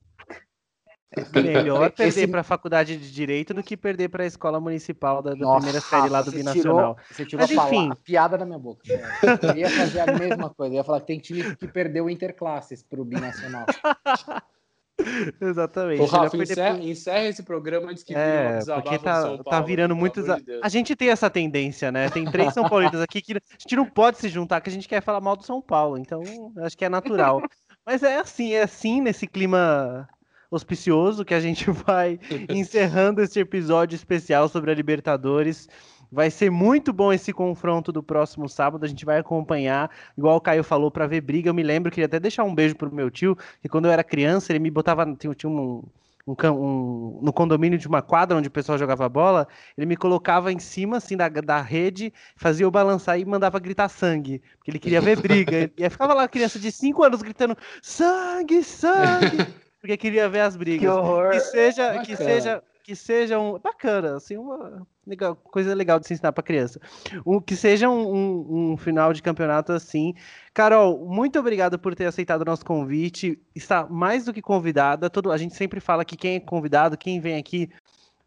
[1.34, 5.22] Melhor perder Esse- para a faculdade de direito do que perder para a escola municipal
[5.22, 6.95] da, da Nossa, primeira série lá do você Binacional.
[6.95, 7.91] Tirou, você tirou Mas a, enfim.
[7.91, 8.82] a piada da minha boca.
[9.44, 10.74] Eu ia fazer a mesma coisa.
[10.74, 13.66] Eu ia falar que tem time que perdeu interclasses pro Binacional.
[15.41, 16.01] Exatamente.
[16.01, 19.99] Melhor Rafa, encerra, encerra esse programa antes que É, porque tá, tá Paulo, virando pelo
[19.99, 20.30] muitos.
[20.30, 20.59] amor de.
[20.61, 22.09] A gente tem essa tendência, né?
[22.09, 24.88] Tem três São Paulinos aqui que a gente não pode se juntar, que a gente
[24.88, 25.97] quer falar mal do São Paulo.
[25.97, 26.22] Então,
[26.57, 27.41] acho que é natural.
[27.85, 30.07] Mas é assim, é assim, nesse clima
[30.51, 32.19] auspicioso que a gente vai
[32.49, 35.68] encerrando esse episódio especial sobre a Libertadores.
[36.11, 38.83] Vai ser muito bom esse confronto do próximo sábado.
[38.83, 41.49] A gente vai acompanhar, igual o Caio falou, para ver briga.
[41.49, 44.03] Eu me lembro, queria até deixar um beijo pro meu tio, que quando eu era
[44.03, 45.05] criança, ele me botava.
[45.15, 45.83] Tinha, tinha um,
[46.27, 49.47] um, um- no condomínio de uma quadra onde o pessoal jogava bola,
[49.77, 53.88] ele me colocava em cima assim da, da rede, fazia eu balançar e mandava gritar
[53.89, 55.71] sangue, porque ele queria ver briga.
[55.77, 59.38] e aí ficava lá a criança de 5 anos gritando sangue, sangue,
[59.79, 60.91] porque queria ver as Que brigas.
[60.93, 61.31] horror.
[61.31, 62.61] Que seja, que seja,
[62.91, 66.77] que seja um bacana, assim, uma legal- coisa legal de se ensinar para criança.
[67.26, 70.13] Um, que seja um, um- um final de campeonato assim.
[70.53, 73.41] Carol, muito obrigado por ter aceitado o nosso convite.
[73.55, 75.09] Está mais do que convidada.
[75.09, 77.69] Todo, a gente sempre fala que quem é convidado, quem vem aqui,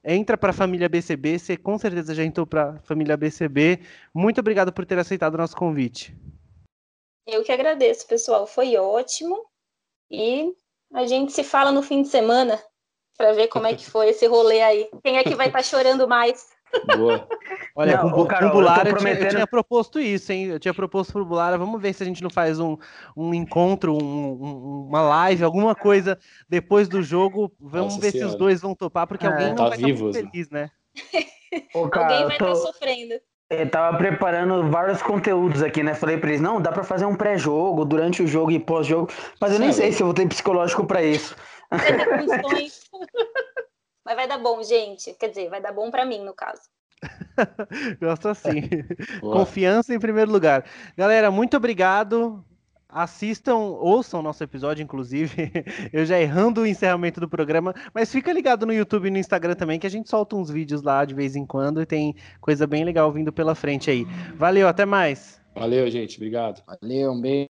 [0.03, 1.39] entra para a família BCB.
[1.39, 3.81] Você com certeza já entrou para a família BCB.
[4.15, 6.17] Muito obrigado por ter aceitado o nosso convite.
[7.27, 8.47] Eu que agradeço, pessoal.
[8.47, 9.45] Foi ótimo.
[10.11, 10.55] E
[10.95, 12.59] a gente se fala no fim de semana
[13.17, 14.89] para ver como é que foi esse rolê aí.
[15.03, 16.53] Quem é que vai estar chorando mais?
[16.97, 17.29] Boa.
[17.77, 20.01] Olha, Não, com, Carol, com o Bulara eu tô eu, tinha, eu prometendo- tinha proposto
[20.01, 20.47] isso, hein?
[20.47, 22.77] Eu tinha proposto pro Bulara, vamos ver se a gente não faz um,
[23.17, 26.19] um encontro, um- um- uma live, alguma coisa
[26.49, 27.53] depois do jogo.
[27.61, 28.33] Vamos Nossa ver se Senhora.
[28.33, 30.31] os dois vão topar, porque É, alguém não tá vai estar vivos, muito né?
[30.33, 30.71] feliz, né?
[31.75, 33.15] Ô, cara, Alguém vai tô- estar sofrendo.
[33.51, 35.95] Eu tava preparando vários conteúdos aqui, né?
[35.95, 39.09] Falei pra eles, não, dá pra fazer um pré-jogo, durante o jogo e pós-jogo,
[39.41, 39.91] mas eu nem Sério?
[39.91, 41.37] sei se eu vou ter psicológico pra isso.
[44.05, 45.15] Mas vai dar bom, gente.
[45.15, 46.63] Quer dizer, vai dar bom para mim, no caso.
[48.01, 48.61] Gosto assim.
[49.21, 49.39] Boa.
[49.39, 50.65] Confiança em primeiro lugar.
[50.97, 52.45] Galera, muito obrigado.
[52.89, 55.51] Assistam, ouçam nosso episódio, inclusive.
[55.93, 59.55] Eu já errando o encerramento do programa, mas fica ligado no YouTube e no Instagram
[59.55, 62.67] também, que a gente solta uns vídeos lá de vez em quando e tem coisa
[62.67, 64.05] bem legal vindo pela frente aí.
[64.37, 65.41] Valeu, até mais.
[65.55, 66.17] Valeu, gente.
[66.17, 66.63] Obrigado.
[66.67, 67.49] Valeu, um beijo.